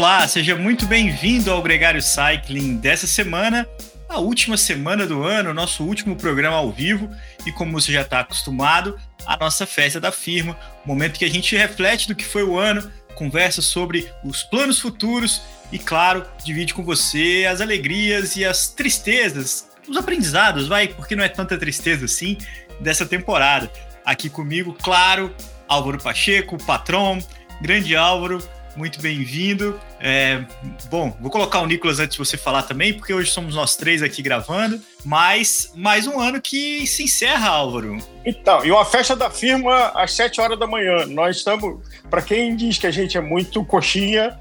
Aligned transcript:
Olá, 0.00 0.26
seja 0.26 0.56
muito 0.56 0.86
bem-vindo 0.86 1.50
ao 1.50 1.60
Gregário 1.60 2.00
Cycling 2.00 2.78
dessa 2.78 3.06
semana, 3.06 3.68
a 4.08 4.18
última 4.18 4.56
semana 4.56 5.06
do 5.06 5.22
ano, 5.22 5.52
nosso 5.52 5.84
último 5.84 6.16
programa 6.16 6.56
ao 6.56 6.72
vivo 6.72 7.10
e 7.44 7.52
como 7.52 7.78
você 7.78 7.92
já 7.92 8.00
está 8.00 8.20
acostumado, 8.20 8.98
a 9.26 9.36
nossa 9.36 9.66
festa 9.66 10.00
da 10.00 10.10
firma, 10.10 10.58
momento 10.86 11.18
que 11.18 11.24
a 11.26 11.28
gente 11.28 11.54
reflete 11.54 12.08
do 12.08 12.14
que 12.14 12.24
foi 12.24 12.42
o 12.42 12.58
ano, 12.58 12.90
conversa 13.14 13.60
sobre 13.60 14.10
os 14.24 14.42
planos 14.42 14.78
futuros 14.78 15.42
e, 15.70 15.78
claro, 15.78 16.24
divide 16.42 16.72
com 16.72 16.82
você 16.82 17.46
as 17.46 17.60
alegrias 17.60 18.36
e 18.36 18.44
as 18.44 18.68
tristezas, 18.68 19.68
os 19.86 19.98
aprendizados, 19.98 20.66
vai, 20.66 20.88
porque 20.88 21.14
não 21.14 21.24
é 21.24 21.28
tanta 21.28 21.58
tristeza 21.58 22.06
assim, 22.06 22.38
dessa 22.80 23.04
temporada. 23.04 23.70
Aqui 24.02 24.30
comigo, 24.30 24.74
claro, 24.82 25.30
Álvaro 25.68 26.02
Pacheco, 26.02 26.56
patrão, 26.64 27.18
grande 27.60 27.94
Álvaro, 27.94 28.42
muito 28.76 29.00
bem-vindo. 29.00 29.78
É, 30.00 30.42
bom, 30.90 31.16
vou 31.20 31.30
colocar 31.30 31.60
o 31.60 31.66
Nicolas 31.66 31.98
antes 31.98 32.12
de 32.12 32.18
você 32.18 32.36
falar 32.36 32.62
também, 32.62 32.94
porque 32.94 33.12
hoje 33.12 33.30
somos 33.30 33.54
nós 33.54 33.76
três 33.76 34.02
aqui 34.02 34.22
gravando, 34.22 34.80
mas 35.04 35.72
mais 35.74 36.06
um 36.06 36.18
ano 36.20 36.40
que 36.40 36.86
se 36.86 37.04
encerra, 37.04 37.48
Álvaro. 37.48 37.98
Então, 38.24 38.64
e 38.64 38.70
uma 38.70 38.84
festa 38.84 39.16
da 39.16 39.30
firma 39.30 39.92
às 39.94 40.12
7 40.12 40.40
horas 40.40 40.58
da 40.58 40.66
manhã. 40.66 41.06
Nós 41.06 41.36
estamos, 41.36 41.80
para 42.08 42.22
quem 42.22 42.54
diz 42.54 42.78
que 42.78 42.86
a 42.86 42.90
gente 42.90 43.16
é 43.16 43.20
muito 43.20 43.64
coxinha, 43.64 44.38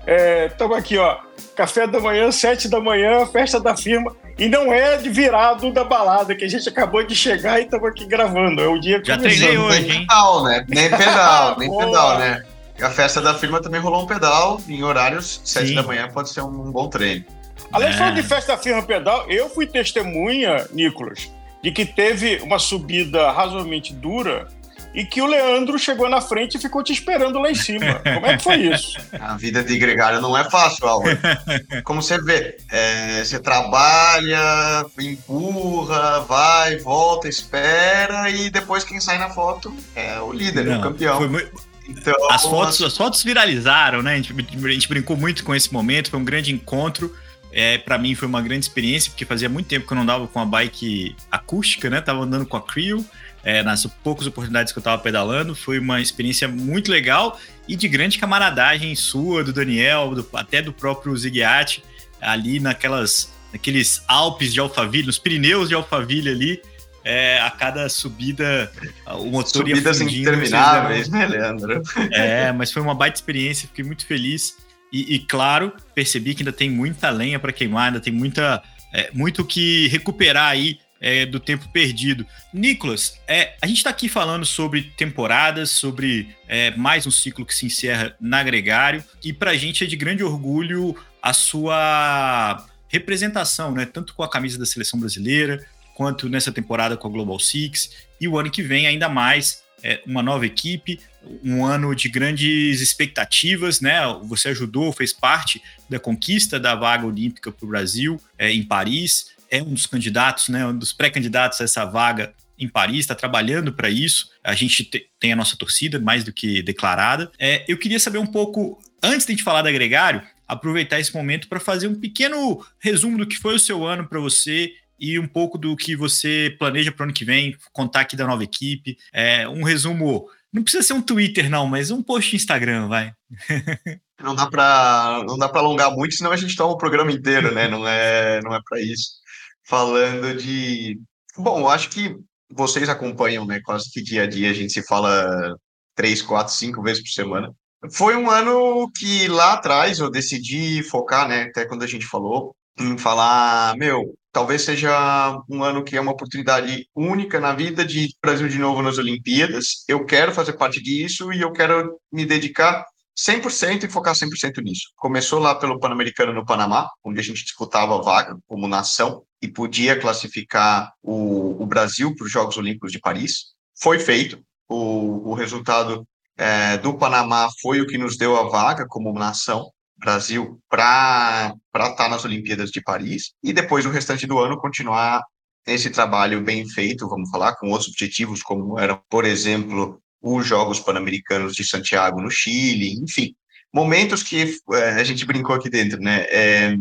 estamos 0.49 0.77
é, 0.77 0.79
aqui, 0.79 0.97
ó, 0.97 1.17
café 1.55 1.87
da 1.87 1.99
manhã, 1.99 2.31
7 2.31 2.67
da 2.67 2.79
manhã, 2.79 3.25
festa 3.25 3.59
da 3.59 3.75
firma. 3.75 4.15
E 4.37 4.47
não 4.47 4.71
é 4.71 4.95
de 4.97 5.09
virado 5.09 5.71
da 5.71 5.83
balada, 5.83 6.33
que 6.33 6.45
a 6.45 6.49
gente 6.49 6.67
acabou 6.69 7.03
de 7.05 7.13
chegar 7.13 7.59
e 7.59 7.63
estamos 7.63 7.89
aqui 7.89 8.05
gravando. 8.05 8.61
É 8.61 8.67
o 8.67 8.79
dia 8.79 9.01
que 9.01 9.07
Já 9.07 9.17
treinei 9.17 9.57
hoje, 9.57 9.91
hein? 9.91 10.07
Pedal, 10.07 10.43
né? 10.43 10.65
Nem 10.69 10.89
pedal, 10.89 11.55
nem 11.59 11.77
pedal, 11.77 12.19
né? 12.19 12.43
A 12.81 12.89
festa 12.89 13.21
da 13.21 13.33
firma 13.33 13.61
também 13.61 13.79
rolou 13.79 14.03
um 14.03 14.07
pedal 14.07 14.61
em 14.67 14.83
horários 14.83 15.41
7 15.43 15.75
da 15.75 15.83
manhã, 15.83 16.07
pode 16.07 16.29
ser 16.29 16.41
um 16.41 16.71
bom 16.71 16.87
treino. 16.87 17.25
Além 17.71 17.89
é. 17.89 18.11
de 18.11 18.23
festa 18.23 18.53
da 18.53 18.57
firma 18.57 18.81
pedal, 18.81 19.29
eu 19.29 19.49
fui 19.49 19.67
testemunha, 19.67 20.65
Nicolas, 20.71 21.29
de 21.61 21.71
que 21.71 21.85
teve 21.85 22.37
uma 22.37 22.57
subida 22.57 23.31
razoavelmente 23.31 23.93
dura 23.93 24.47
e 24.93 25.05
que 25.05 25.21
o 25.21 25.25
Leandro 25.27 25.77
chegou 25.77 26.09
na 26.09 26.19
frente 26.19 26.55
e 26.55 26.59
ficou 26.59 26.83
te 26.83 26.91
esperando 26.91 27.37
lá 27.37 27.51
em 27.51 27.55
cima. 27.55 28.01
Como 28.13 28.25
é 28.25 28.37
que 28.37 28.43
foi 28.43 28.55
isso? 28.55 28.97
A 29.19 29.35
vida 29.35 29.63
de 29.63 29.77
gregário 29.77 30.19
não 30.19 30.35
é 30.35 30.49
fácil, 30.49 30.87
Álvaro. 30.87 31.17
Como 31.83 32.01
você 32.01 32.19
vê, 32.19 32.57
é, 32.71 33.23
você 33.23 33.39
trabalha, 33.39 34.85
empurra, 34.99 36.21
vai, 36.21 36.77
volta, 36.77 37.27
espera 37.27 38.29
e 38.29 38.49
depois 38.49 38.83
quem 38.83 38.99
sai 38.99 39.17
na 39.17 39.29
foto 39.29 39.71
é 39.95 40.19
o 40.19 40.31
líder, 40.31 40.65
não, 40.65 40.79
o 40.79 40.81
campeão. 40.81 41.17
Foi 41.17 41.27
muito 41.27 41.68
então, 41.89 42.29
as, 42.29 42.43
fotos, 42.43 42.81
as 42.81 42.95
fotos 42.95 43.23
viralizaram, 43.23 44.01
né? 44.01 44.13
A 44.13 44.15
gente, 44.17 44.33
a 44.33 44.71
gente 44.71 44.87
brincou 44.87 45.17
muito 45.17 45.43
com 45.43 45.53
esse 45.55 45.71
momento, 45.73 46.09
foi 46.09 46.19
um 46.19 46.25
grande 46.25 46.53
encontro. 46.53 47.15
É, 47.51 47.79
para 47.79 47.97
mim 47.97 48.13
foi 48.13 48.27
uma 48.27 48.41
grande 48.43 48.65
experiência, 48.65 49.09
porque 49.09 49.25
fazia 49.25 49.49
muito 49.49 49.65
tempo 49.65 49.87
que 49.87 49.91
eu 49.91 49.95
não 49.95 50.03
andava 50.03 50.27
com 50.27 50.39
a 50.39 50.45
bike 50.45 51.15
acústica, 51.31 51.89
né? 51.89 51.99
Tava 51.99 52.19
andando 52.19 52.45
com 52.45 52.55
a 52.55 52.61
Creo, 52.61 53.03
é, 53.43 53.63
nas 53.63 53.85
poucas 54.03 54.27
oportunidades 54.27 54.71
que 54.71 54.77
eu 54.77 54.83
tava 54.83 55.01
pedalando. 55.01 55.55
Foi 55.55 55.79
uma 55.79 55.99
experiência 55.99 56.47
muito 56.47 56.91
legal 56.91 57.39
e 57.67 57.75
de 57.75 57.87
grande 57.87 58.19
camaradagem 58.19 58.95
sua, 58.95 59.43
do 59.43 59.51
Daniel, 59.51 60.13
do, 60.13 60.27
até 60.33 60.61
do 60.61 60.71
próprio 60.71 61.15
Zighiati, 61.17 61.83
ali 62.21 62.59
naquelas, 62.59 63.31
naqueles 63.51 64.03
Alpes 64.07 64.53
de 64.53 64.59
Alphaville, 64.59 65.07
nos 65.07 65.17
Pirineus 65.17 65.69
de 65.69 65.75
Alphaville 65.75 66.29
ali 66.29 66.61
é, 67.09 67.39
a 67.39 67.49
cada 67.49 67.89
subida 67.89 68.71
o 69.07 69.25
motor 69.25 69.47
Subidas 69.47 69.99
ia 69.99 70.05
fundindo. 70.05 70.29
intermináveis, 70.29 71.09
né, 71.09 71.25
Leandro? 71.25 71.81
É, 72.11 72.51
mas 72.51 72.71
foi 72.71 72.83
uma 72.83 72.93
baita 72.93 73.17
experiência, 73.17 73.67
fiquei 73.67 73.83
muito 73.83 74.05
feliz. 74.05 74.55
E, 74.93 75.15
e 75.15 75.19
claro, 75.19 75.73
percebi 75.95 76.35
que 76.35 76.43
ainda 76.43 76.53
tem 76.53 76.69
muita 76.69 77.09
lenha 77.09 77.39
para 77.39 77.51
queimar, 77.51 77.87
ainda 77.87 77.99
tem 77.99 78.13
muita, 78.13 78.61
é, 78.93 79.09
muito 79.11 79.43
que 79.43 79.87
recuperar 79.87 80.51
aí 80.51 80.79
é, 81.01 81.25
do 81.25 81.39
tempo 81.39 81.67
perdido. 81.69 82.27
Nicolas, 82.53 83.19
é, 83.27 83.55
a 83.59 83.65
gente 83.65 83.77
está 83.77 83.89
aqui 83.89 84.07
falando 84.07 84.45
sobre 84.45 84.83
temporadas, 84.95 85.71
sobre 85.71 86.29
é, 86.47 86.69
mais 86.77 87.07
um 87.07 87.11
ciclo 87.11 87.43
que 87.43 87.55
se 87.55 87.65
encerra 87.65 88.15
na 88.21 88.43
Gregário, 88.43 89.03
e 89.23 89.33
para 89.33 89.51
a 89.51 89.57
gente 89.57 89.83
é 89.83 89.87
de 89.87 89.95
grande 89.95 90.23
orgulho 90.23 90.95
a 91.23 91.33
sua 91.33 92.63
representação, 92.87 93.71
né? 93.71 93.85
Tanto 93.85 94.13
com 94.13 94.21
a 94.21 94.29
camisa 94.29 94.59
da 94.59 94.65
seleção 94.65 94.99
brasileira, 94.99 95.65
quanto 95.99 96.29
nessa 96.29 96.49
temporada 96.49 96.95
com 96.95 97.09
a 97.09 97.11
Global 97.11 97.37
Six. 97.37 97.91
E 98.21 98.25
o 98.25 98.39
ano 98.39 98.49
que 98.49 98.63
vem, 98.63 98.87
ainda 98.87 99.09
mais, 99.09 99.63
é, 99.83 100.01
uma 100.05 100.23
nova 100.23 100.45
equipe, 100.45 100.97
um 101.43 101.65
ano 101.65 101.93
de 101.93 102.07
grandes 102.07 102.79
expectativas, 102.79 103.81
né? 103.81 103.99
Você 104.23 104.47
ajudou, 104.47 104.93
fez 104.93 105.11
parte 105.11 105.61
da 105.89 105.99
conquista 105.99 106.57
da 106.57 106.73
vaga 106.73 107.05
olímpica 107.05 107.51
para 107.51 107.65
o 107.65 107.67
Brasil 107.67 108.17
é, 108.37 108.49
em 108.49 108.63
Paris, 108.63 109.31
é 109.51 109.61
um 109.61 109.73
dos 109.73 109.85
candidatos, 109.85 110.47
né? 110.47 110.65
Um 110.65 110.77
dos 110.77 110.93
pré-candidatos 110.93 111.59
a 111.59 111.65
essa 111.65 111.83
vaga 111.83 112.33
em 112.57 112.69
Paris, 112.69 112.99
está 112.99 113.13
trabalhando 113.13 113.73
para 113.73 113.89
isso. 113.89 114.29
A 114.41 114.55
gente 114.55 114.85
tem 115.19 115.33
a 115.33 115.35
nossa 115.35 115.57
torcida 115.57 115.99
mais 115.99 116.23
do 116.23 116.31
que 116.31 116.61
declarada. 116.61 117.29
É, 117.37 117.65
eu 117.67 117.77
queria 117.77 117.99
saber 117.99 118.19
um 118.19 118.25
pouco, 118.25 118.81
antes 119.03 119.25
de 119.25 119.33
a 119.33 119.35
gente 119.35 119.43
falar 119.43 119.63
da 119.63 119.71
Gregário, 119.71 120.21
aproveitar 120.47 120.97
esse 120.97 121.13
momento 121.13 121.49
para 121.49 121.59
fazer 121.59 121.89
um 121.89 121.99
pequeno 121.99 122.65
resumo 122.79 123.17
do 123.17 123.27
que 123.27 123.35
foi 123.35 123.55
o 123.55 123.59
seu 123.59 123.85
ano 123.85 124.07
para 124.07 124.19
você 124.21 124.71
e 124.99 125.17
um 125.19 125.27
pouco 125.27 125.57
do 125.57 125.75
que 125.75 125.95
você 125.95 126.55
planeja 126.59 126.91
para 126.91 127.03
o 127.03 127.05
ano 127.05 127.13
que 127.13 127.25
vem, 127.25 127.55
contar 127.71 128.01
aqui 128.01 128.15
da 128.15 128.27
nova 128.27 128.43
equipe. 128.43 128.97
É, 129.13 129.47
um 129.47 129.63
resumo, 129.63 130.27
não 130.51 130.63
precisa 130.63 130.83
ser 130.83 130.93
um 130.93 131.01
Twitter, 131.01 131.49
não, 131.49 131.65
mas 131.67 131.91
um 131.91 132.03
post 132.03 132.35
Instagram, 132.35 132.87
vai. 132.87 133.13
não 134.21 134.35
dá 134.35 134.47
para 134.47 135.23
não 135.25 135.37
dá 135.37 135.47
para 135.47 135.61
alongar 135.61 135.91
muito, 135.91 136.15
senão 136.15 136.31
a 136.31 136.37
gente 136.37 136.55
toma 136.55 136.73
o 136.73 136.77
programa 136.77 137.11
inteiro, 137.11 137.53
né? 137.53 137.67
Não 137.67 137.87
é 137.87 138.41
não 138.41 138.53
é 138.53 138.59
para 138.67 138.81
isso. 138.81 139.19
Falando 139.67 140.35
de, 140.35 140.99
bom, 141.37 141.69
acho 141.69 141.89
que 141.89 142.15
vocês 142.51 142.89
acompanham, 142.89 143.45
né? 143.45 143.61
Quase 143.63 143.89
que 143.91 144.01
dia 144.01 144.23
a 144.23 144.27
dia 144.27 144.49
a 144.49 144.53
gente 144.53 144.73
se 144.73 144.83
fala 144.83 145.55
três, 145.95 146.21
quatro, 146.21 146.53
cinco 146.53 146.81
vezes 146.81 147.03
por 147.03 147.09
semana. 147.09 147.53
Foi 147.91 148.15
um 148.15 148.29
ano 148.29 148.91
que 148.91 149.27
lá 149.27 149.53
atrás 149.53 149.99
eu 149.99 150.09
decidi 150.09 150.83
focar, 150.83 151.27
né? 151.27 151.43
Até 151.43 151.65
quando 151.65 151.83
a 151.83 151.87
gente 151.87 152.05
falou, 152.05 152.55
em 152.79 152.97
falar, 152.97 153.75
meu, 153.77 154.15
talvez 154.31 154.61
seja 154.63 155.41
um 155.49 155.63
ano 155.63 155.83
que 155.83 155.97
é 155.97 156.01
uma 156.01 156.11
oportunidade 156.11 156.87
única 156.95 157.39
na 157.39 157.53
vida 157.53 157.85
de 157.85 158.09
Brasil 158.21 158.47
de 158.47 158.59
novo 158.59 158.81
nas 158.81 158.97
Olimpíadas. 158.97 159.83
Eu 159.87 160.05
quero 160.05 160.33
fazer 160.33 160.53
parte 160.53 160.81
disso 160.81 161.31
e 161.33 161.41
eu 161.41 161.51
quero 161.51 161.99
me 162.11 162.25
dedicar 162.25 162.85
100% 163.17 163.83
e 163.83 163.89
focar 163.89 164.15
100% 164.15 164.63
nisso. 164.63 164.91
Começou 164.95 165.39
lá 165.39 165.53
pelo 165.55 165.79
Pan-Americano 165.79 166.33
no 166.33 166.45
Panamá, 166.45 166.87
onde 167.03 167.19
a 167.19 167.23
gente 167.23 167.43
disputava 167.43 167.97
a 167.97 168.01
vaga 168.01 168.37
como 168.47 168.67
nação 168.67 169.23
e 169.41 169.47
podia 169.47 169.99
classificar 169.99 170.91
o, 171.03 171.61
o 171.61 171.65
Brasil 171.65 172.15
para 172.15 172.25
os 172.25 172.31
Jogos 172.31 172.57
Olímpicos 172.57 172.91
de 172.91 172.99
Paris. 172.99 173.53
Foi 173.81 173.99
feito. 173.99 174.41
O, 174.69 175.31
o 175.31 175.33
resultado 175.33 176.07
é, 176.37 176.77
do 176.77 176.93
Panamá 176.93 177.49
foi 177.61 177.81
o 177.81 177.87
que 177.87 177.97
nos 177.97 178.17
deu 178.17 178.37
a 178.37 178.47
vaga 178.49 178.85
como 178.87 179.11
nação. 179.13 179.69
Brasil 179.99 180.59
para 180.69 181.55
estar 181.75 181.95
tá 181.95 182.09
nas 182.09 182.25
Olimpíadas 182.25 182.71
de 182.71 182.81
Paris 182.81 183.33
e 183.43 183.53
depois 183.53 183.85
o 183.85 183.89
restante 183.89 184.25
do 184.25 184.39
ano 184.39 184.57
continuar 184.57 185.23
esse 185.67 185.89
trabalho 185.89 186.41
bem 186.41 186.67
feito, 186.67 187.07
vamos 187.07 187.29
falar, 187.29 187.55
com 187.55 187.69
outros 187.69 187.89
objetivos, 187.89 188.41
como 188.41 188.79
eram, 188.79 188.99
por 189.09 189.25
exemplo, 189.25 190.01
os 190.21 190.45
Jogos 190.45 190.79
Pan-Americanos 190.79 191.53
de 191.53 191.63
Santiago 191.63 192.21
no 192.21 192.31
Chile, 192.31 192.93
enfim, 193.01 193.35
momentos 193.73 194.23
que 194.23 194.57
é, 194.73 194.89
a 194.91 195.03
gente 195.03 195.25
brincou 195.25 195.55
aqui 195.55 195.69
dentro, 195.69 195.99
né? 195.99 196.25
É, 196.29 196.75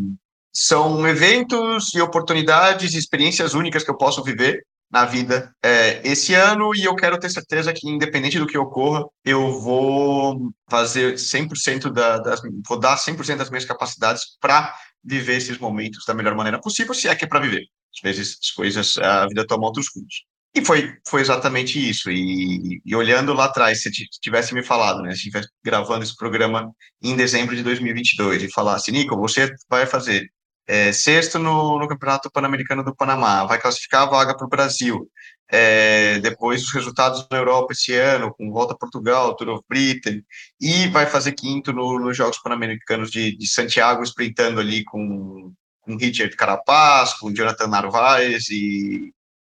são 0.52 1.06
eventos 1.06 1.94
e 1.94 2.00
oportunidades, 2.00 2.94
experiências 2.94 3.54
únicas 3.54 3.84
que 3.84 3.90
eu 3.90 3.96
posso 3.96 4.22
viver 4.22 4.64
na 4.91 5.04
vida 5.04 5.55
é, 5.62 6.00
esse 6.06 6.35
ano 6.35 6.75
e 6.75 6.85
eu 6.85 6.96
quero 6.96 7.19
ter 7.19 7.31
certeza 7.31 7.73
que, 7.73 7.88
independente 7.88 8.38
do 8.38 8.46
que 8.46 8.56
ocorra, 8.56 9.05
eu 9.25 9.61
vou 9.61 10.50
fazer 10.70 11.14
100% 11.14 11.93
da, 11.93 12.19
das. 12.19 12.40
vou 12.67 12.79
dar 12.79 12.96
100% 12.96 13.37
das 13.37 13.50
minhas 13.50 13.64
capacidades 13.64 14.23
para 14.40 14.75
viver 15.05 15.37
esses 15.37 15.58
momentos 15.58 16.05
da 16.06 16.14
melhor 16.14 16.35
maneira 16.35 16.61
possível, 16.61 16.94
se 16.94 17.08
é 17.08 17.14
que 17.14 17.25
é 17.25 17.29
para 17.29 17.40
viver. 17.40 17.64
Às 17.94 18.00
vezes 18.02 18.38
as 18.43 18.50
coisas, 18.50 18.99
a 18.99 19.26
vida 19.26 19.46
toma 19.46 19.67
outros 19.67 19.87
rumos. 19.94 20.25
E 20.55 20.64
foi, 20.64 20.96
foi 21.06 21.20
exatamente 21.20 21.79
isso. 21.79 22.11
E, 22.11 22.81
e, 22.84 22.96
olhando 22.96 23.32
lá 23.32 23.44
atrás, 23.44 23.82
se 23.82 23.91
tivesse 24.20 24.55
me 24.55 24.62
falado, 24.62 25.02
né, 25.02 25.11
se 25.11 25.19
estivesse 25.19 25.49
gravando 25.62 26.02
esse 26.02 26.17
programa 26.17 26.73
em 27.02 27.14
dezembro 27.14 27.55
de 27.55 27.62
2022 27.62 28.43
e 28.43 28.50
falasse, 28.50 28.91
Nico, 28.91 29.17
você 29.17 29.55
vai 29.69 29.87
fazer 29.87 30.29
é, 30.69 30.93
sexto 30.93 31.38
no, 31.38 31.79
no 31.79 31.88
Campeonato 31.88 32.31
Pan-Americano 32.31 32.85
do 32.85 32.94
Panamá, 32.94 33.44
vai 33.47 33.59
classificar 33.59 34.03
a 34.03 34.11
vaga 34.11 34.37
para 34.37 34.47
o 34.47 34.50
Brasil. 34.50 35.11
É, 35.50 36.19
depois 36.19 36.62
os 36.62 36.75
resultados 36.75 37.26
na 37.31 37.38
Europa 37.38 37.73
esse 37.73 37.94
ano, 37.94 38.35
com 38.35 38.53
volta 38.53 38.75
a 38.75 38.76
Portugal, 38.76 39.35
Tour 39.35 39.49
of 39.49 39.65
Britain, 39.67 40.23
e 40.61 40.87
vai 40.88 41.06
fazer 41.06 41.32
quinto 41.32 41.73
no, 41.73 41.99
nos 41.99 42.15
Jogos 42.15 42.38
Pan-Americanos 42.38 43.11
de, 43.11 43.35
de, 43.35 43.49
Santiago, 43.49 44.03
sprintando 44.03 44.61
ali 44.61 44.85
com, 44.85 45.55
com 45.81 45.97
Richard 45.97 46.37
Carapaz, 46.37 47.15
com 47.15 47.32
Jonathan 47.32 47.67
Narvaez 47.67 48.50
e, 48.50 49.11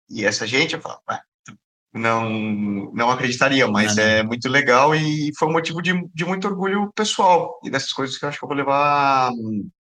e 0.10 0.24
essa 0.24 0.48
gente. 0.48 0.76
Eu 0.76 0.82
falo, 0.82 1.02
não, 1.94 2.90
não 2.94 3.12
acreditaria, 3.12 3.68
mas 3.68 3.98
não, 3.98 4.04
não. 4.04 4.10
é 4.10 4.24
muito 4.24 4.48
legal 4.48 4.96
e 4.96 5.30
foi 5.38 5.50
um 5.50 5.52
motivo 5.52 5.82
de, 5.82 5.92
de 6.14 6.24
muito 6.24 6.48
orgulho 6.48 6.90
pessoal 6.96 7.60
e 7.66 7.70
dessas 7.70 7.92
coisas 7.92 8.18
que 8.18 8.24
eu 8.24 8.30
acho 8.30 8.40
que 8.40 8.46
eu 8.46 8.48
vou 8.48 8.56
levar 8.56 9.30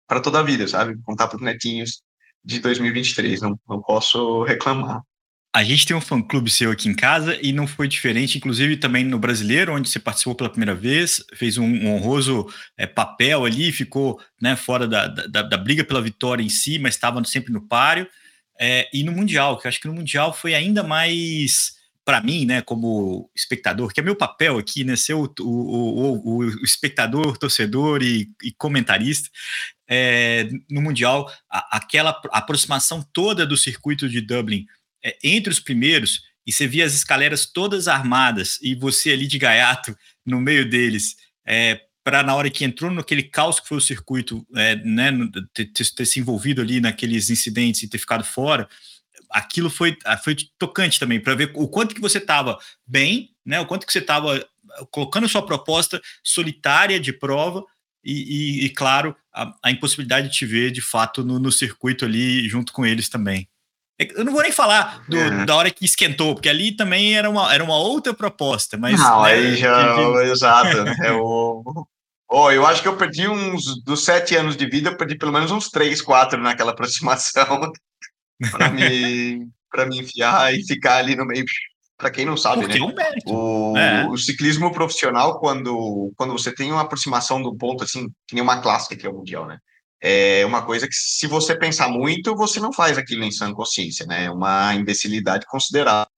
para 0.08 0.20
toda 0.20 0.40
a 0.40 0.44
vida, 0.44 0.68
sabe? 0.68 0.98
Contar 1.04 1.28
para 1.28 1.38
os 1.38 1.42
netinhos 1.42 2.02
de 2.44 2.60
2023, 2.60 3.42
não, 3.42 3.60
não 3.68 3.82
posso 3.82 4.44
reclamar. 4.44 5.02
A 5.56 5.64
gente 5.64 5.86
tem 5.86 5.96
um 5.96 6.02
fã-clube 6.02 6.50
seu 6.50 6.72
aqui 6.72 6.90
em 6.90 6.96
casa 6.96 7.38
e 7.40 7.54
não 7.54 7.68
foi 7.68 7.88
diferente, 7.88 8.40
inclusive 8.40 8.76
também 8.76 9.04
no 9.04 9.20
Brasileiro, 9.20 9.76
onde 9.76 9.88
você 9.88 10.00
participou 10.00 10.34
pela 10.34 10.50
primeira 10.50 10.74
vez, 10.74 11.24
fez 11.36 11.60
um, 11.60 11.68
um 11.68 11.94
honroso 11.94 12.48
é, 12.76 12.88
papel 12.88 13.46
ali, 13.46 13.72
ficou 13.72 14.20
né, 14.42 14.56
fora 14.56 14.88
da, 14.88 15.08
da, 15.08 15.44
da, 15.44 15.58
briga 15.58 15.84
pela 15.84 16.02
vitória 16.02 16.42
em 16.42 16.50
si, 16.50 16.80
mas 16.80 16.96
estava 16.96 17.24
sempre 17.24 17.54
no 17.54 17.62
páreo. 17.68 18.08
É, 18.60 18.90
e 18.92 19.04
no 19.04 19.12
Mundial, 19.12 19.60
que 19.60 19.68
eu 19.68 19.70
acho 19.70 19.80
que 19.80 19.88
no 19.88 19.94
Mundial 19.94 20.34
foi 20.34 20.56
ainda 20.56 20.82
mais 20.82 21.76
para 22.04 22.20
mim, 22.20 22.46
né, 22.46 22.62
como 22.62 23.30
espectador, 23.36 23.94
que 23.94 24.00
é 24.00 24.04
meu 24.04 24.16
papel 24.16 24.58
aqui, 24.58 24.84
né, 24.84 24.96
ser 24.96 25.14
o, 25.14 25.32
o, 25.40 25.44
o, 25.44 26.38
o 26.40 26.64
espectador, 26.64 27.38
torcedor 27.38 28.02
e, 28.02 28.30
e 28.42 28.52
comentarista, 28.52 29.30
é, 29.96 30.50
no 30.72 30.82
Mundial, 30.82 31.32
a, 31.48 31.78
aquela 31.78 32.20
aproximação 32.32 33.08
toda 33.14 33.46
do 33.46 33.56
circuito 33.56 34.10
de 34.10 34.22
Dublin 34.22 34.66
é, 35.06 35.16
entre 35.24 35.54
os 35.54 35.60
primeiros, 35.60 36.24
e 36.46 36.52
você 36.52 36.66
via 36.66 36.84
as 36.84 36.96
escaleras 36.96 37.46
todas 37.46 37.88
armadas, 37.88 38.58
e 38.62 38.74
você 38.74 39.12
ali 39.12 39.28
de 39.28 39.38
gaiato 39.38 39.96
no 40.26 40.42
meio 40.42 40.68
deles, 40.68 41.16
é, 41.46 41.80
para 42.04 42.24
na 42.24 42.34
hora 42.34 42.50
que 42.50 42.66
entrou 42.66 42.90
naquele 42.92 43.22
caos 43.22 43.60
que 43.60 43.68
foi 43.68 43.78
o 43.78 43.82
circuito, 43.82 44.46
é, 44.56 44.76
né, 44.78 45.12
ter, 45.54 45.66
ter, 45.68 46.06
se 46.06 46.20
envolvido 46.20 46.60
ali 46.60 46.82
naqueles 46.82 47.30
incidentes 47.30 47.84
e 47.84 47.88
ter 47.88 48.00
ficado 48.00 48.24
fora, 48.24 48.68
aquilo 49.30 49.70
foi, 49.70 49.96
ah, 50.06 50.18
foi 50.18 50.36
tocante 50.58 51.00
também, 51.00 51.20
para 51.20 51.36
ver 51.36 51.52
o 51.54 51.68
quanto 51.68 51.94
que 51.94 52.02
você 52.02 52.18
estava 52.18 52.58
bem, 52.86 53.30
né, 53.46 53.60
o 53.60 53.66
quanto 53.68 53.86
que 53.86 53.94
você 53.94 54.00
estava 54.00 54.44
colocando 54.90 55.30
sua 55.30 55.46
proposta 55.46 56.02
solitária 56.24 57.00
de 57.00 57.14
prova, 57.14 57.64
e, 58.04 58.62
e, 58.62 58.66
e 58.66 58.70
claro, 58.70 59.16
a, 59.34 59.54
a, 59.64 59.72
impossibilidade 59.72 60.28
de 60.28 60.34
te 60.34 60.46
ver 60.46 60.72
de 60.72 60.82
fato 60.82 61.24
no, 61.24 61.40
no 61.40 61.52
circuito 61.52 62.06
ali 62.06 62.48
junto 62.48 62.74
com 62.74 62.86
eles 62.86 63.10
também. 63.10 63.48
É 64.00 64.08
eu 64.20 64.26
não 64.26 64.34
vou 64.34 64.42
nem 64.42 64.52
falar 64.52 65.04
do, 65.08 65.18
é. 65.18 65.46
da 65.46 65.56
hora 65.56 65.72
que 65.72 65.86
esquentou, 65.86 66.34
porque 66.34 66.50
ali 66.50 66.76
também 66.76 67.16
era 67.16 67.30
uma, 67.30 67.54
era 67.54 67.64
uma 67.64 67.78
outra 67.78 68.14
proposta, 68.14 68.78
mas. 68.78 69.00
Não, 69.00 69.24
né, 69.24 69.32
aí 69.32 69.56
já. 69.56 69.96
De... 69.96 70.30
Exato. 70.30 70.84
Né, 70.84 70.96
eu, 71.04 71.64
oh, 72.30 72.52
eu 72.52 72.66
acho 72.66 72.82
que 72.82 72.88
eu 72.88 72.98
perdi 72.98 73.28
uns. 73.28 73.84
Dos 73.84 74.04
sete 74.04 74.36
anos 74.36 74.58
de 74.58 74.66
vida, 74.66 74.90
eu 74.90 74.98
perdi 74.98 75.16
pelo 75.16 75.32
menos 75.32 75.52
uns 75.52 75.70
três, 75.70 76.02
quatro 76.02 76.42
naquela 76.42 76.72
aproximação 76.74 77.72
para 78.52 78.70
me, 78.70 79.48
pra 79.70 79.86
me 79.86 80.00
enfiar 80.00 80.54
e 80.54 80.66
ficar 80.66 80.98
ali 80.98 81.16
no 81.16 81.26
meio. 81.26 81.46
Para 82.04 82.12
quem 82.12 82.26
não 82.26 82.36
sabe, 82.36 82.66
porque 82.66 82.78
né? 82.78 82.86
É 82.86 83.32
um. 83.32 83.34
O, 83.34 83.78
é. 83.78 84.08
o 84.10 84.18
ciclismo 84.18 84.74
profissional, 84.74 85.40
quando, 85.40 86.12
quando 86.18 86.34
você 86.34 86.54
tem 86.54 86.70
uma 86.70 86.82
aproximação 86.82 87.42
do 87.42 87.56
ponto, 87.56 87.86
assim, 87.86 88.10
que 88.28 88.36
nem 88.36 88.44
uma 88.44 88.62
clássica 88.62 88.94
que 88.94 89.08
é 89.08 89.10
o 89.10 89.14
Mundial, 89.14 89.46
né? 89.46 89.58
é 90.06 90.46
uma 90.46 90.66
coisa 90.66 90.86
que, 90.86 90.94
se 90.94 91.26
você 91.28 91.56
pensar 91.58 91.88
muito, 91.88 92.36
você 92.36 92.60
não 92.60 92.74
faz 92.74 92.98
aquilo 92.98 93.24
em 93.24 93.32
sã 93.32 93.54
consciência, 93.54 94.06
né? 94.06 94.26
É 94.26 94.32
uma 94.32 94.76
imbecilidade 94.76 95.46
considerável. 95.46 96.12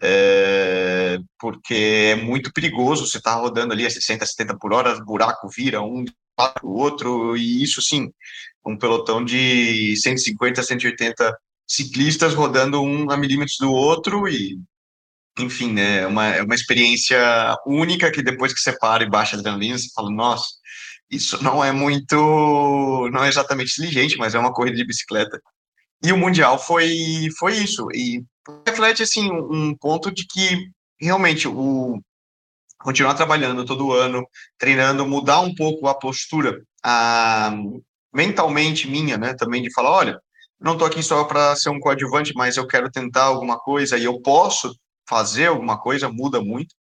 É, 0.00 1.18
porque 1.40 2.12
é 2.12 2.14
muito 2.14 2.52
perigoso, 2.52 3.04
você 3.04 3.18
está 3.18 3.34
rodando 3.34 3.72
ali 3.72 3.84
a 3.84 3.90
60, 3.90 4.24
70 4.24 4.56
por 4.58 4.72
hora, 4.72 5.04
buraco 5.04 5.48
vira 5.48 5.82
um 5.82 6.04
para 6.36 6.64
o 6.64 6.70
outro, 6.70 7.36
e 7.36 7.60
isso 7.64 7.82
sim, 7.82 8.12
um 8.64 8.78
pelotão 8.78 9.24
de 9.24 9.96
150, 9.96 10.62
180 10.62 11.36
ciclistas 11.66 12.34
rodando 12.34 12.80
um 12.80 13.10
a 13.10 13.16
milímetros 13.16 13.56
do 13.58 13.72
outro, 13.72 14.28
e 14.28 14.56
enfim, 15.38 15.72
né, 15.72 16.00
é 16.00 16.06
uma, 16.06 16.26
é 16.26 16.42
uma 16.42 16.54
experiência 16.54 17.18
única 17.66 18.10
que 18.10 18.22
depois 18.22 18.52
que 18.52 18.60
você 18.60 18.76
para 18.78 19.02
e 19.02 19.10
baixa 19.10 19.36
a 19.36 19.38
adrenalina, 19.38 19.78
você 19.78 19.88
fala, 19.94 20.10
nossa, 20.10 20.46
isso 21.10 21.42
não 21.42 21.62
é 21.64 21.72
muito, 21.72 23.08
não 23.12 23.24
é 23.24 23.28
exatamente 23.28 23.72
inteligente, 23.78 24.16
mas 24.16 24.34
é 24.34 24.38
uma 24.38 24.52
corrida 24.52 24.76
de 24.76 24.86
bicicleta. 24.86 25.40
E 26.02 26.12
o 26.12 26.16
Mundial 26.16 26.58
foi, 26.58 27.28
foi 27.38 27.56
isso. 27.58 27.86
E 27.94 28.24
reflete, 28.66 29.02
assim, 29.02 29.30
um 29.30 29.76
ponto 29.76 30.10
de 30.10 30.26
que 30.26 30.68
realmente 31.00 31.46
o 31.48 32.00
continuar 32.78 33.14
trabalhando 33.14 33.64
todo 33.64 33.92
ano, 33.92 34.26
treinando, 34.58 35.06
mudar 35.06 35.40
um 35.40 35.54
pouco 35.54 35.86
a 35.86 35.94
postura, 35.94 36.62
a, 36.84 37.54
mentalmente 38.12 38.88
minha, 38.88 39.16
né, 39.16 39.34
também 39.34 39.62
de 39.62 39.72
falar, 39.72 39.90
olha, 39.90 40.20
não 40.60 40.72
estou 40.72 40.86
aqui 40.86 41.02
só 41.02 41.24
para 41.24 41.54
ser 41.56 41.70
um 41.70 41.80
coadjuvante, 41.80 42.32
mas 42.34 42.56
eu 42.56 42.66
quero 42.66 42.90
tentar 42.90 43.24
alguma 43.24 43.58
coisa 43.58 43.96
e 43.96 44.04
eu 44.04 44.20
posso 44.20 44.74
fazer 45.08 45.46
alguma 45.46 45.78
coisa, 45.78 46.08
muda 46.08 46.40
muito. 46.40 46.74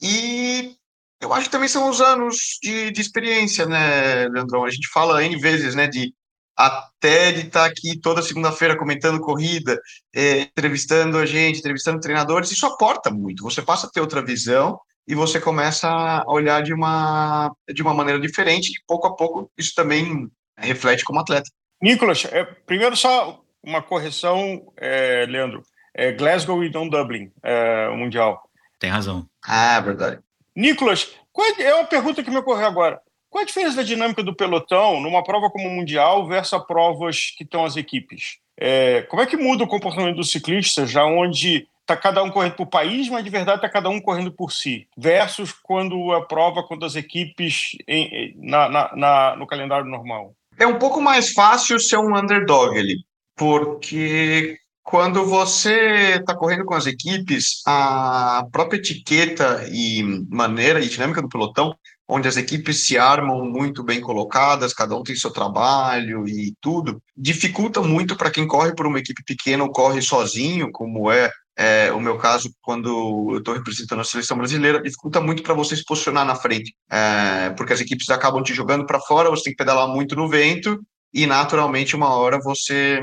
E 0.00 0.76
eu 1.20 1.32
acho 1.32 1.46
que 1.46 1.52
também 1.52 1.68
são 1.68 1.88
os 1.88 2.00
anos 2.00 2.58
de, 2.62 2.90
de 2.90 3.00
experiência, 3.00 3.66
né, 3.66 4.28
Leandrão? 4.28 4.64
A 4.64 4.70
gente 4.70 4.88
fala 4.88 5.24
N 5.24 5.36
vezes, 5.38 5.74
né, 5.74 5.86
de 5.86 6.12
até 6.56 7.32
de 7.32 7.40
estar 7.40 7.64
tá 7.64 7.66
aqui 7.66 7.98
toda 7.98 8.22
segunda-feira 8.22 8.78
comentando 8.78 9.20
corrida, 9.20 9.80
é, 10.14 10.42
entrevistando 10.42 11.18
a 11.18 11.26
gente, 11.26 11.58
entrevistando 11.58 12.00
treinadores, 12.00 12.50
isso 12.50 12.66
aporta 12.66 13.10
muito. 13.10 13.42
Você 13.42 13.60
passa 13.60 13.86
a 13.86 13.90
ter 13.90 14.00
outra 14.00 14.24
visão 14.24 14.78
e 15.06 15.14
você 15.14 15.40
começa 15.40 15.88
a 15.88 16.24
olhar 16.30 16.62
de 16.62 16.72
uma, 16.72 17.50
de 17.72 17.82
uma 17.82 17.92
maneira 17.92 18.20
diferente 18.20 18.68
e 18.68 18.82
pouco 18.86 19.06
a 19.06 19.16
pouco 19.16 19.50
isso 19.58 19.72
também 19.74 20.30
reflete 20.56 21.04
como 21.04 21.20
atleta. 21.20 21.50
Nicolas, 21.82 22.24
é, 22.26 22.44
primeiro 22.44 22.96
só 22.96 23.42
uma 23.62 23.82
correção, 23.82 24.72
é, 24.76 25.26
Leandro. 25.26 25.62
É 25.94 26.12
Glasgow 26.12 26.64
e 26.64 26.70
não 26.70 26.88
Dublin, 26.88 27.30
é, 27.42 27.88
o 27.88 27.96
Mundial. 27.96 28.42
Tem 28.78 28.90
razão. 28.90 29.26
Ah, 29.46 29.80
verdade. 29.80 30.18
Nicolas, 30.54 31.14
é, 31.58 31.62
é 31.62 31.74
uma 31.74 31.84
pergunta 31.84 32.22
que 32.22 32.30
me 32.30 32.38
ocorreu 32.38 32.66
agora. 32.66 33.00
Qual 33.30 33.42
a 33.42 33.46
diferença 33.46 33.76
da 33.76 33.82
dinâmica 33.82 34.22
do 34.22 34.34
pelotão 34.34 35.00
numa 35.00 35.24
prova 35.24 35.50
como 35.50 35.68
o 35.68 35.70
Mundial 35.70 36.26
versus 36.26 36.64
provas 36.66 37.32
que 37.36 37.42
estão 37.42 37.64
as 37.64 37.76
equipes? 37.76 38.38
É, 38.56 39.02
como 39.02 39.22
é 39.22 39.26
que 39.26 39.36
muda 39.36 39.64
o 39.64 39.68
comportamento 39.68 40.16
dos 40.16 40.30
ciclistas, 40.30 40.90
já 40.90 41.04
onde 41.04 41.66
está 41.80 41.96
cada 41.96 42.22
um 42.22 42.30
correndo 42.30 42.54
por 42.54 42.66
país, 42.66 43.08
mas 43.08 43.24
de 43.24 43.30
verdade 43.30 43.58
está 43.58 43.68
cada 43.68 43.88
um 43.88 44.00
correndo 44.00 44.32
por 44.32 44.52
si, 44.52 44.86
versus 44.96 45.52
quando 45.52 46.12
a 46.12 46.24
prova, 46.24 46.62
quando 46.62 46.86
as 46.86 46.96
equipes 46.96 47.76
em, 47.86 48.34
na, 48.36 48.68
na, 48.68 48.96
na, 48.96 49.36
no 49.36 49.46
calendário 49.46 49.86
normal? 49.86 50.34
É 50.58 50.66
um 50.66 50.78
pouco 50.78 51.00
mais 51.00 51.32
fácil 51.32 51.78
ser 51.78 51.98
um 51.98 52.16
underdog 52.16 52.78
ali, 52.78 53.04
porque 53.36 54.58
quando 54.84 55.24
você 55.24 56.18
está 56.20 56.36
correndo 56.36 56.66
com 56.66 56.74
as 56.74 56.86
equipes, 56.86 57.62
a 57.66 58.46
própria 58.52 58.76
etiqueta 58.76 59.66
e 59.72 60.02
maneira 60.28 60.78
e 60.78 60.88
dinâmica 60.88 61.22
do 61.22 61.28
pelotão, 61.28 61.74
onde 62.06 62.28
as 62.28 62.36
equipes 62.36 62.86
se 62.86 62.98
armam 62.98 63.46
muito 63.46 63.82
bem 63.82 63.98
colocadas, 63.98 64.74
cada 64.74 64.94
um 64.94 65.02
tem 65.02 65.16
seu 65.16 65.30
trabalho 65.30 66.28
e 66.28 66.54
tudo, 66.60 67.02
dificulta 67.16 67.80
muito 67.80 68.14
para 68.14 68.30
quem 68.30 68.46
corre 68.46 68.74
por 68.74 68.86
uma 68.86 68.98
equipe 68.98 69.24
pequena 69.24 69.64
ou 69.64 69.72
corre 69.72 70.02
sozinho, 70.02 70.70
como 70.70 71.10
é, 71.10 71.30
é 71.56 71.90
o 71.90 71.98
meu 71.98 72.18
caso 72.18 72.50
quando 72.60 73.30
eu 73.32 73.38
estou 73.38 73.54
representando 73.54 74.02
a 74.02 74.04
seleção 74.04 74.36
brasileira, 74.36 74.82
dificulta 74.82 75.18
muito 75.18 75.42
para 75.42 75.54
você 75.54 75.74
se 75.74 75.84
posicionar 75.84 76.26
na 76.26 76.36
frente, 76.36 76.74
é, 76.92 77.48
porque 77.56 77.72
as 77.72 77.80
equipes 77.80 78.10
acabam 78.10 78.42
te 78.42 78.52
jogando 78.52 78.84
para 78.84 79.00
fora, 79.00 79.30
você 79.30 79.44
tem 79.44 79.52
que 79.54 79.58
pedalar 79.58 79.88
muito 79.88 80.14
no 80.14 80.28
vento 80.28 80.78
e 81.14 81.26
naturalmente 81.26 81.94
uma 81.94 82.12
hora 82.16 82.40
você 82.40 83.00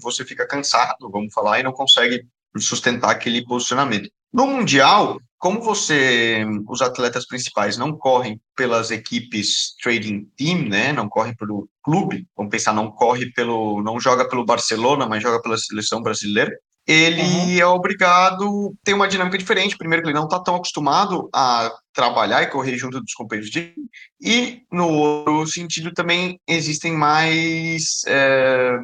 você 0.00 0.24
fica 0.24 0.46
cansado, 0.46 1.10
vamos 1.10 1.34
falar, 1.34 1.58
e 1.58 1.64
não 1.64 1.72
consegue 1.72 2.24
sustentar 2.56 3.10
aquele 3.10 3.44
posicionamento. 3.44 4.08
No 4.32 4.46
mundial, 4.46 5.18
como 5.38 5.60
você 5.60 6.46
os 6.68 6.80
atletas 6.80 7.26
principais 7.26 7.76
não 7.76 7.96
correm 7.98 8.40
pelas 8.56 8.92
equipes 8.92 9.74
trading 9.82 10.24
team, 10.36 10.68
né, 10.68 10.92
não 10.92 11.08
correm 11.08 11.34
pelo 11.34 11.68
clube, 11.82 12.26
vamos 12.36 12.50
pensar, 12.50 12.72
não 12.72 12.90
corre 12.92 13.32
pelo 13.32 13.82
não 13.82 13.98
joga 13.98 14.28
pelo 14.28 14.46
Barcelona, 14.46 15.06
mas 15.06 15.22
joga 15.22 15.42
pela 15.42 15.58
seleção 15.58 16.00
brasileira 16.00 16.56
ele 16.92 17.22
uhum. 17.22 17.58
é 17.58 17.66
obrigado 17.66 18.74
tem 18.84 18.94
uma 18.94 19.08
dinâmica 19.08 19.38
diferente. 19.38 19.76
Primeiro, 19.76 20.02
que 20.02 20.08
ele 20.08 20.18
não 20.18 20.24
está 20.24 20.40
tão 20.40 20.56
acostumado 20.56 21.28
a 21.34 21.72
trabalhar 21.92 22.42
e 22.42 22.48
correr 22.48 22.76
junto 22.76 23.00
dos 23.00 23.14
companheiros 23.14 23.50
de 23.50 23.74
e 24.20 24.62
no 24.70 24.88
outro 24.88 25.46
sentido 25.46 25.92
também 25.92 26.38
existem 26.48 26.92
mais 26.92 28.02
é, 28.06 28.78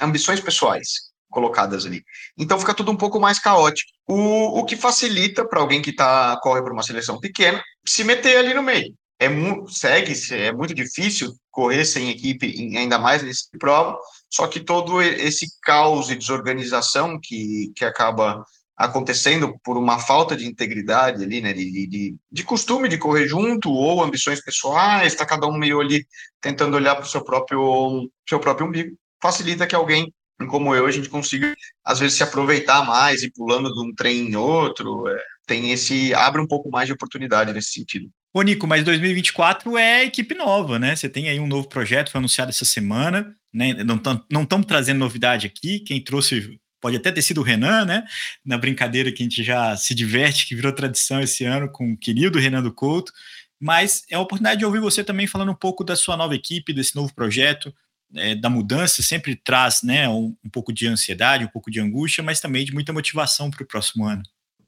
ambições 0.00 0.40
pessoais 0.40 1.12
colocadas 1.30 1.86
ali. 1.86 2.04
Então 2.38 2.58
fica 2.58 2.74
tudo 2.74 2.92
um 2.92 2.96
pouco 2.96 3.18
mais 3.18 3.38
caótico. 3.38 3.90
O, 4.06 4.60
o 4.60 4.64
que 4.64 4.76
facilita 4.76 5.46
para 5.46 5.60
alguém 5.60 5.80
que 5.80 5.92
tá 5.92 6.38
corre 6.42 6.62
para 6.62 6.72
uma 6.72 6.82
seleção 6.82 7.18
pequena 7.18 7.62
se 7.86 8.04
meter 8.04 8.36
ali 8.36 8.54
no 8.54 8.62
meio. 8.62 8.94
É 9.18 9.28
segue, 9.68 10.12
é 10.34 10.52
muito 10.52 10.74
difícil 10.74 11.32
correr 11.50 11.84
sem 11.84 12.10
equipe, 12.10 12.76
ainda 12.76 12.98
mais 12.98 13.22
nesse 13.22 13.48
prova. 13.58 13.96
Só 14.32 14.46
que 14.46 14.60
todo 14.60 15.02
esse 15.02 15.46
caos 15.60 16.10
e 16.10 16.16
desorganização 16.16 17.20
que, 17.20 17.70
que 17.76 17.84
acaba 17.84 18.42
acontecendo 18.74 19.54
por 19.62 19.76
uma 19.76 19.98
falta 19.98 20.34
de 20.34 20.46
integridade 20.46 21.22
ali, 21.22 21.42
né, 21.42 21.52
de, 21.52 21.86
de, 21.86 22.16
de 22.30 22.42
costume 22.42 22.88
de 22.88 22.96
correr 22.96 23.28
junto 23.28 23.70
ou 23.70 24.02
ambições 24.02 24.42
pessoais, 24.42 25.12
está 25.12 25.26
cada 25.26 25.46
um 25.46 25.56
meio 25.56 25.80
ali 25.80 26.06
tentando 26.40 26.76
olhar 26.76 26.94
para 26.96 27.04
o 27.04 27.08
seu 27.08 27.22
próprio, 27.22 28.10
seu 28.26 28.40
próprio 28.40 28.66
umbigo, 28.66 28.96
facilita 29.20 29.66
que 29.66 29.74
alguém 29.74 30.12
como 30.48 30.74
eu, 30.74 30.86
a 30.86 30.90
gente 30.90 31.08
consiga, 31.08 31.54
às 31.84 32.00
vezes, 32.00 32.16
se 32.16 32.22
aproveitar 32.24 32.84
mais 32.84 33.22
e 33.22 33.30
pulando 33.30 33.72
de 33.72 33.80
um 33.80 33.94
trem 33.94 34.28
em 34.28 34.34
outro. 34.34 35.06
É, 35.08 35.22
tem 35.46 35.70
esse. 35.70 36.12
abre 36.14 36.40
um 36.40 36.46
pouco 36.46 36.68
mais 36.68 36.86
de 36.86 36.92
oportunidade 36.92 37.52
nesse 37.52 37.70
sentido. 37.70 38.10
Ô, 38.34 38.40
Nico, 38.40 38.66
mas 38.66 38.82
2024 38.82 39.76
é 39.76 40.04
equipe 40.04 40.34
nova, 40.34 40.78
né? 40.78 40.96
Você 40.96 41.06
tem 41.08 41.28
aí 41.28 41.38
um 41.38 41.46
novo 41.46 41.68
projeto, 41.68 42.10
foi 42.10 42.18
anunciado 42.18 42.48
essa 42.50 42.64
semana, 42.64 43.36
né? 43.52 43.74
Não 43.84 44.42
estamos 44.42 44.66
trazendo 44.66 44.98
novidade 44.98 45.46
aqui. 45.46 45.80
Quem 45.80 46.02
trouxe 46.02 46.58
pode 46.80 46.96
até 46.96 47.12
ter 47.12 47.20
sido 47.20 47.42
o 47.42 47.44
Renan, 47.44 47.84
né? 47.84 48.04
Na 48.44 48.56
brincadeira 48.56 49.12
que 49.12 49.22
a 49.22 49.26
gente 49.26 49.44
já 49.44 49.76
se 49.76 49.94
diverte, 49.94 50.46
que 50.46 50.54
virou 50.54 50.72
tradição 50.72 51.20
esse 51.20 51.44
ano 51.44 51.70
com 51.70 51.92
o 51.92 51.96
querido 51.96 52.38
Renan 52.38 52.62
do 52.62 52.72
Couto. 52.72 53.12
Mas 53.60 54.02
é 54.10 54.16
a 54.16 54.20
oportunidade 54.20 54.60
de 54.60 54.64
ouvir 54.64 54.80
você 54.80 55.04
também 55.04 55.26
falando 55.26 55.52
um 55.52 55.54
pouco 55.54 55.84
da 55.84 55.94
sua 55.94 56.16
nova 56.16 56.34
equipe, 56.34 56.72
desse 56.72 56.96
novo 56.96 57.14
projeto, 57.14 57.72
é, 58.16 58.34
da 58.34 58.50
mudança, 58.50 59.02
sempre 59.02 59.36
traz 59.36 59.82
né, 59.82 60.08
um, 60.08 60.34
um 60.44 60.50
pouco 60.50 60.72
de 60.72 60.86
ansiedade, 60.86 61.44
um 61.44 61.48
pouco 61.48 61.70
de 61.70 61.80
angústia, 61.80 62.24
mas 62.24 62.40
também 62.40 62.64
de 62.64 62.72
muita 62.72 62.92
motivação 62.92 63.50
para 63.50 63.62
o 63.62 63.66
próximo 63.66 64.06
ano. 64.06 64.22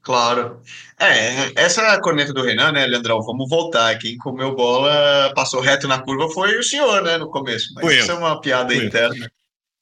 Claro. 0.05 0.61
É, 0.99 1.51
essa 1.55 1.99
corneta 1.99 2.31
do 2.31 2.43
Renan, 2.43 2.71
né, 2.71 2.85
Leandrão? 2.85 3.23
Vamos 3.23 3.49
voltar. 3.49 3.97
Quem 3.97 4.15
comeu 4.17 4.55
bola, 4.55 5.33
passou 5.35 5.59
reto 5.59 5.87
na 5.87 5.97
curva 5.97 6.29
foi 6.29 6.55
o 6.59 6.63
senhor, 6.63 7.01
né, 7.01 7.17
no 7.17 7.27
começo. 7.27 7.73
Mas 7.73 7.83
Foi 7.83 7.97
isso 7.97 8.11
eu. 8.11 8.15
é 8.15 8.19
uma 8.19 8.39
piada 8.39 8.73
Foi 8.73 8.85
interna. 8.85 9.27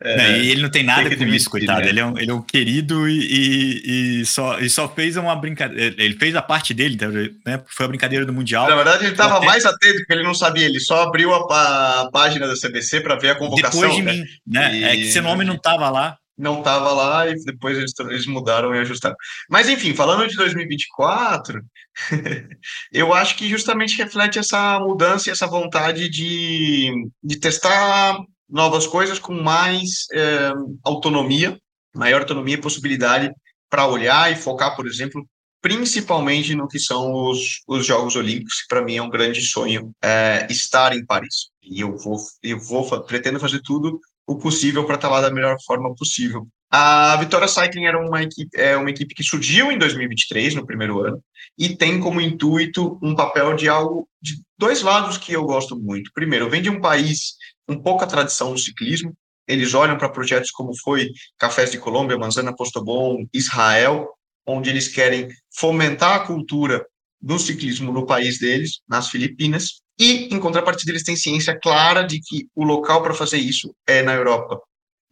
É, 0.01 0.17
não, 0.17 0.37
e 0.37 0.51
ele 0.51 0.61
não 0.61 0.69
tem 0.69 0.83
nada 0.83 1.09
tem 1.09 1.17
com 1.17 1.25
isso, 1.25 1.49
coitado. 1.49 1.81
Né? 1.81 1.89
Ele, 1.89 1.99
é 1.99 2.05
um, 2.05 2.17
ele 2.17 2.31
é 2.31 2.33
um 2.33 2.41
querido 2.41 3.07
e, 3.07 3.19
e, 3.19 4.21
e, 4.21 4.25
só, 4.25 4.59
e 4.59 4.69
só 4.69 4.87
fez 4.87 5.17
uma 5.17 5.35
brincadeira. 5.35 5.95
Ele 5.97 6.15
fez 6.15 6.35
a 6.35 6.41
parte 6.41 6.73
dele, 6.73 6.97
tá, 6.97 7.07
né? 7.07 7.61
Foi 7.67 7.85
a 7.85 7.89
brincadeira 7.89 8.25
do 8.25 8.33
Mundial. 8.33 8.67
Na 8.67 8.75
verdade, 8.75 9.03
ele 9.03 9.11
estava 9.11 9.37
até... 9.37 9.45
mais 9.45 9.65
atento, 9.65 9.97
porque 9.99 10.13
ele 10.13 10.23
não 10.23 10.33
sabia. 10.33 10.65
Ele 10.65 10.79
só 10.79 11.03
abriu 11.03 11.33
a, 11.33 12.01
a 12.01 12.11
página 12.11 12.47
da 12.47 12.53
CBC 12.53 13.01
para 13.01 13.15
ver 13.15 13.29
a 13.29 13.35
convocação. 13.35 13.81
Depois 13.81 13.95
de 13.95 14.01
né? 14.01 14.13
mim, 14.13 14.23
né? 14.47 14.75
E... 14.75 14.83
É 14.83 14.95
que 14.95 15.11
seu 15.11 15.21
nome 15.21 15.45
não 15.45 15.55
estava 15.55 15.89
lá. 15.89 16.17
Não 16.37 16.59
estava 16.59 16.91
lá 16.91 17.27
e 17.27 17.35
depois 17.43 17.77
eles, 17.77 17.93
eles 17.99 18.25
mudaram 18.25 18.73
e 18.73 18.79
ajustaram. 18.79 19.15
Mas, 19.49 19.69
enfim, 19.69 19.93
falando 19.93 20.27
de 20.27 20.35
2024, 20.35 21.61
eu 22.91 23.13
acho 23.13 23.35
que 23.35 23.47
justamente 23.47 23.97
reflete 23.97 24.39
essa 24.39 24.79
mudança 24.79 25.29
e 25.29 25.31
essa 25.31 25.45
vontade 25.45 26.09
de, 26.09 26.91
de 27.23 27.39
testar 27.39 28.17
novas 28.49 28.87
coisas 28.87 29.19
com 29.19 29.33
mais 29.33 30.07
é, 30.11 30.51
autonomia, 30.83 31.57
maior 31.95 32.21
autonomia 32.21 32.55
e 32.55 32.61
possibilidade 32.61 33.31
para 33.69 33.87
olhar 33.87 34.31
e 34.31 34.35
focar, 34.35 34.75
por 34.75 34.87
exemplo, 34.87 35.25
principalmente 35.63 36.53
no 36.53 36.67
que 36.67 36.77
são 36.77 37.13
os, 37.13 37.61
os 37.67 37.85
Jogos 37.85 38.15
Olímpicos, 38.15 38.61
que 38.61 38.67
para 38.67 38.83
mim 38.83 38.97
é 38.97 39.01
um 39.01 39.09
grande 39.09 39.41
sonho 39.41 39.91
é, 40.03 40.45
estar 40.49 40.93
em 40.95 41.05
Paris. 41.05 41.47
E 41.61 41.79
eu 41.79 41.97
vou, 41.97 42.17
eu 42.43 42.59
vou 42.59 43.01
pretendo 43.03 43.39
fazer 43.39 43.61
tudo 43.63 43.99
o 44.25 44.37
possível 44.37 44.85
para 44.85 44.95
estar 44.95 45.09
lá 45.09 45.21
da 45.21 45.31
melhor 45.31 45.57
forma 45.65 45.93
possível. 45.95 46.47
A 46.71 47.15
Vitória 47.17 47.47
Cycling 47.47 47.85
era 47.85 47.99
uma 47.99 48.23
equipe, 48.23 48.49
é 48.59 48.75
uma 48.75 48.89
equipe 48.89 49.13
que 49.13 49.23
surgiu 49.23 49.71
em 49.71 49.77
2023, 49.77 50.55
no 50.55 50.65
primeiro 50.65 51.05
ano, 51.05 51.23
e 51.57 51.75
tem 51.75 51.99
como 51.99 52.19
intuito 52.19 52.97
um 53.01 53.15
papel 53.15 53.55
de 53.55 53.69
algo 53.69 54.07
de 54.21 54.41
dois 54.57 54.81
lados 54.81 55.17
que 55.17 55.33
eu 55.33 55.43
gosto 55.43 55.79
muito. 55.79 56.09
Primeiro, 56.13 56.49
vem 56.49 56.61
de 56.61 56.69
um 56.69 56.81
país 56.81 57.35
com 57.67 57.79
pouca 57.79 58.07
tradição 58.07 58.51
no 58.51 58.57
ciclismo, 58.57 59.13
eles 59.47 59.73
olham 59.73 59.97
para 59.97 60.09
projetos 60.09 60.51
como 60.51 60.75
foi 60.75 61.09
Cafés 61.37 61.71
de 61.71 61.77
Colômbia, 61.77 62.17
Manzana 62.17 62.55
Postobon, 62.55 63.25
Israel, 63.33 64.07
onde 64.45 64.69
eles 64.69 64.87
querem 64.87 65.27
fomentar 65.55 66.15
a 66.15 66.25
cultura 66.25 66.85
do 67.21 67.37
ciclismo 67.37 67.91
no 67.91 68.05
país 68.05 68.39
deles, 68.39 68.81
nas 68.87 69.09
Filipinas, 69.09 69.82
e, 69.99 70.33
em 70.33 70.39
contrapartida, 70.39 70.91
eles 70.91 71.03
têm 71.03 71.15
ciência 71.15 71.57
clara 71.59 72.03
de 72.03 72.19
que 72.19 72.47
o 72.55 72.63
local 72.63 73.01
para 73.03 73.13
fazer 73.13 73.37
isso 73.37 73.73
é 73.87 74.01
na 74.01 74.13
Europa. 74.13 74.59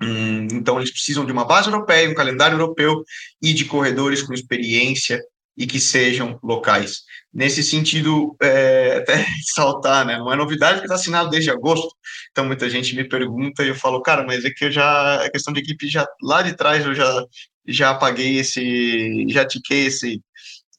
Hum, 0.02 0.48
então, 0.52 0.78
eles 0.80 0.92
precisam 0.92 1.26
de 1.26 1.32
uma 1.32 1.46
base 1.46 1.70
europeia, 1.70 2.10
um 2.10 2.16
calendário 2.16 2.56
europeu 2.56 3.04
e 3.42 3.54
de 3.54 3.66
corredores 3.66 4.24
com 4.24 4.34
experiência 4.34 5.22
e 5.56 5.68
que 5.68 5.80
sejam 5.80 6.40
locais. 6.42 7.04
Nesse 7.34 7.64
sentido, 7.64 8.36
é, 8.42 8.98
até 9.04 9.26
saltar, 9.54 10.06
né? 10.06 10.18
Não 10.18 10.32
é 10.34 10.36
novidade 10.36 10.80
que 10.80 10.86
está 10.86 10.96
assinado 10.96 11.30
desde 11.30 11.52
agosto. 11.52 11.94
Então, 12.32 12.46
muita 12.46 12.70
gente 12.70 12.96
me 12.96 13.08
pergunta 13.08 13.64
e 13.64 13.68
eu 13.70 13.76
falo, 13.76 14.02
cara, 14.02 14.26
mas 14.26 14.44
é 14.46 14.50
que 14.50 14.66
eu 14.66 14.72
já, 14.72 15.24
a 15.24 15.30
questão 15.32 15.54
de 15.54 15.60
equipe 15.62 15.88
já 15.88 16.08
lá 16.22 16.42
de 16.42 16.56
trás 16.56 16.86
eu 16.86 16.96
já 16.96 17.26
já 17.68 17.92
apaguei 17.92 18.40
esse, 18.40 19.26
já 19.30 19.46
tiquei 19.46 19.86
esse 19.86 20.22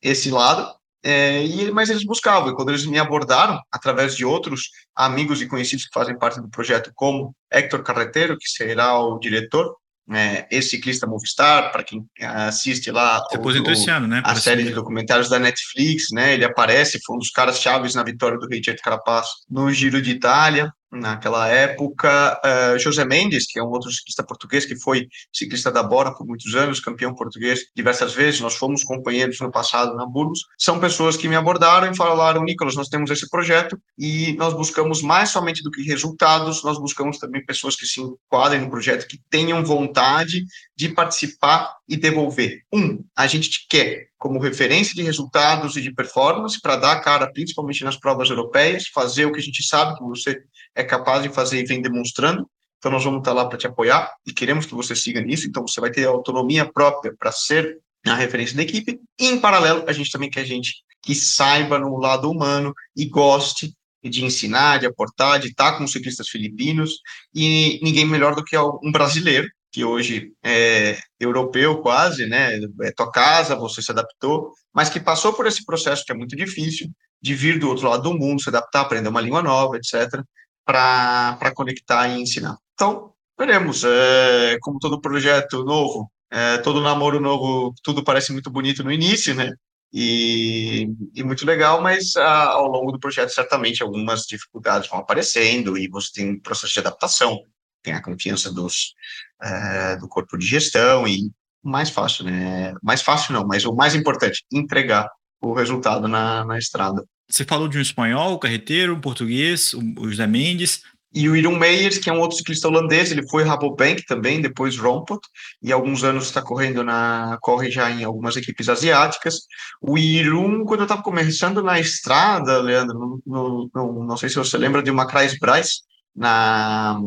esse 0.02 0.30
lado. 0.30 0.74
É, 1.04 1.44
e, 1.44 1.70
mas 1.72 1.90
eles 1.90 2.04
buscavam, 2.04 2.50
e 2.50 2.54
quando 2.54 2.68
eles 2.68 2.86
me 2.86 2.98
abordaram, 2.98 3.60
através 3.72 4.14
de 4.14 4.24
outros 4.24 4.70
amigos 4.94 5.42
e 5.42 5.48
conhecidos 5.48 5.86
que 5.86 5.92
fazem 5.92 6.16
parte 6.16 6.40
do 6.40 6.48
projeto, 6.48 6.92
como 6.94 7.34
Héctor 7.50 7.82
Carreteiro, 7.82 8.38
que 8.38 8.48
será 8.48 8.96
o 8.98 9.18
diretor, 9.18 9.74
é, 10.10 10.46
ex-ciclista 10.50 11.06
Movistar, 11.06 11.72
para 11.72 11.82
quem 11.82 12.04
assiste 12.20 12.90
lá 12.90 13.20
o, 13.32 13.72
esse 13.72 13.90
ano, 13.90 14.06
né? 14.06 14.22
a 14.24 14.34
série 14.34 14.64
de 14.64 14.70
documentários 14.70 15.28
da 15.28 15.38
Netflix, 15.38 16.06
né? 16.12 16.34
Ele 16.34 16.44
aparece, 16.44 17.00
foi 17.04 17.16
um 17.16 17.18
dos 17.18 17.30
caras 17.30 17.58
chaves 17.58 17.94
na 17.94 18.02
vitória 18.02 18.38
do 18.38 18.48
Richard 18.48 18.80
Carapaz 18.82 19.28
no 19.48 19.70
Giro 19.72 20.02
de 20.02 20.10
Itália 20.10 20.72
naquela 20.92 21.48
época. 21.48 22.40
Uh, 22.44 22.78
José 22.78 23.04
Mendes, 23.04 23.46
que 23.46 23.58
é 23.58 23.62
um 23.62 23.70
outro 23.70 23.90
ciclista 23.90 24.22
português, 24.22 24.66
que 24.66 24.76
foi 24.76 25.08
ciclista 25.32 25.72
da 25.72 25.82
Bora 25.82 26.14
por 26.14 26.26
muitos 26.26 26.54
anos, 26.54 26.80
campeão 26.80 27.14
português 27.14 27.60
diversas 27.74 28.12
vezes, 28.12 28.40
nós 28.40 28.54
fomos 28.54 28.84
companheiros 28.84 29.40
no 29.40 29.50
passado 29.50 29.96
na 29.96 30.06
Burgos, 30.06 30.40
são 30.58 30.78
pessoas 30.78 31.16
que 31.16 31.28
me 31.28 31.34
abordaram 31.36 31.90
e 31.90 31.96
falaram, 31.96 32.44
Nicolas, 32.44 32.76
nós 32.76 32.88
temos 32.88 33.10
esse 33.10 33.28
projeto 33.30 33.80
e 33.98 34.34
nós 34.34 34.52
buscamos 34.52 35.02
mais 35.02 35.30
somente 35.30 35.62
do 35.62 35.70
que 35.70 35.82
resultados, 35.82 36.62
nós 36.62 36.78
buscamos 36.78 37.18
também 37.18 37.44
pessoas 37.44 37.74
que 37.74 37.86
se 37.86 38.00
enquadrem 38.00 38.60
no 38.60 38.70
projeto, 38.70 39.06
que 39.06 39.18
tenham 39.30 39.64
vontade 39.64 40.44
de 40.76 40.88
participar 40.90 41.74
e 41.88 41.96
devolver. 41.96 42.60
Um, 42.72 43.02
a 43.16 43.26
gente 43.26 43.66
quer 43.68 44.11
como 44.22 44.38
referência 44.38 44.94
de 44.94 45.02
resultados 45.02 45.76
e 45.76 45.82
de 45.82 45.92
performance 45.92 46.60
para 46.60 46.76
dar 46.76 47.00
cara, 47.00 47.28
principalmente 47.32 47.82
nas 47.82 47.96
provas 47.96 48.30
europeias, 48.30 48.86
fazer 48.86 49.26
o 49.26 49.32
que 49.32 49.40
a 49.40 49.42
gente 49.42 49.66
sabe 49.66 49.98
que 49.98 50.04
você 50.04 50.40
é 50.76 50.84
capaz 50.84 51.24
de 51.24 51.28
fazer 51.28 51.58
e 51.58 51.66
vem 51.66 51.82
demonstrando. 51.82 52.48
Então, 52.78 52.92
nós 52.92 53.02
vamos 53.02 53.18
estar 53.18 53.32
lá 53.32 53.46
para 53.46 53.58
te 53.58 53.66
apoiar 53.66 54.12
e 54.24 54.32
queremos 54.32 54.64
que 54.64 54.76
você 54.76 54.94
siga 54.94 55.20
nisso. 55.20 55.48
Então, 55.48 55.66
você 55.66 55.80
vai 55.80 55.90
ter 55.90 56.06
autonomia 56.06 56.64
própria 56.64 57.12
para 57.18 57.32
ser 57.32 57.80
a 58.06 58.14
referência 58.14 58.54
da 58.54 58.62
equipe. 58.62 59.00
E, 59.18 59.26
em 59.26 59.40
paralelo, 59.40 59.82
a 59.88 59.92
gente 59.92 60.12
também 60.12 60.30
quer 60.30 60.44
gente 60.44 60.72
que 61.02 61.16
saiba 61.16 61.76
no 61.76 61.98
lado 61.98 62.30
humano 62.30 62.72
e 62.96 63.06
goste 63.06 63.74
de 64.04 64.24
ensinar, 64.24 64.78
de 64.78 64.86
aportar, 64.86 65.40
de 65.40 65.48
estar 65.48 65.76
com 65.76 65.82
os 65.82 65.90
ciclistas 65.90 66.28
filipinos. 66.28 67.00
E 67.34 67.80
ninguém 67.82 68.04
melhor 68.04 68.36
do 68.36 68.44
que 68.44 68.56
um 68.56 68.92
brasileiro, 68.92 69.48
que 69.72 69.84
hoje 69.84 70.32
é 70.44 70.98
europeu 71.18 71.80
quase, 71.80 72.26
né? 72.26 72.60
É 72.82 72.92
tua 72.92 73.10
casa, 73.10 73.56
você 73.56 73.80
se 73.82 73.90
adaptou, 73.90 74.52
mas 74.72 74.90
que 74.90 75.00
passou 75.00 75.32
por 75.32 75.46
esse 75.46 75.64
processo 75.64 76.04
que 76.04 76.12
é 76.12 76.14
muito 76.14 76.36
difícil, 76.36 76.88
de 77.20 77.34
vir 77.34 77.58
do 77.58 77.68
outro 77.68 77.88
lado 77.88 78.02
do 78.02 78.18
mundo, 78.18 78.42
se 78.42 78.50
adaptar, 78.50 78.82
aprender 78.82 79.08
uma 79.08 79.20
língua 79.20 79.42
nova, 79.42 79.76
etc 79.76 80.22
para 80.64 81.52
conectar 81.54 82.08
e 82.08 82.20
ensinar. 82.20 82.56
Então, 82.74 83.12
veremos. 83.38 83.84
É, 83.84 84.56
como 84.60 84.78
todo 84.78 85.00
projeto 85.00 85.64
novo, 85.64 86.10
é, 86.30 86.58
todo 86.58 86.80
namoro 86.80 87.20
novo, 87.20 87.74
tudo 87.82 88.04
parece 88.04 88.32
muito 88.32 88.50
bonito 88.50 88.82
no 88.82 88.92
início, 88.92 89.34
né? 89.34 89.52
E, 89.94 90.88
e 91.14 91.22
muito 91.22 91.44
legal, 91.44 91.82
mas 91.82 92.16
a, 92.16 92.44
ao 92.52 92.66
longo 92.66 92.92
do 92.92 92.98
projeto, 92.98 93.30
certamente, 93.30 93.82
algumas 93.82 94.22
dificuldades 94.22 94.88
vão 94.88 95.00
aparecendo 95.00 95.76
e 95.76 95.86
você 95.86 96.10
tem 96.14 96.30
um 96.30 96.40
processo 96.40 96.72
de 96.72 96.80
adaptação, 96.80 97.38
tem 97.82 97.94
a 97.94 98.02
confiança 98.02 98.52
dos, 98.52 98.94
é, 99.42 99.96
do 99.96 100.08
corpo 100.08 100.38
de 100.38 100.46
gestão 100.46 101.06
e 101.06 101.30
mais 101.62 101.90
fácil, 101.90 102.24
né? 102.24 102.74
Mais 102.82 103.02
fácil 103.02 103.34
não, 103.34 103.46
mas 103.46 103.64
o 103.64 103.74
mais 103.74 103.94
importante, 103.94 104.44
entregar 104.52 105.08
o 105.40 105.52
resultado 105.52 106.08
na, 106.08 106.44
na 106.44 106.58
estrada. 106.58 107.04
Você 107.28 107.44
falou 107.44 107.68
de 107.68 107.78
um 107.78 107.82
espanhol, 107.82 108.34
o 108.34 108.38
carreteiro, 108.38 108.94
um 108.94 109.00
português, 109.00 109.72
o 109.74 110.08
José 110.08 110.26
Mendes. 110.26 110.82
E 111.14 111.28
o 111.28 111.36
Iron 111.36 111.58
Meyers, 111.58 111.98
que 111.98 112.08
é 112.08 112.12
um 112.12 112.20
outro 112.20 112.38
ciclista 112.38 112.68
holandês, 112.68 113.10
ele 113.10 113.28
foi 113.28 113.42
Rabobank 113.42 114.06
também, 114.06 114.40
depois 114.40 114.78
Rompot, 114.78 115.20
e 115.62 115.70
há 115.70 115.74
alguns 115.74 116.04
anos 116.04 116.24
está 116.24 116.40
correndo 116.40 116.82
na. 116.82 117.36
corre 117.42 117.70
já 117.70 117.90
em 117.90 118.02
algumas 118.02 118.34
equipes 118.36 118.68
asiáticas. 118.68 119.40
O 119.80 119.98
Irum, 119.98 120.64
quando 120.64 120.80
eu 120.80 120.84
estava 120.84 121.02
começando 121.02 121.62
na 121.62 121.78
estrada, 121.78 122.58
Leandro, 122.62 123.20
não, 123.26 123.70
não, 123.74 123.92
não 124.04 124.16
sei 124.16 124.30
se 124.30 124.36
você 124.36 124.56
lembra 124.56 124.82
de 124.82 124.90
uma 124.90 125.06
Bryce 125.06 125.82
na, 126.16 126.98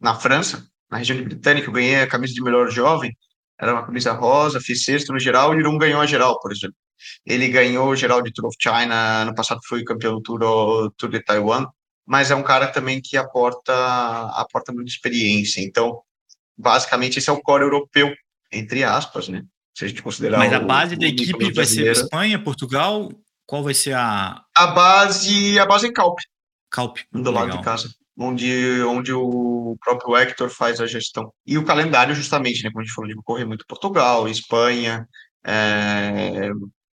na 0.00 0.14
França, 0.14 0.66
na 0.90 0.98
região 0.98 1.22
britânica, 1.22 1.68
eu 1.68 1.72
ganhei 1.72 2.00
a 2.00 2.06
camisa 2.06 2.32
de 2.32 2.42
melhor 2.42 2.70
jovem, 2.70 3.16
era 3.60 3.72
uma 3.72 3.84
camisa 3.84 4.12
rosa, 4.12 4.60
fiz 4.60 4.84
sexto 4.84 5.12
no 5.12 5.18
geral, 5.18 5.52
e 5.52 5.56
o 5.56 5.60
Irum 5.60 5.78
ganhou 5.78 6.00
a 6.00 6.06
geral, 6.06 6.38
por 6.40 6.52
exemplo. 6.52 6.76
Ele 7.26 7.48
ganhou 7.48 7.88
o 7.88 7.96
geral 7.96 8.22
de 8.22 8.32
Tour 8.32 8.46
of 8.46 8.56
China, 8.60 9.24
no 9.24 9.34
passado 9.34 9.60
foi 9.66 9.84
campeão 9.84 10.14
do 10.14 10.22
Tour, 10.22 10.92
Tour 10.96 11.10
de 11.10 11.22
Taiwan, 11.22 11.66
mas 12.06 12.30
é 12.30 12.34
um 12.34 12.42
cara 12.42 12.68
também 12.68 13.00
que 13.02 13.16
aporta, 13.16 13.72
aporta 14.32 14.72
muita 14.72 14.90
experiência. 14.90 15.60
Então, 15.60 16.00
basicamente, 16.56 17.18
esse 17.18 17.28
é 17.28 17.32
o 17.32 17.40
core 17.40 17.64
europeu, 17.64 18.14
entre 18.52 18.82
aspas, 18.82 19.28
né? 19.28 19.42
Se 19.74 19.84
a 19.84 19.88
gente 19.88 20.02
considerar. 20.02 20.38
Mas 20.38 20.52
a 20.52 20.60
base 20.60 20.94
o, 20.94 20.98
da 20.98 21.06
o 21.06 21.08
equipe 21.08 21.52
vai 21.52 21.66
ser 21.66 21.92
Espanha, 21.92 22.42
Portugal? 22.42 23.10
Qual 23.46 23.62
vai 23.62 23.74
ser 23.74 23.94
a. 23.94 24.42
A 24.54 24.66
base, 24.68 25.58
a 25.58 25.66
base 25.66 25.86
é 25.86 25.92
Calp. 25.92 26.18
Calp. 26.70 26.98
Do 27.12 27.30
lado 27.30 27.56
de 27.56 27.62
casa. 27.62 27.88
Onde, 28.18 28.82
onde 28.82 29.12
o 29.12 29.76
próprio 29.80 30.16
Hector 30.16 30.50
faz 30.50 30.80
a 30.80 30.86
gestão. 30.86 31.32
E 31.46 31.56
o 31.56 31.64
calendário, 31.64 32.14
justamente, 32.14 32.62
né, 32.64 32.70
como 32.70 32.80
a 32.80 32.84
gente 32.84 32.94
falou, 32.94 33.08
de 33.08 33.16
correr 33.22 33.44
muito 33.44 33.64
Portugal, 33.66 34.28
Espanha, 34.28 35.06
é, 35.44 36.50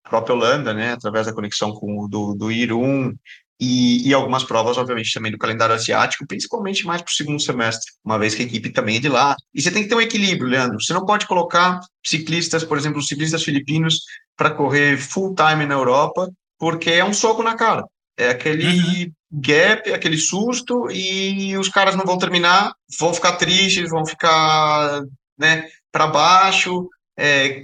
própria 0.07 0.35
Holanda, 0.35 0.73
né, 0.73 0.93
através 0.93 1.25
da 1.25 1.33
conexão 1.33 1.73
com 1.73 1.99
o 1.99 2.07
do, 2.07 2.35
do 2.35 2.51
Irum, 2.51 3.13
e, 3.59 4.09
e, 4.09 4.13
algumas 4.13 4.43
provas, 4.43 4.77
obviamente, 4.77 5.13
também 5.13 5.31
do 5.31 5.37
calendário 5.37 5.73
asiático, 5.73 6.27
principalmente 6.27 6.85
mais 6.85 7.01
para 7.01 7.09
o 7.09 7.13
segundo 7.13 7.39
semestre, 7.39 7.89
uma 8.03 8.19
vez 8.19 8.35
que 8.35 8.43
a 8.43 8.45
equipe 8.45 8.69
também 8.69 8.97
é 8.97 8.99
de 8.99 9.07
lá. 9.07 9.33
E 9.53 9.61
você 9.61 9.71
tem 9.71 9.83
que 9.83 9.89
ter 9.89 9.95
um 9.95 10.01
equilíbrio, 10.01 10.49
Leandro. 10.49 10.81
Você 10.81 10.93
não 10.93 11.05
pode 11.05 11.25
colocar 11.25 11.79
ciclistas, 12.05 12.65
por 12.65 12.77
exemplo, 12.77 13.01
ciclistas 13.01 13.43
filipinos, 13.43 14.01
para 14.35 14.51
correr 14.51 14.97
full 14.97 15.33
time 15.33 15.65
na 15.65 15.73
Europa, 15.73 16.29
porque 16.59 16.91
é 16.91 17.05
um 17.05 17.13
soco 17.13 17.41
na 17.41 17.55
cara. 17.55 17.85
É 18.17 18.29
aquele 18.29 19.05
uhum. 19.05 19.11
Gap, 19.31 19.91
aquele 19.91 20.17
susto, 20.17 20.89
e 20.91 21.57
os 21.57 21.69
caras 21.69 21.95
não 21.95 22.05
vão 22.05 22.17
terminar, 22.17 22.73
vão 22.99 23.13
ficar 23.13 23.33
tristes, 23.33 23.89
vão 23.89 24.05
ficar 24.05 25.01
né, 25.37 25.67
para 25.91 26.07
baixo. 26.07 26.89
É, 27.17 27.61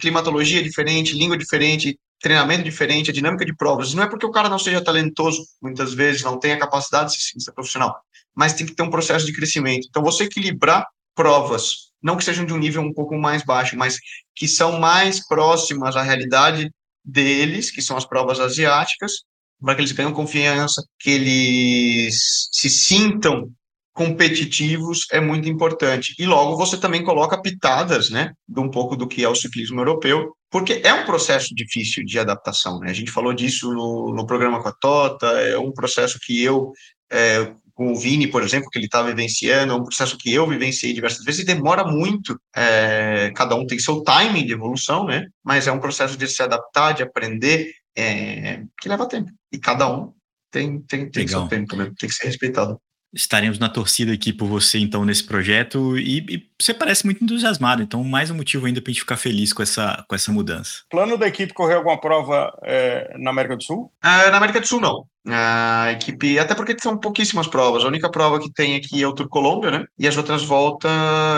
climatologia 0.00 0.60
diferente, 0.60 1.16
língua 1.16 1.38
diferente, 1.38 1.96
treinamento 2.20 2.64
diferente, 2.64 3.10
a 3.10 3.14
dinâmica 3.14 3.44
de 3.44 3.54
provas. 3.54 3.94
Não 3.94 4.02
é 4.02 4.08
porque 4.08 4.26
o 4.26 4.30
cara 4.30 4.48
não 4.48 4.58
seja 4.58 4.82
talentoso, 4.82 5.44
muitas 5.62 5.94
vezes, 5.94 6.22
não 6.22 6.38
tenha 6.38 6.58
capacidade 6.58 7.14
de 7.14 7.42
ser 7.42 7.52
profissional, 7.52 7.96
mas 8.34 8.54
tem 8.54 8.66
que 8.66 8.74
ter 8.74 8.82
um 8.82 8.90
processo 8.90 9.24
de 9.24 9.32
crescimento. 9.32 9.86
Então, 9.88 10.02
você 10.02 10.24
equilibrar 10.24 10.86
provas, 11.14 11.90
não 12.02 12.16
que 12.16 12.24
sejam 12.24 12.44
de 12.44 12.52
um 12.52 12.58
nível 12.58 12.82
um 12.82 12.92
pouco 12.92 13.16
mais 13.16 13.44
baixo, 13.44 13.76
mas 13.76 13.98
que 14.34 14.46
são 14.46 14.78
mais 14.78 15.26
próximas 15.26 15.96
à 15.96 16.02
realidade 16.02 16.70
deles, 17.04 17.70
que 17.70 17.82
são 17.82 17.96
as 17.96 18.04
provas 18.04 18.38
asiáticas, 18.38 19.22
para 19.60 19.74
que 19.74 19.80
eles 19.80 19.92
ganhem 19.92 20.12
confiança, 20.12 20.82
que 20.98 21.10
eles 21.10 22.48
se 22.52 22.70
sintam 22.70 23.50
competitivos 23.98 25.06
é 25.10 25.20
muito 25.20 25.48
importante. 25.48 26.14
E 26.18 26.24
logo 26.24 26.56
você 26.56 26.76
também 26.76 27.02
coloca 27.02 27.42
pitadas, 27.42 28.10
né, 28.10 28.30
de 28.48 28.60
um 28.60 28.70
pouco 28.70 28.94
do 28.94 29.08
que 29.08 29.24
é 29.24 29.28
o 29.28 29.34
ciclismo 29.34 29.80
europeu, 29.80 30.32
porque 30.48 30.80
é 30.84 30.94
um 30.94 31.04
processo 31.04 31.52
difícil 31.52 32.04
de 32.04 32.16
adaptação, 32.16 32.78
né? 32.78 32.90
A 32.90 32.94
gente 32.94 33.10
falou 33.10 33.34
disso 33.34 33.72
no, 33.74 34.14
no 34.14 34.24
programa 34.24 34.62
com 34.62 34.68
a 34.68 34.72
Tota, 34.72 35.26
é 35.40 35.58
um 35.58 35.72
processo 35.72 36.18
que 36.22 36.42
eu, 36.42 36.72
é, 37.10 37.52
com 37.74 37.92
o 37.92 37.96
Vini, 37.96 38.28
por 38.28 38.42
exemplo, 38.42 38.70
que 38.70 38.78
ele 38.78 38.86
está 38.86 39.02
vivenciando, 39.02 39.72
é 39.72 39.76
um 39.76 39.84
processo 39.84 40.16
que 40.16 40.32
eu 40.32 40.46
vivenciei 40.46 40.92
diversas 40.92 41.24
vezes 41.24 41.42
e 41.42 41.46
demora 41.46 41.84
muito. 41.84 42.40
É, 42.56 43.30
cada 43.34 43.56
um 43.56 43.66
tem 43.66 43.78
seu 43.78 44.00
timing 44.02 44.46
de 44.46 44.52
evolução, 44.52 45.04
né? 45.04 45.26
Mas 45.44 45.66
é 45.66 45.72
um 45.72 45.80
processo 45.80 46.16
de 46.16 46.26
se 46.28 46.42
adaptar, 46.42 46.92
de 46.92 47.02
aprender, 47.02 47.72
é, 47.98 48.64
que 48.80 48.88
leva 48.88 49.08
tempo. 49.08 49.30
E 49.52 49.58
cada 49.58 49.90
um 49.90 50.12
tem, 50.50 50.80
tem, 50.82 51.10
tem 51.10 51.28
seu 51.28 51.48
tempo, 51.48 51.76
né? 51.76 51.92
Tem 51.98 52.08
que 52.08 52.14
ser 52.14 52.26
respeitado 52.26 52.80
estaremos 53.12 53.58
na 53.58 53.68
torcida 53.68 54.12
aqui 54.12 54.32
por 54.32 54.46
você, 54.46 54.78
então, 54.78 55.04
nesse 55.04 55.24
projeto. 55.24 55.96
E, 55.98 56.18
e, 56.28 56.50
você 56.60 56.74
parece 56.74 57.04
muito 57.04 57.22
entusiasmado, 57.22 57.82
então, 57.82 58.02
mais 58.04 58.30
um 58.30 58.34
motivo 58.34 58.66
ainda 58.66 58.80
para 58.80 58.90
a 58.90 58.92
gente 58.92 59.00
ficar 59.00 59.16
feliz 59.16 59.52
com 59.52 59.62
essa, 59.62 60.04
com 60.08 60.14
essa 60.14 60.32
mudança. 60.32 60.82
Plano 60.90 61.16
da 61.16 61.26
equipe 61.26 61.54
correr 61.54 61.74
alguma 61.74 62.00
prova 62.00 62.52
é, 62.62 63.16
na 63.18 63.30
América 63.30 63.56
do 63.56 63.62
Sul? 63.62 63.92
É, 64.02 64.30
na 64.30 64.36
América 64.36 64.60
do 64.60 64.66
Sul, 64.66 64.80
não. 64.80 65.06
A 65.26 65.92
equipe, 65.92 66.38
até 66.38 66.54
porque 66.54 66.76
são 66.80 66.98
pouquíssimas 66.98 67.46
provas. 67.46 67.84
A 67.84 67.88
única 67.88 68.10
prova 68.10 68.40
que 68.40 68.52
tem 68.52 68.76
aqui 68.76 69.02
é 69.02 69.06
o 69.06 69.14
Tour 69.14 69.28
Colômbia, 69.28 69.70
né? 69.70 69.84
E 69.98 70.06
as 70.06 70.16
outras 70.16 70.44
voltas 70.44 70.90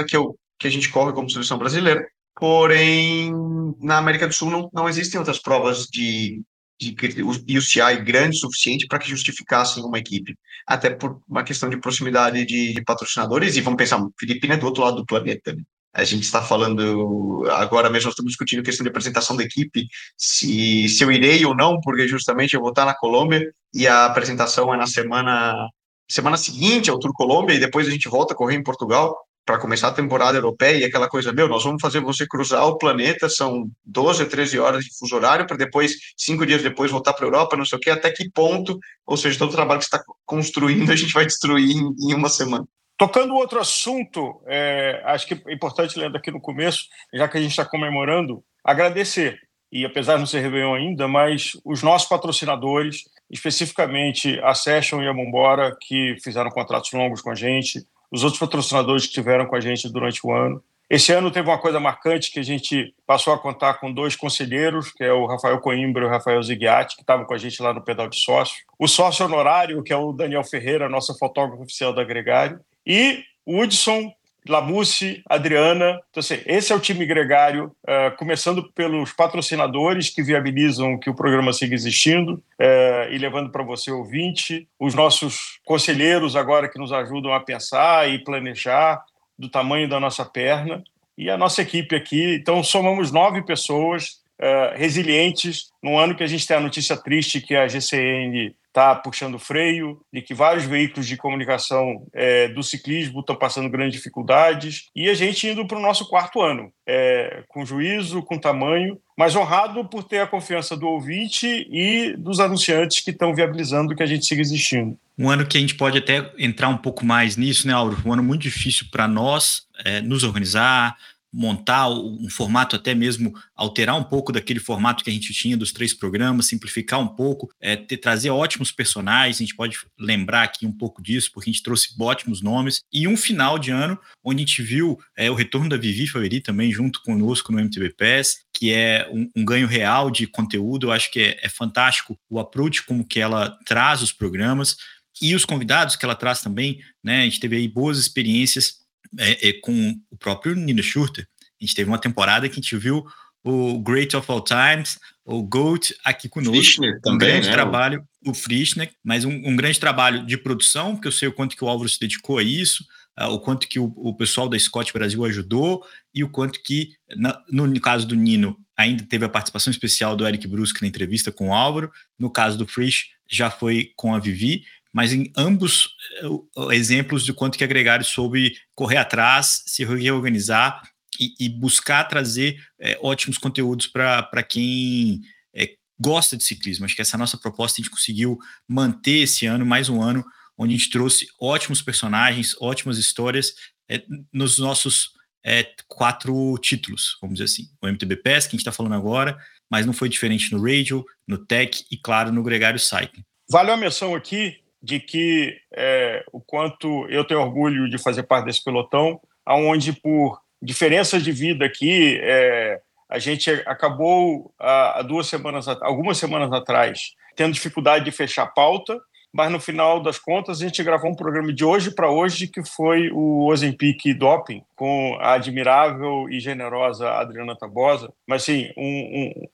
que, 0.08 0.16
eu, 0.16 0.36
que 0.58 0.66
a 0.66 0.70
gente 0.70 0.88
corre 0.90 1.12
como 1.12 1.30
seleção 1.30 1.58
brasileira. 1.58 2.04
Porém, 2.38 3.32
na 3.80 3.98
América 3.98 4.26
do 4.26 4.32
Sul 4.32 4.50
não, 4.50 4.70
não 4.72 4.88
existem 4.88 5.18
outras 5.18 5.38
provas 5.38 5.86
de 5.86 6.40
de 6.80 7.58
UCI 7.58 8.02
grande 8.02 8.36
o 8.36 8.40
suficiente 8.40 8.86
para 8.86 8.98
que 8.98 9.08
justificassem 9.08 9.84
uma 9.84 9.98
equipe, 9.98 10.34
até 10.66 10.90
por 10.90 11.20
uma 11.28 11.44
questão 11.44 11.68
de 11.68 11.78
proximidade 11.78 12.44
de, 12.46 12.72
de 12.72 12.82
patrocinadores, 12.82 13.56
e 13.56 13.60
vamos 13.60 13.76
pensar, 13.76 14.00
Filipina 14.18 14.54
é 14.54 14.56
do 14.56 14.66
outro 14.66 14.82
lado 14.82 14.96
do 14.96 15.06
planeta, 15.06 15.52
né? 15.52 15.62
A 15.92 16.04
gente 16.04 16.22
está 16.22 16.40
falando, 16.40 17.44
agora 17.50 17.90
mesmo 17.90 18.10
estamos 18.10 18.30
discutindo 18.30 18.60
a 18.60 18.62
questão 18.62 18.84
de 18.84 18.90
apresentação 18.90 19.36
da 19.36 19.42
equipe, 19.42 19.88
se, 20.16 20.88
se 20.88 21.02
eu 21.02 21.10
irei 21.10 21.44
ou 21.44 21.54
não, 21.54 21.80
porque 21.80 22.06
justamente 22.06 22.54
eu 22.54 22.60
vou 22.60 22.70
estar 22.70 22.84
na 22.84 22.94
Colômbia 22.94 23.52
e 23.74 23.88
a 23.88 24.06
apresentação 24.06 24.72
é 24.72 24.76
na 24.76 24.86
semana 24.86 25.68
semana 26.08 26.36
seguinte 26.36 26.90
ao 26.90 26.98
Tour 26.98 27.12
Colômbia 27.14 27.54
e 27.54 27.60
depois 27.60 27.86
a 27.86 27.90
gente 27.90 28.08
volta 28.08 28.34
a 28.34 28.36
correr 28.36 28.56
em 28.56 28.62
Portugal 28.62 29.16
para 29.44 29.58
começar 29.58 29.88
a 29.88 29.92
temporada 29.92 30.38
europeia 30.38 30.78
e 30.78 30.84
aquela 30.84 31.08
coisa, 31.08 31.32
meu, 31.32 31.48
nós 31.48 31.64
vamos 31.64 31.80
fazer 31.80 32.00
você 32.00 32.26
cruzar 32.26 32.66
o 32.66 32.78
planeta, 32.78 33.28
são 33.28 33.68
12 33.84 34.22
a 34.22 34.26
13 34.26 34.58
horas 34.58 34.84
de 34.84 34.96
fuso 34.96 35.16
horário, 35.16 35.46
para 35.46 35.56
depois, 35.56 35.92
cinco 36.16 36.46
dias 36.46 36.62
depois, 36.62 36.90
voltar 36.90 37.12
para 37.12 37.24
a 37.24 37.28
Europa, 37.28 37.56
não 37.56 37.64
sei 37.64 37.78
o 37.78 37.80
quê, 37.80 37.90
até 37.90 38.10
que 38.10 38.30
ponto, 38.30 38.78
ou 39.06 39.16
seja, 39.16 39.38
todo 39.38 39.50
o 39.50 39.54
trabalho 39.54 39.80
que 39.80 39.86
está 39.86 40.02
construindo, 40.24 40.92
a 40.92 40.96
gente 40.96 41.12
vai 41.12 41.26
destruir 41.26 41.76
em, 41.76 41.94
em 41.98 42.14
uma 42.14 42.28
semana. 42.28 42.64
Tocando 42.96 43.34
outro 43.34 43.58
assunto, 43.58 44.42
é, 44.46 45.00
acho 45.06 45.26
que 45.26 45.34
é 45.34 45.54
importante, 45.54 45.98
lendo 45.98 46.16
aqui 46.16 46.30
no 46.30 46.40
começo, 46.40 46.84
já 47.14 47.26
que 47.26 47.38
a 47.38 47.40
gente 47.40 47.50
está 47.50 47.64
comemorando, 47.64 48.44
agradecer. 48.62 49.38
E 49.72 49.86
apesar 49.86 50.14
de 50.14 50.18
não 50.18 50.26
ser 50.26 50.40
Réveillon 50.40 50.74
ainda, 50.74 51.08
mas 51.08 51.52
os 51.64 51.82
nossos 51.82 52.08
patrocinadores, 52.08 53.04
especificamente 53.30 54.38
a 54.40 54.52
Session 54.52 55.00
e 55.00 55.08
a 55.08 55.14
Mombora, 55.14 55.76
que 55.80 56.16
fizeram 56.22 56.50
contratos 56.50 56.92
longos 56.92 57.22
com 57.22 57.30
a 57.30 57.34
gente, 57.34 57.86
os 58.10 58.24
outros 58.24 58.40
patrocinadores 58.40 59.04
que 59.04 59.08
estiveram 59.08 59.46
com 59.46 59.56
a 59.56 59.60
gente 59.60 59.88
durante 59.88 60.26
o 60.26 60.32
ano. 60.32 60.62
Esse 60.90 61.12
ano 61.12 61.30
teve 61.30 61.48
uma 61.48 61.58
coisa 61.58 61.78
marcante 61.78 62.32
que 62.32 62.40
a 62.40 62.42
gente 62.42 62.92
passou 63.06 63.32
a 63.32 63.38
contar 63.38 63.74
com 63.74 63.92
dois 63.92 64.16
conselheiros, 64.16 64.90
que 64.90 65.04
é 65.04 65.12
o 65.12 65.24
Rafael 65.24 65.60
Coimbra 65.60 66.02
e 66.02 66.06
o 66.06 66.10
Rafael 66.10 66.42
Zighiati, 66.42 66.96
que 66.96 67.02
estavam 67.02 67.24
com 67.24 67.32
a 67.32 67.38
gente 67.38 67.62
lá 67.62 67.72
no 67.72 67.80
pedal 67.80 68.08
de 68.08 68.18
sócio. 68.18 68.64
O 68.76 68.88
sócio 68.88 69.24
honorário, 69.24 69.84
que 69.84 69.92
é 69.92 69.96
o 69.96 70.12
Daniel 70.12 70.42
Ferreira, 70.42 70.88
nosso 70.88 71.16
fotógrafo 71.16 71.62
oficial 71.62 71.92
da 71.92 72.02
Gregário. 72.02 72.58
E 72.84 73.22
o 73.46 73.60
Hudson 73.60 74.12
Lamusse, 74.48 75.22
Adriana. 75.28 76.00
Então, 76.10 76.20
assim, 76.20 76.38
esse 76.46 76.72
é 76.72 76.76
o 76.76 76.80
time 76.80 77.04
gregário, 77.04 77.72
uh, 77.84 78.16
começando 78.16 78.70
pelos 78.72 79.12
patrocinadores 79.12 80.10
que 80.10 80.22
viabilizam 80.22 80.98
que 80.98 81.10
o 81.10 81.14
programa 81.14 81.52
siga 81.52 81.74
existindo 81.74 82.34
uh, 82.34 83.12
e 83.12 83.18
levando 83.18 83.50
para 83.50 83.62
você 83.62 83.90
ouvinte, 83.90 84.68
os 84.78 84.94
nossos 84.94 85.60
conselheiros 85.64 86.36
agora 86.36 86.68
que 86.68 86.78
nos 86.78 86.92
ajudam 86.92 87.32
a 87.32 87.40
pensar 87.40 88.08
e 88.08 88.22
planejar 88.22 89.02
do 89.38 89.48
tamanho 89.48 89.88
da 89.88 89.98
nossa 90.00 90.24
perna 90.24 90.82
e 91.16 91.28
a 91.28 91.36
nossa 91.36 91.62
equipe 91.62 91.94
aqui. 91.94 92.34
Então, 92.34 92.62
somamos 92.62 93.12
nove 93.12 93.42
pessoas 93.42 94.19
uh, 94.40 94.76
resilientes 94.76 95.70
num 95.82 95.98
ano 95.98 96.16
que 96.16 96.22
a 96.24 96.26
gente 96.26 96.46
tem 96.46 96.56
a 96.56 96.60
notícia 96.60 96.96
triste 96.96 97.40
que 97.40 97.54
a 97.54 97.68
GCN 97.68 98.54
está 98.70 98.94
puxando 98.94 99.38
freio, 99.38 100.00
de 100.12 100.22
que 100.22 100.32
vários 100.32 100.64
veículos 100.64 101.06
de 101.06 101.16
comunicação 101.16 102.06
é, 102.14 102.48
do 102.48 102.62
ciclismo 102.62 103.20
estão 103.20 103.34
passando 103.34 103.68
grandes 103.68 103.94
dificuldades, 103.94 104.84
e 104.94 105.10
a 105.10 105.14
gente 105.14 105.46
indo 105.48 105.66
para 105.66 105.76
o 105.76 105.82
nosso 105.82 106.08
quarto 106.08 106.40
ano, 106.40 106.72
é, 106.86 107.42
com 107.48 107.66
juízo, 107.66 108.22
com 108.22 108.38
tamanho, 108.38 108.96
mas 109.18 109.34
honrado 109.34 109.84
por 109.84 110.04
ter 110.04 110.20
a 110.20 110.26
confiança 110.26 110.76
do 110.76 110.86
ouvinte 110.86 111.46
e 111.68 112.14
dos 112.16 112.38
anunciantes 112.38 113.00
que 113.00 113.10
estão 113.10 113.34
viabilizando 113.34 113.94
que 113.94 114.02
a 114.02 114.06
gente 114.06 114.24
siga 114.24 114.40
existindo. 114.40 114.96
Um 115.18 115.28
ano 115.28 115.44
que 115.44 115.58
a 115.58 115.60
gente 115.60 115.74
pode 115.74 115.98
até 115.98 116.32
entrar 116.38 116.68
um 116.68 116.78
pouco 116.78 117.04
mais 117.04 117.36
nisso, 117.36 117.66
né, 117.66 117.74
Auro? 117.74 117.98
Um 118.06 118.12
ano 118.12 118.22
muito 118.22 118.42
difícil 118.42 118.86
para 118.90 119.06
nós 119.06 119.64
é, 119.84 120.00
nos 120.00 120.22
organizar, 120.22 120.96
montar 121.32 121.88
um 121.88 122.28
formato, 122.28 122.74
até 122.74 122.94
mesmo 122.94 123.32
alterar 123.54 123.96
um 123.96 124.02
pouco 124.02 124.32
daquele 124.32 124.58
formato 124.58 125.04
que 125.04 125.10
a 125.10 125.12
gente 125.12 125.32
tinha 125.32 125.56
dos 125.56 125.72
três 125.72 125.94
programas, 125.94 126.46
simplificar 126.46 126.98
um 127.00 127.06
pouco, 127.06 127.48
é, 127.60 127.76
ter, 127.76 127.98
trazer 127.98 128.30
ótimos 128.30 128.72
personagens, 128.72 129.36
a 129.36 129.44
gente 129.44 129.54
pode 129.54 129.78
lembrar 129.98 130.42
aqui 130.42 130.66
um 130.66 130.72
pouco 130.72 131.02
disso, 131.02 131.30
porque 131.32 131.48
a 131.48 131.52
gente 131.52 131.62
trouxe 131.62 131.94
ótimos 132.00 132.42
nomes, 132.42 132.80
e 132.92 133.06
um 133.06 133.16
final 133.16 133.58
de 133.58 133.70
ano 133.70 133.98
onde 134.24 134.42
a 134.42 134.46
gente 134.46 134.62
viu 134.62 134.98
é, 135.16 135.30
o 135.30 135.34
retorno 135.34 135.68
da 135.68 135.76
Vivi 135.76 136.06
Faveri 136.06 136.40
também 136.40 136.72
junto 136.72 137.02
conosco 137.02 137.52
no 137.52 137.60
MTB 137.60 137.94
Pass, 137.94 138.40
que 138.52 138.72
é 138.72 139.08
um, 139.12 139.28
um 139.36 139.44
ganho 139.44 139.66
real 139.66 140.10
de 140.10 140.26
conteúdo, 140.26 140.88
eu 140.88 140.92
acho 140.92 141.10
que 141.10 141.20
é, 141.20 141.38
é 141.42 141.48
fantástico 141.48 142.18
o 142.28 142.40
approach 142.40 142.82
como 142.84 143.06
que 143.06 143.20
ela 143.20 143.56
traz 143.64 144.02
os 144.02 144.12
programas, 144.12 144.76
e 145.22 145.34
os 145.34 145.44
convidados 145.44 145.96
que 145.96 146.04
ela 146.04 146.14
traz 146.14 146.40
também, 146.40 146.80
né? 147.04 147.22
A 147.22 147.24
gente 147.24 147.40
teve 147.40 147.56
aí 147.56 147.68
boas 147.68 147.98
experiências 147.98 148.79
é, 149.18 149.48
é, 149.48 149.52
com 149.54 149.94
o 150.10 150.16
próprio 150.16 150.54
Nino 150.54 150.82
Schurter. 150.82 151.26
A 151.60 151.64
gente 151.64 151.74
teve 151.74 151.90
uma 151.90 151.98
temporada 151.98 152.48
que 152.48 152.54
a 152.54 152.62
gente 152.62 152.76
viu 152.76 153.04
o 153.42 153.78
Great 153.78 154.14
of 154.16 154.30
All 154.30 154.42
Times, 154.42 154.98
o 155.24 155.42
GOAT 155.42 155.94
aqui 156.04 156.28
conosco. 156.28 156.56
Frischner 156.56 157.00
também, 157.00 157.14
um 157.14 157.18
grande 157.18 157.46
né? 157.48 157.52
trabalho, 157.52 158.04
o 158.26 158.34
Frischner, 158.34 158.90
mas 159.02 159.24
um, 159.24 159.30
um, 159.30 159.56
grande 159.56 159.80
trabalho 159.80 160.26
de 160.26 160.36
produção, 160.36 160.94
porque 160.94 161.08
eu 161.08 161.12
sei 161.12 161.28
o 161.28 161.32
quanto 161.32 161.56
que 161.56 161.64
o 161.64 161.68
Álvaro 161.68 161.88
se 161.88 161.98
dedicou 161.98 162.38
a 162.38 162.42
isso, 162.42 162.84
uh, 163.18 163.26
o 163.26 163.40
quanto 163.40 163.66
que 163.66 163.78
o, 163.78 163.92
o, 163.96 164.14
pessoal 164.14 164.48
da 164.48 164.58
Scott 164.58 164.92
Brasil 164.92 165.24
ajudou 165.24 165.84
e 166.14 166.22
o 166.22 166.28
quanto 166.28 166.62
que, 166.62 166.90
na, 167.16 167.42
no 167.50 167.80
caso 167.80 168.06
do 168.06 168.14
Nino, 168.14 168.58
ainda 168.76 169.04
teve 169.04 169.24
a 169.24 169.28
participação 169.28 169.70
especial 169.70 170.16
do 170.16 170.26
Eric 170.26 170.46
Brusque 170.46 170.82
na 170.82 170.88
entrevista 170.88 171.32
com 171.32 171.48
o 171.48 171.54
Álvaro, 171.54 171.90
no 172.18 172.30
caso 172.30 172.58
do 172.58 172.66
Frisch, 172.66 173.08
já 173.30 173.50
foi 173.50 173.92
com 173.94 174.14
a 174.14 174.18
Vivi, 174.18 174.64
mas 174.92 175.12
em 175.12 175.30
ambos 175.36 175.88
eh, 176.22 176.74
exemplos 176.74 177.24
de 177.24 177.32
quanto 177.32 177.56
que 177.56 177.64
a 177.64 177.66
Gregário 177.66 178.04
soube 178.04 178.56
correr 178.74 178.96
atrás, 178.96 179.62
se 179.66 179.84
reorganizar 179.84 180.82
e, 181.18 181.34
e 181.38 181.48
buscar 181.48 182.04
trazer 182.04 182.64
é, 182.78 182.98
ótimos 183.02 183.38
conteúdos 183.38 183.86
para 183.86 184.42
quem 184.42 185.20
é, 185.54 185.74
gosta 186.00 186.36
de 186.36 186.44
ciclismo. 186.44 186.84
Acho 186.84 186.96
que 186.96 187.02
essa 187.02 187.18
nossa 187.18 187.36
proposta 187.36 187.80
a 187.80 187.82
gente 187.82 187.90
conseguiu 187.90 188.38
manter 188.66 189.22
esse 189.22 189.46
ano, 189.46 189.66
mais 189.66 189.88
um 189.88 190.02
ano, 190.02 190.24
onde 190.56 190.74
a 190.74 190.76
gente 190.76 190.90
trouxe 190.90 191.26
ótimos 191.40 191.82
personagens, 191.82 192.56
ótimas 192.60 192.98
histórias 192.98 193.54
é, 193.88 194.02
nos 194.32 194.58
nossos 194.58 195.10
é, 195.44 195.66
quatro 195.88 196.58
títulos, 196.58 197.16
vamos 197.20 197.38
dizer 197.38 197.44
assim. 197.44 197.70
O 197.82 197.86
MTB 197.86 198.16
PES, 198.16 198.44
que 198.44 198.48
a 198.48 198.52
gente 198.52 198.60
está 198.60 198.72
falando 198.72 198.94
agora, 198.94 199.38
mas 199.70 199.86
não 199.86 199.92
foi 199.92 200.08
diferente 200.08 200.52
no 200.52 200.62
Radio, 200.62 201.04
no 201.26 201.38
Tech 201.38 201.84
e, 201.90 201.96
claro, 201.96 202.32
no 202.32 202.42
Gregário 202.42 202.78
Cycling. 202.78 203.24
Vale 203.48 203.70
a 203.70 203.76
menção 203.76 204.14
aqui 204.14 204.60
de 204.82 204.98
que 204.98 205.56
é, 205.74 206.24
o 206.32 206.40
quanto 206.40 207.06
eu 207.08 207.24
tenho 207.24 207.40
orgulho 207.40 207.88
de 207.88 207.98
fazer 207.98 208.22
parte 208.22 208.46
desse 208.46 208.64
pelotão, 208.64 209.20
aonde 209.44 209.92
por 209.92 210.40
diferenças 210.60 211.22
de 211.22 211.32
vida 211.32 211.64
aqui, 211.64 212.18
é, 212.22 212.80
a 213.08 213.18
gente 213.18 213.50
acabou 213.66 214.54
há 214.58 215.02
duas 215.02 215.26
semanas, 215.26 215.66
algumas 215.68 216.16
semanas 216.18 216.52
atrás, 216.52 217.14
tendo 217.34 217.52
dificuldade 217.52 218.04
de 218.04 218.12
fechar 218.12 218.46
pauta, 218.46 219.00
mas 219.32 219.50
no 219.50 219.60
final 219.60 220.00
das 220.00 220.18
contas 220.18 220.60
a 220.60 220.64
gente 220.64 220.82
gravou 220.82 221.10
um 221.10 221.16
programa 221.16 221.52
de 221.52 221.64
hoje 221.64 221.90
para 221.90 222.10
hoje 222.10 222.46
que 222.46 222.64
foi 222.64 223.10
o 223.12 223.46
Ozempic 223.46 224.14
Doping 224.14 224.62
com 224.74 225.16
a 225.20 225.34
admirável 225.34 226.28
e 226.28 226.40
generosa 226.40 227.10
Adriana 227.10 227.56
Tabosa, 227.56 228.12
mas 228.26 228.42
sim 228.42 228.70
um, 228.76 228.82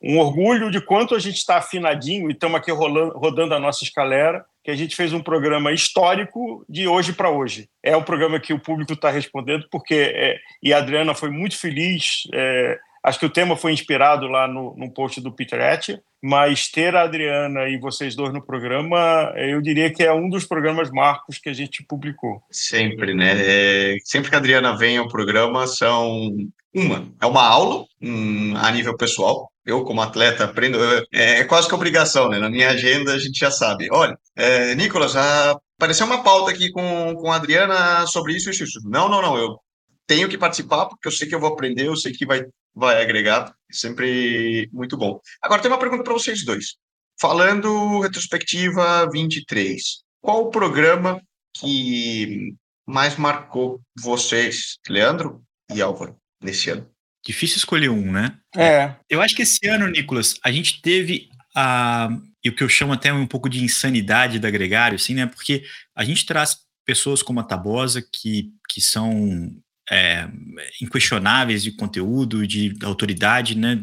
um, 0.03 0.15
um 0.15 0.19
orgulho 0.19 0.71
de 0.71 0.81
quanto 0.81 1.15
a 1.15 1.19
gente 1.19 1.37
está 1.37 1.59
afinadinho 1.59 2.31
e 2.31 2.33
estamos 2.33 2.59
aqui 2.59 2.71
rolando, 2.71 3.19
rodando 3.19 3.55
a 3.55 3.61
nossa 3.61 3.85
escalera 3.85 4.45
que 4.65 4.71
a 4.71 4.75
gente 4.75 4.97
fez 4.97 5.13
um 5.13 5.23
programa 5.23 5.71
histórico 5.71 6.65
de 6.69 6.89
hoje 6.89 7.13
para 7.13 7.31
hoje. 7.31 7.69
É 7.85 7.97
um 7.97 8.03
programa 8.03 8.41
que 8.41 8.53
o 8.53 8.59
público 8.59 8.95
está 8.95 9.11
respondendo 9.11 9.67
porque 9.71 9.95
é, 9.95 10.39
e 10.61 10.73
a 10.73 10.79
Adriana 10.79 11.15
foi 11.15 11.31
muito 11.31 11.57
feliz 11.57 12.23
é, 12.35 12.77
Acho 13.07 13.21
que 13.21 13.27
o 13.27 13.31
tema 13.31 13.57
foi 13.57 13.73
inspirado 13.73 14.27
lá 14.27 14.49
no, 14.49 14.93
post 14.93 15.21
do 15.21 15.31
Peter 15.31 15.61
Etcher, 15.61 16.01
mas 16.21 16.69
ter 16.69 16.97
a 16.97 17.03
Adriana 17.03 17.69
e 17.69 17.79
vocês 17.79 18.17
dois 18.17 18.33
no 18.33 18.45
programa, 18.45 19.33
eu 19.37 19.63
diria 19.63 19.93
que 19.93 20.03
é 20.03 20.13
um 20.13 20.29
dos 20.29 20.45
programas 20.45 20.91
marcos 20.91 21.39
que 21.39 21.49
a 21.49 21.53
gente 21.53 21.85
publicou. 21.85 22.43
Sempre, 22.51 23.15
né? 23.15 23.35
É, 23.37 23.97
sempre 24.05 24.29
que 24.29 24.35
a 24.35 24.39
Adriana 24.41 24.77
vem 24.77 24.97
ao 24.97 25.07
programa, 25.07 25.69
são 25.69 26.33
uma, 26.75 27.07
é 27.23 27.27
uma 27.27 27.47
aula 27.47 27.85
um, 28.03 28.57
a 28.57 28.73
nível 28.73 28.97
pessoal. 28.97 29.53
Eu, 29.65 29.85
como 29.85 30.03
atleta, 30.03 30.43
aprendo. 30.43 30.77
É, 31.15 31.39
é, 31.39 31.45
quase 31.45 31.69
que 31.69 31.75
obrigação, 31.77 32.29
né? 32.29 32.41
Na 32.41 32.51
minha 32.51 32.71
agenda, 32.71 33.15
a 33.15 33.19
gente 33.21 33.39
já 33.39 33.53
sabe. 33.53 33.87
Olha, 33.93 34.19
é, 34.35 34.75
Nicolas, 34.75 35.15
apareceu 35.15 36.07
uma 36.07 36.25
pauta 36.25 36.51
aqui 36.51 36.73
com, 36.73 37.15
com 37.15 37.31
a 37.31 37.37
Adriana 37.37 38.05
sobre 38.09 38.35
isso 38.35 38.49
e 38.49 38.53
isso, 38.53 38.65
isso. 38.65 38.81
Não, 38.85 39.09
não, 39.09 39.23
não. 39.23 39.39
Eu 39.39 39.57
tenho 40.09 40.29
que 40.29 40.37
participar 40.37 40.87
porque 40.87 41.07
eu 41.07 41.13
sei 41.13 41.29
que 41.29 41.35
eu 41.37 41.41
vou 41.41 41.51
aprender, 41.51 41.87
eu 41.87 41.95
sei 41.95 42.13
que 42.13 42.27
vai 42.27 42.45
vai 42.77 43.03
agregar, 43.03 43.55
sempre 43.73 44.69
muito 44.71 44.99
bom. 44.99 45.19
Agora, 45.43 45.63
tem 45.63 45.71
uma 45.71 45.81
pergunta 45.81 46.05
para 46.05 46.13
vocês 46.13 46.45
dois. 46.45 46.77
Falando 47.19 48.01
retrospectiva 48.01 49.09
23, 49.11 49.83
qual 50.21 50.43
o 50.43 50.51
programa 50.51 51.23
que 51.59 52.55
mais 52.87 53.17
marcou 53.17 53.81
vocês, 53.99 54.77
Leandro 54.87 55.43
e 55.73 55.81
Álvaro, 55.81 56.17
nesse 56.43 56.69
ano? 56.69 56.87
Difícil 57.25 57.57
escolher 57.57 57.89
um, 57.89 58.13
né? 58.13 58.39
É. 58.55 58.95
Eu 59.09 59.23
acho 59.23 59.35
que 59.35 59.43
esse 59.43 59.67
ano, 59.67 59.89
Nicolas, 59.89 60.39
a 60.45 60.53
gente 60.53 60.83
teve 60.83 61.31
a. 61.57 62.11
E 62.45 62.51
o 62.51 62.55
que 62.55 62.63
eu 62.63 62.69
chamo 62.69 62.93
até 62.93 63.13
um 63.13 63.27
pouco 63.27 63.49
de 63.49 63.65
insanidade 63.65 64.39
da 64.39 64.51
Gregário, 64.51 64.97
assim, 64.97 65.15
né? 65.15 65.27
Porque 65.27 65.65
a 65.97 66.05
gente 66.05 66.25
traz 66.25 66.59
pessoas 66.85 67.23
como 67.23 67.41
a 67.41 67.43
Tabosa, 67.43 68.01
que, 68.01 68.53
que 68.69 68.81
são 68.81 69.51
é, 69.91 70.29
inquestionáveis 70.83 71.63
de 71.63 71.73
conteúdo, 71.73 72.47
de 72.47 72.77
autoridade, 72.83 73.57
né, 73.57 73.81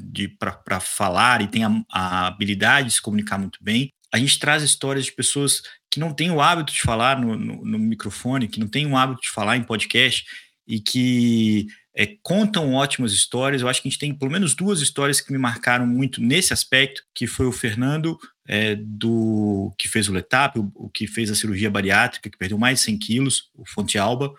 para 0.67 0.79
falar 0.79 1.41
e 1.41 1.47
tem 1.47 1.63
a, 1.63 1.83
a, 1.89 2.27
habilidade 2.27 2.89
de 2.89 2.93
se 2.95 3.01
comunicar 3.01 3.37
muito 3.37 3.59
bem. 3.61 3.89
A 4.11 4.17
gente 4.19 4.37
traz 4.37 4.61
histórias 4.61 5.05
de 5.05 5.11
pessoas 5.11 5.63
que 5.89 5.99
não 5.99 6.13
têm 6.13 6.29
o 6.29 6.41
hábito 6.41 6.73
de 6.73 6.81
falar 6.81 7.19
no, 7.19 7.35
no, 7.37 7.65
no 7.65 7.79
microfone, 7.79 8.47
que 8.47 8.59
não 8.59 8.67
têm 8.67 8.85
o 8.85 8.97
hábito 8.97 9.21
de 9.21 9.29
falar 9.29 9.57
em 9.57 9.63
podcast 9.63 10.25
e 10.67 10.79
que 10.79 11.67
é, 11.95 12.15
contam 12.21 12.73
ótimas 12.73 13.13
histórias. 13.13 13.61
Eu 13.61 13.67
acho 13.67 13.81
que 13.81 13.87
a 13.87 13.91
gente 13.91 13.99
tem 13.99 14.13
pelo 14.13 14.31
menos 14.31 14.53
duas 14.55 14.81
histórias 14.81 15.21
que 15.21 15.31
me 15.31 15.37
marcaram 15.37 15.85
muito 15.85 16.21
nesse 16.21 16.53
aspecto, 16.53 17.03
que 17.13 17.27
foi 17.27 17.45
o 17.45 17.51
Fernando, 17.51 18.17
é, 18.47 18.75
do 18.75 19.73
que 19.77 19.87
fez 19.87 20.09
o 20.09 20.13
Letap, 20.13 20.59
o, 20.59 20.71
o, 20.75 20.89
que 20.89 21.07
fez 21.07 21.31
a 21.31 21.35
cirurgia 21.35 21.69
bariátrica, 21.69 22.29
que 22.29 22.37
perdeu 22.37 22.57
mais 22.57 22.79
de 22.79 22.85
100 22.85 22.97
quilos, 22.97 23.49
o 23.55 23.65
Fonte 23.65 23.97
Alba, 23.97 24.33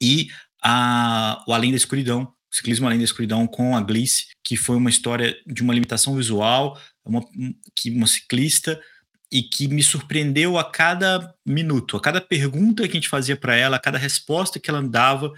e 0.00 0.28
a, 0.62 1.42
o 1.46 1.52
Além 1.52 1.70
da 1.70 1.76
Escuridão, 1.76 2.22
o 2.50 2.54
Ciclismo 2.54 2.86
Além 2.86 2.98
da 2.98 3.04
Escuridão 3.04 3.46
com 3.46 3.76
a 3.76 3.80
Glice, 3.80 4.26
que 4.42 4.56
foi 4.56 4.76
uma 4.76 4.90
história 4.90 5.36
de 5.46 5.62
uma 5.62 5.74
limitação 5.74 6.16
visual, 6.16 6.80
uma, 7.04 7.22
que 7.74 7.90
uma 7.90 8.06
ciclista 8.06 8.80
e 9.32 9.42
que 9.42 9.68
me 9.68 9.82
surpreendeu 9.82 10.58
a 10.58 10.68
cada 10.68 11.32
minuto, 11.46 11.96
a 11.96 12.00
cada 12.00 12.20
pergunta 12.20 12.82
que 12.88 12.92
a 12.92 13.00
gente 13.00 13.08
fazia 13.08 13.36
para 13.36 13.54
ela, 13.54 13.76
a 13.76 13.80
cada 13.80 13.96
resposta 13.96 14.58
que 14.58 14.68
ela 14.68 14.82
dava 14.82 15.32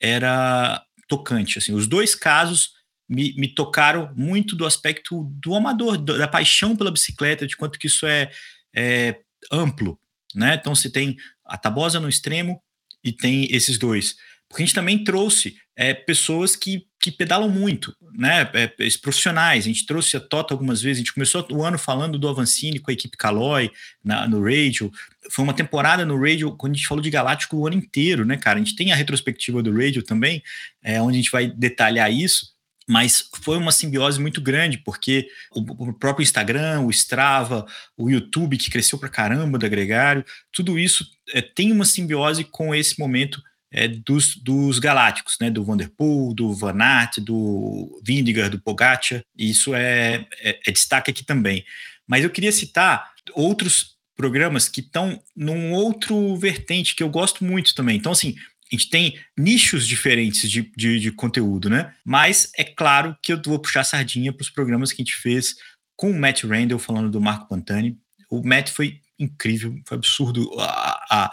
era 0.00 0.82
tocante. 1.06 1.58
Assim, 1.58 1.74
os 1.74 1.86
dois 1.86 2.14
casos 2.14 2.72
me, 3.08 3.34
me 3.34 3.48
tocaram 3.48 4.12
muito 4.16 4.56
do 4.56 4.64
aspecto 4.64 5.24
do 5.34 5.54
amador, 5.54 5.98
da 5.98 6.26
paixão 6.26 6.74
pela 6.74 6.90
bicicleta, 6.90 7.46
de 7.46 7.56
quanto 7.56 7.78
que 7.78 7.86
isso 7.86 8.06
é, 8.06 8.30
é 8.74 9.20
amplo, 9.52 9.98
né? 10.34 10.54
Então 10.54 10.74
se 10.74 10.90
tem 10.90 11.16
a 11.44 11.58
Tabosa 11.58 12.00
no 12.00 12.08
extremo 12.08 12.62
e 13.02 13.12
tem 13.12 13.46
esses 13.54 13.78
dois. 13.78 14.16
Porque 14.54 14.62
a 14.62 14.66
gente 14.66 14.74
também 14.76 15.02
trouxe 15.02 15.56
é, 15.74 15.92
pessoas 15.92 16.54
que, 16.54 16.86
que 17.00 17.10
pedalam 17.10 17.48
muito, 17.48 17.92
né? 18.16 18.48
É, 18.54 18.68
profissionais. 19.02 19.64
A 19.64 19.66
gente 19.66 19.84
trouxe 19.84 20.16
a 20.16 20.20
Tota 20.20 20.54
algumas 20.54 20.80
vezes. 20.80 20.98
A 20.98 21.00
gente 21.00 21.12
começou 21.12 21.44
o 21.50 21.64
ano 21.64 21.76
falando 21.76 22.20
do 22.20 22.28
Avancini 22.28 22.78
com 22.78 22.88
a 22.88 22.94
equipe 22.94 23.16
Caloi 23.16 23.68
na, 24.04 24.28
no 24.28 24.40
Radio. 24.44 24.92
Foi 25.28 25.42
uma 25.42 25.52
temporada 25.52 26.06
no 26.06 26.16
Radio 26.16 26.56
quando 26.56 26.74
a 26.74 26.76
gente 26.76 26.86
falou 26.86 27.02
de 27.02 27.10
Galáctico 27.10 27.56
o 27.56 27.66
ano 27.66 27.76
inteiro, 27.76 28.24
né, 28.24 28.36
cara? 28.36 28.60
A 28.60 28.62
gente 28.62 28.76
tem 28.76 28.92
a 28.92 28.94
retrospectiva 28.94 29.60
do 29.60 29.76
Radio 29.76 30.04
também, 30.04 30.40
é, 30.80 31.02
onde 31.02 31.18
a 31.18 31.20
gente 31.20 31.32
vai 31.32 31.48
detalhar 31.48 32.12
isso 32.12 32.54
mas 32.86 33.30
foi 33.42 33.56
uma 33.56 33.72
simbiose 33.72 34.20
muito 34.20 34.42
grande, 34.42 34.76
porque 34.76 35.26
o, 35.50 35.90
próprio 35.94 36.22
Instagram, 36.22 36.80
o 36.82 36.90
Strava, 36.90 37.64
o 37.96 38.10
YouTube, 38.10 38.58
que 38.58 38.70
cresceu 38.70 38.98
para 38.98 39.08
caramba 39.08 39.58
do 39.58 39.64
agregário, 39.64 40.22
tudo 40.52 40.78
isso 40.78 41.02
é, 41.32 41.40
tem 41.40 41.72
uma 41.72 41.86
simbiose 41.86 42.44
com 42.44 42.74
esse 42.74 42.98
momento 42.98 43.42
é, 43.74 43.88
dos, 43.88 44.36
dos 44.36 44.78
galácticos, 44.78 45.36
né? 45.40 45.50
Do 45.50 45.64
Vanderpool, 45.64 46.32
do 46.32 46.54
Van 46.54 46.80
Aert, 46.80 47.18
do 47.18 48.00
Vindigar, 48.04 48.48
do 48.48 48.60
Pogacar. 48.60 49.20
Isso 49.36 49.74
é, 49.74 50.26
é, 50.38 50.60
é 50.64 50.70
destaque 50.70 51.10
aqui 51.10 51.24
também. 51.24 51.64
Mas 52.06 52.22
eu 52.22 52.30
queria 52.30 52.52
citar 52.52 53.12
outros 53.34 53.96
programas 54.16 54.68
que 54.68 54.80
estão 54.80 55.20
num 55.34 55.72
outro 55.72 56.36
vertente 56.36 56.94
que 56.94 57.02
eu 57.02 57.08
gosto 57.08 57.44
muito 57.44 57.74
também. 57.74 57.96
Então, 57.96 58.12
assim, 58.12 58.36
a 58.72 58.76
gente 58.76 58.88
tem 58.88 59.18
nichos 59.36 59.88
diferentes 59.88 60.48
de, 60.48 60.70
de, 60.76 61.00
de, 61.00 61.10
conteúdo, 61.10 61.68
né? 61.68 61.92
Mas 62.04 62.52
é 62.56 62.62
claro 62.62 63.16
que 63.20 63.32
eu 63.32 63.42
vou 63.44 63.58
puxar 63.58 63.82
sardinha 63.82 64.32
para 64.32 64.42
os 64.42 64.50
programas 64.50 64.92
que 64.92 65.02
a 65.02 65.04
gente 65.04 65.16
fez 65.16 65.56
com 65.96 66.12
o 66.12 66.18
Matt 66.18 66.44
Randall 66.44 66.78
falando 66.78 67.10
do 67.10 67.20
Marco 67.20 67.48
Pantani. 67.48 67.98
O 68.30 68.40
Matt 68.46 68.70
foi 68.70 69.00
incrível, 69.18 69.76
foi 69.84 69.96
absurdo 69.96 70.48
a, 70.60 71.30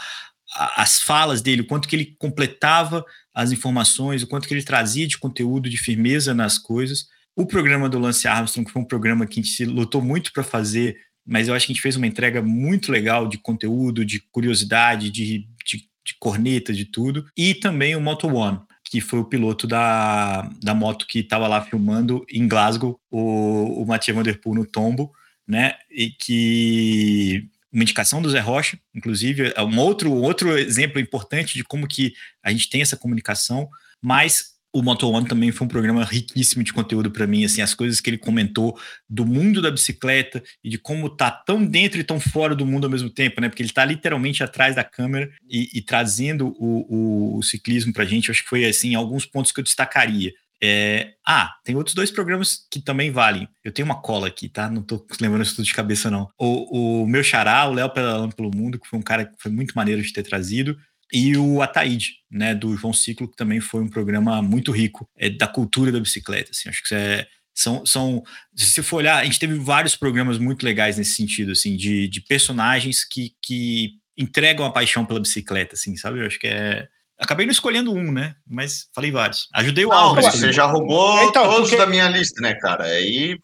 as 0.54 1.02
falas 1.02 1.42
dele, 1.42 1.62
o 1.62 1.68
quanto 1.68 1.88
que 1.88 1.96
ele 1.96 2.16
completava 2.18 3.06
as 3.34 3.52
informações, 3.52 4.24
o 4.24 4.28
quanto 4.28 4.48
que 4.48 4.54
ele 4.54 4.64
trazia 4.64 5.08
de 5.08 5.18
conteúdo, 5.18 5.70
de 5.70 5.78
firmeza 5.78 6.34
nas 6.34 6.58
coisas. 6.58 7.08
O 7.36 7.46
programa 7.46 7.88
do 7.88 7.98
Lance 7.98 8.28
Armstrong, 8.28 8.70
foi 8.70 8.82
um 8.82 8.86
programa 8.86 9.26
que 9.26 9.40
a 9.40 9.44
gente 9.44 9.66
lutou 9.66 10.02
muito 10.02 10.34
para 10.34 10.44
fazer, 10.44 10.98
mas 11.26 11.48
eu 11.48 11.54
acho 11.54 11.66
que 11.66 11.72
a 11.72 11.76
gente 11.76 11.82
fez 11.82 11.96
uma 11.96 12.08
entrega 12.08 12.42
muito 12.42 12.92
legal 12.92 13.28
de 13.28 13.38
conteúdo, 13.38 14.04
de 14.04 14.20
curiosidade, 14.32 15.10
de, 15.10 15.48
de, 15.66 15.78
de 16.06 16.16
corneta, 16.20 16.74
de 16.74 16.86
tudo. 16.86 17.26
E 17.38 17.54
também 17.54 17.96
o 17.96 18.02
Moto 18.02 18.28
One, 18.28 18.60
que 18.84 19.00
foi 19.00 19.20
o 19.20 19.26
piloto 19.26 19.66
da, 19.66 20.50
da 20.62 20.74
moto 20.74 21.08
que 21.08 21.20
estava 21.20 21.48
lá 21.48 21.62
filmando 21.62 22.26
em 22.30 22.48
Glasgow, 22.48 23.00
o, 23.10 23.82
o 23.82 23.86
Mathieu 23.86 24.16
Van 24.16 24.24
Der 24.24 24.42
Poel 24.42 24.56
no 24.56 24.66
tombo, 24.66 25.14
né? 25.48 25.76
E 25.90 26.10
que 26.10 27.50
uma 27.72 27.84
indicação 27.84 28.22
do 28.22 28.30
Zé 28.30 28.40
Rocha, 28.40 28.78
inclusive, 28.94 29.54
é 29.56 29.64
um 29.64 29.80
outro, 29.80 30.12
outro 30.12 30.58
exemplo 30.58 31.00
importante 31.00 31.54
de 31.54 31.64
como 31.64 31.88
que 31.88 32.14
a 32.44 32.52
gente 32.52 32.70
tem 32.70 32.82
essa 32.82 32.98
comunicação, 32.98 33.70
mas 34.02 34.52
o 34.74 34.82
Moto 34.82 35.10
One 35.10 35.28
também 35.28 35.52
foi 35.52 35.66
um 35.66 35.70
programa 35.70 36.04
riquíssimo 36.06 36.64
de 36.64 36.72
conteúdo 36.72 37.12
para 37.12 37.28
mim, 37.28 37.44
assim, 37.44 37.62
as 37.62 37.74
coisas 37.74 38.00
que 38.00 38.10
ele 38.10 38.18
comentou 38.18 38.80
do 39.10 39.26
mundo 39.26 39.62
da 39.62 39.70
bicicleta 39.70 40.42
e 40.64 40.70
de 40.70 40.78
como 40.78 41.10
tá 41.10 41.30
tão 41.30 41.66
dentro 41.66 42.00
e 42.00 42.04
tão 42.04 42.20
fora 42.20 42.56
do 42.56 42.66
mundo 42.66 42.86
ao 42.86 42.92
mesmo 42.92 43.10
tempo, 43.10 43.42
né? 43.42 43.50
Porque 43.50 43.62
ele 43.62 43.70
está 43.70 43.84
literalmente 43.84 44.44
atrás 44.44 44.76
da 44.76 44.84
câmera 44.84 45.30
e, 45.50 45.70
e 45.74 45.82
trazendo 45.82 46.56
o, 46.58 46.86
o, 46.90 47.38
o 47.38 47.44
ciclismo 47.44 47.92
para 47.92 48.04
a 48.04 48.08
gente. 48.08 48.32
Acho 48.32 48.44
que 48.44 48.50
foi 48.50 48.64
assim 48.66 48.96
alguns 48.96 49.26
pontos 49.26 49.52
que 49.52 49.60
eu 49.60 49.64
destacaria. 49.64 50.32
É, 50.64 51.14
ah, 51.28 51.52
tem 51.64 51.76
outros 51.76 51.96
dois 51.96 52.12
programas 52.12 52.68
que 52.70 52.80
também 52.80 53.10
valem. 53.10 53.48
Eu 53.64 53.72
tenho 53.72 53.86
uma 53.86 54.02
cola 54.02 54.28
aqui, 54.28 54.48
tá? 54.48 54.70
Não 54.70 54.84
tô 54.84 55.06
lembrando 55.20 55.44
isso 55.44 55.56
tudo 55.56 55.66
de 55.66 55.74
cabeça, 55.74 56.12
não. 56.12 56.30
O, 56.40 57.02
o 57.02 57.08
meu 57.08 57.24
xará, 57.24 57.66
o 57.66 57.74
Léo 57.74 57.90
Pedalando 57.90 58.36
pelo 58.36 58.52
Mundo, 58.56 58.80
que 58.80 58.88
foi 58.88 59.00
um 59.00 59.04
cara 59.04 59.26
que 59.26 59.42
foi 59.42 59.52
muito 59.52 59.74
maneiro 59.74 60.02
de 60.02 60.14
ter 60.14 60.24
trazido. 60.24 60.78
E 61.12 61.36
o 61.36 61.62
Ataíde, 61.62 62.14
né, 62.30 62.56
do 62.56 62.76
João 62.78 62.94
Ciclo, 62.94 63.28
que 63.28 63.36
também 63.36 63.60
foi 63.60 63.82
um 63.82 63.90
programa 63.90 64.42
muito 64.42 64.72
rico 64.72 65.10
é, 65.18 65.30
da 65.30 65.48
cultura 65.48 65.92
da 65.92 66.00
bicicleta. 66.00 66.52
Assim, 66.52 66.70
acho 66.70 66.84
que 66.84 66.96
é, 66.96 67.28
são, 67.54 67.86
são, 67.86 68.24
se 68.56 68.72
você 68.72 68.84
for 68.84 68.98
olhar, 68.98 69.18
a 69.18 69.26
gente 69.26 69.40
teve 69.40 69.56
vários 69.56 69.96
programas 69.96 70.38
muito 70.38 70.64
legais 70.64 70.98
nesse 70.98 71.16
sentido, 71.16 71.52
assim, 71.52 71.76
de, 71.76 72.08
de 72.08 72.22
personagens 72.22 73.04
que, 73.04 73.34
que 73.42 73.92
entregam 74.18 74.66
a 74.66 74.72
paixão 74.72 75.06
pela 75.06 75.20
bicicleta, 75.20 75.76
assim, 75.76 75.96
sabe? 75.98 76.20
Eu 76.20 76.28
acho 76.28 76.40
que 76.40 76.48
é. 76.48 76.88
Acabei 77.22 77.46
não 77.46 77.52
escolhendo 77.52 77.94
um, 77.94 78.12
né? 78.12 78.36
Mas 78.48 78.90
falei 78.96 79.12
vários. 79.12 79.48
Ajudei 79.54 79.86
o 79.86 79.92
Álvaro. 79.92 80.26
Você 80.26 80.52
já 80.52 80.66
roubou 80.66 81.24
então, 81.24 81.44
todos 81.44 81.70
porque... 81.70 81.78
da 81.78 81.86
minha 81.86 82.10
lista, 82.10 82.42
né, 82.42 82.56
cara? 82.56 82.86
Aí. 82.86 83.38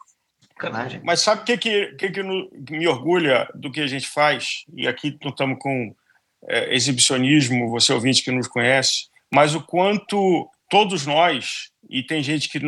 Canagem. 0.57 0.99
Mas 1.03 1.19
sabe 1.19 1.43
o 1.43 1.45
que, 1.45 1.57
que, 1.57 1.85
que, 1.93 2.09
que 2.09 2.23
me 2.23 2.87
orgulha 2.87 3.47
do 3.53 3.71
que 3.71 3.79
a 3.79 3.85
gente 3.85 4.07
faz? 4.07 4.63
E 4.73 4.87
aqui 4.87 5.15
não 5.23 5.29
estamos 5.29 5.59
com 5.59 5.95
é, 6.47 6.73
exibicionismo, 6.73 7.69
você 7.69 7.93
ouvinte 7.93 8.23
que 8.23 8.31
nos 8.31 8.47
conhece, 8.47 9.09
mas 9.31 9.53
o 9.53 9.61
quanto 9.61 10.49
todos 10.69 11.05
nós, 11.05 11.69
e 11.87 12.01
tem 12.01 12.23
gente 12.23 12.49
que 12.49 12.59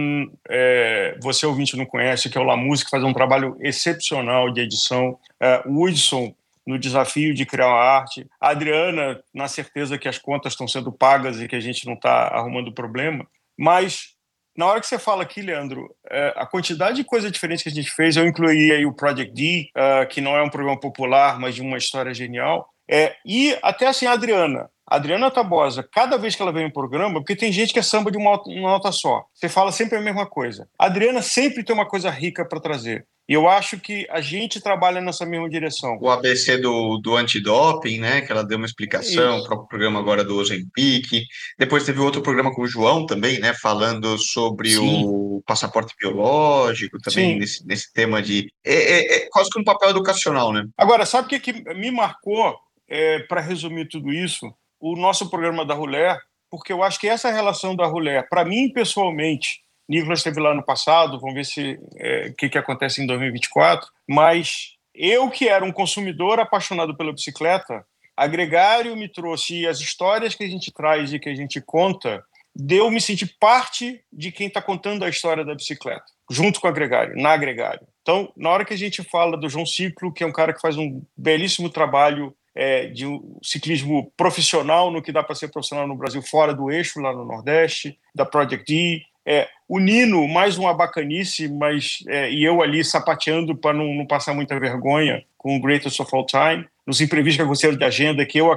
é, 0.48 1.18
você 1.22 1.46
ouvinte 1.46 1.76
não 1.76 1.86
conhece, 1.86 2.30
que 2.30 2.38
é 2.38 2.42
o 2.42 2.44
La 2.44 2.56
Música, 2.56 2.86
que 2.86 2.92
faz 2.92 3.04
um 3.04 3.14
trabalho 3.14 3.58
excepcional 3.62 4.52
de 4.54 4.62
edição, 4.62 5.18
é, 5.40 5.64
o 5.66 5.84
Hudson 5.84 6.34
no 6.66 6.78
desafio 6.78 7.34
de 7.34 7.46
criar 7.46 7.68
uma 7.68 7.82
arte, 7.82 8.28
a 8.40 8.50
Adriana 8.50 9.22
na 9.34 9.48
certeza 9.48 9.98
que 9.98 10.08
as 10.08 10.18
contas 10.18 10.54
estão 10.54 10.68
sendo 10.68 10.92
pagas 10.92 11.42
e 11.42 11.48
que 11.48 11.56
a 11.56 11.60
gente 11.60 11.86
não 11.86 11.94
está 11.94 12.28
arrumando 12.28 12.74
problema, 12.74 13.26
mas 13.58 14.16
na 14.58 14.66
hora 14.66 14.82
que 14.82 14.88
você 14.88 15.00
fala 15.00 15.24
aqui, 15.24 15.42
Leandro, 15.42 15.90
é, 16.10 16.34
a 16.36 16.46
quantidade 16.46 16.98
de 16.98 17.04
coisa 17.06 17.32
diferente 17.32 17.64
que 17.64 17.70
a 17.70 17.72
gente 17.72 17.92
fez, 17.92 18.18
eu 18.18 18.28
incluí 18.28 18.72
aí 18.72 18.86
o 18.86 18.94
Project 18.94 19.34
D, 19.34 19.70
uh, 19.78 20.06
que 20.08 20.20
não 20.20 20.36
é 20.36 20.44
um 20.44 20.50
programa 20.50 20.78
popular, 20.78 21.40
mas 21.40 21.56
de 21.56 21.62
uma 21.62 21.78
história 21.78 22.14
genial, 22.14 22.68
é, 22.90 23.16
e 23.26 23.58
até 23.62 23.88
assim, 23.88 24.06
a 24.06 24.12
Adriana, 24.12 24.70
a 24.86 24.96
Adriana 24.96 25.30
Tabosa, 25.30 25.88
cada 25.90 26.18
vez 26.18 26.36
que 26.36 26.42
ela 26.42 26.52
vem 26.52 26.66
no 26.66 26.74
programa, 26.74 27.20
porque 27.20 27.36
tem 27.36 27.52
gente 27.52 27.72
que 27.72 27.80
é 27.80 27.84
samba 27.84 28.12
de 28.12 28.18
uma 28.18 28.42
nota 28.60 28.92
só, 28.92 29.24
você 29.34 29.48
fala 29.48 29.72
sempre 29.72 29.98
a 29.98 30.02
mesma 30.02 30.26
coisa. 30.26 30.68
A 30.78 30.88
Adriana 30.88 31.22
sempre 31.22 31.64
tem 31.64 31.74
uma 31.74 31.88
coisa 31.88 32.10
rica 32.10 32.44
para 32.44 32.60
trazer. 32.60 33.06
E 33.30 33.34
eu 33.36 33.48
acho 33.48 33.80
que 33.80 34.08
a 34.10 34.22
gente 34.22 34.60
trabalha 34.60 35.00
nessa 35.00 35.24
mesma 35.24 35.48
direção. 35.48 36.00
O 36.02 36.10
ABC 36.10 36.58
do, 36.58 36.98
do 36.98 37.16
antidoping, 37.16 38.00
né? 38.00 38.22
Que 38.22 38.32
ela 38.32 38.44
deu 38.44 38.58
uma 38.58 38.66
explicação, 38.66 39.36
Isso. 39.36 39.46
o 39.46 39.48
próprio 39.48 39.68
programa 39.68 40.00
agora 40.00 40.24
do 40.24 40.36
Ozempic. 40.36 41.28
Depois 41.60 41.86
teve 41.86 42.00
outro 42.00 42.24
programa 42.24 42.52
com 42.52 42.64
o 42.64 42.68
João 42.68 43.06
também, 43.06 43.40
né? 43.40 43.54
Falando 43.54 44.18
sobre 44.18 44.72
Sim. 44.72 45.04
o 45.06 45.44
passaporte 45.46 45.94
biológico, 46.02 46.98
também 46.98 47.38
nesse, 47.38 47.64
nesse 47.68 47.94
tema 47.94 48.20
de. 48.20 48.52
É, 48.66 48.74
é, 48.74 49.16
é, 49.18 49.30
quase 49.30 49.52
que 49.52 49.60
um 49.60 49.64
papel 49.64 49.92
educacional, 49.92 50.52
né? 50.52 50.66
Agora, 50.76 51.06
sabe 51.06 51.28
o 51.28 51.30
que, 51.30 51.40
que 51.40 51.74
me 51.76 51.92
marcou, 51.92 52.58
é, 52.90 53.20
para 53.20 53.42
resumir 53.42 53.88
tudo 53.90 54.12
isso? 54.12 54.52
O 54.80 54.96
nosso 54.96 55.30
programa 55.30 55.64
da 55.64 55.76
Rulé, 55.76 56.18
porque 56.50 56.74
eu 56.74 56.82
acho 56.82 57.00
que 57.00 57.08
essa 57.08 57.32
relação 57.32 57.76
da 57.76 57.86
Rulé, 57.86 58.24
para 58.24 58.44
mim 58.44 58.74
pessoalmente, 58.74 59.62
Nicolas 59.90 60.20
esteve 60.20 60.40
lá 60.40 60.54
no 60.54 60.64
passado, 60.64 61.20
vamos 61.20 61.34
ver 61.34 61.46
se 61.46 61.80
é, 61.98 62.28
o 62.28 62.36
que, 62.36 62.48
que 62.48 62.58
acontece 62.58 63.02
em 63.02 63.08
2024. 63.08 63.88
Mas 64.08 64.76
eu, 64.94 65.30
que 65.32 65.50
era 65.50 65.66
um 65.66 65.72
consumidor 65.72 66.40
apaixonado 66.40 66.96
pela 66.96 67.12
bicicleta, 67.12 67.84
a 68.16 68.28
Gregário 68.28 68.96
me 68.96 69.10
trouxe 69.10 69.66
as 69.66 69.80
histórias 69.80 70.36
que 70.36 70.44
a 70.44 70.48
gente 70.48 70.72
traz 70.72 71.12
e 71.12 71.20
que 71.20 71.30
a 71.30 71.36
gente 71.36 71.60
conta, 71.60 72.24
deu 72.56 72.92
me 72.92 73.02
sentir 73.02 73.34
parte 73.40 74.02
de 74.12 74.32
quem 74.32 74.48
está 74.48 74.62
contando 74.62 75.04
a 75.04 75.10
história 75.10 75.44
da 75.44 75.56
bicicleta, 75.56 76.06
junto 76.30 76.60
com 76.60 76.68
a 76.68 76.72
Gregário, 76.72 77.16
na 77.16 77.36
Gregário. 77.36 77.88
Então, 78.02 78.32
na 78.36 78.50
hora 78.50 78.66
que 78.66 78.74
a 78.74 78.78
gente 78.78 79.02
fala 79.04 79.38
do 79.38 79.50
João 79.50 79.66
Ciclo, 79.66 80.14
que 80.14 80.24
é 80.24 80.28
um 80.28 80.32
cara 80.32 80.54
que 80.54 80.62
faz 80.62 80.78
um 80.78 81.02
belíssimo 81.18 81.70
trabalho 81.70 82.36
é, 82.54 82.88
de 82.88 83.08
um 83.08 83.38
ciclismo 83.42 84.12
profissional, 84.18 84.92
no 84.92 85.02
que 85.02 85.12
dá 85.12 85.24
para 85.24 85.36
ser 85.36 85.48
profissional 85.48 85.88
no 85.88 85.96
Brasil, 85.96 86.22
fora 86.22 86.54
do 86.54 86.70
eixo, 86.70 87.00
lá 87.00 87.14
no 87.14 87.26
Nordeste, 87.26 87.98
da 88.14 88.26
Project 88.26 88.66
D, 88.66 89.02
é, 89.30 89.48
o 89.68 89.78
Nino, 89.78 90.28
mais 90.28 90.58
uma 90.58 90.74
bacanice, 90.74 91.48
mas 91.48 92.00
é, 92.08 92.32
e 92.32 92.44
eu 92.44 92.64
ali 92.64 92.84
sapateando 92.84 93.56
para 93.56 93.78
não, 93.78 93.94
não, 93.94 94.04
passar 94.04 94.34
muita 94.34 94.60
vergonha 94.60 95.24
com 95.38 95.56
o 95.56 95.62
Greatest 95.62 96.00
of 96.00 96.10
All 96.16 96.26
Time. 96.26 96.66
Nos 96.88 97.00
imprevistos 97.00 97.62
que 97.62 97.78
de 97.78 97.86
agenda, 97.86 98.26
que 98.26 98.40
eu, 98.40 98.50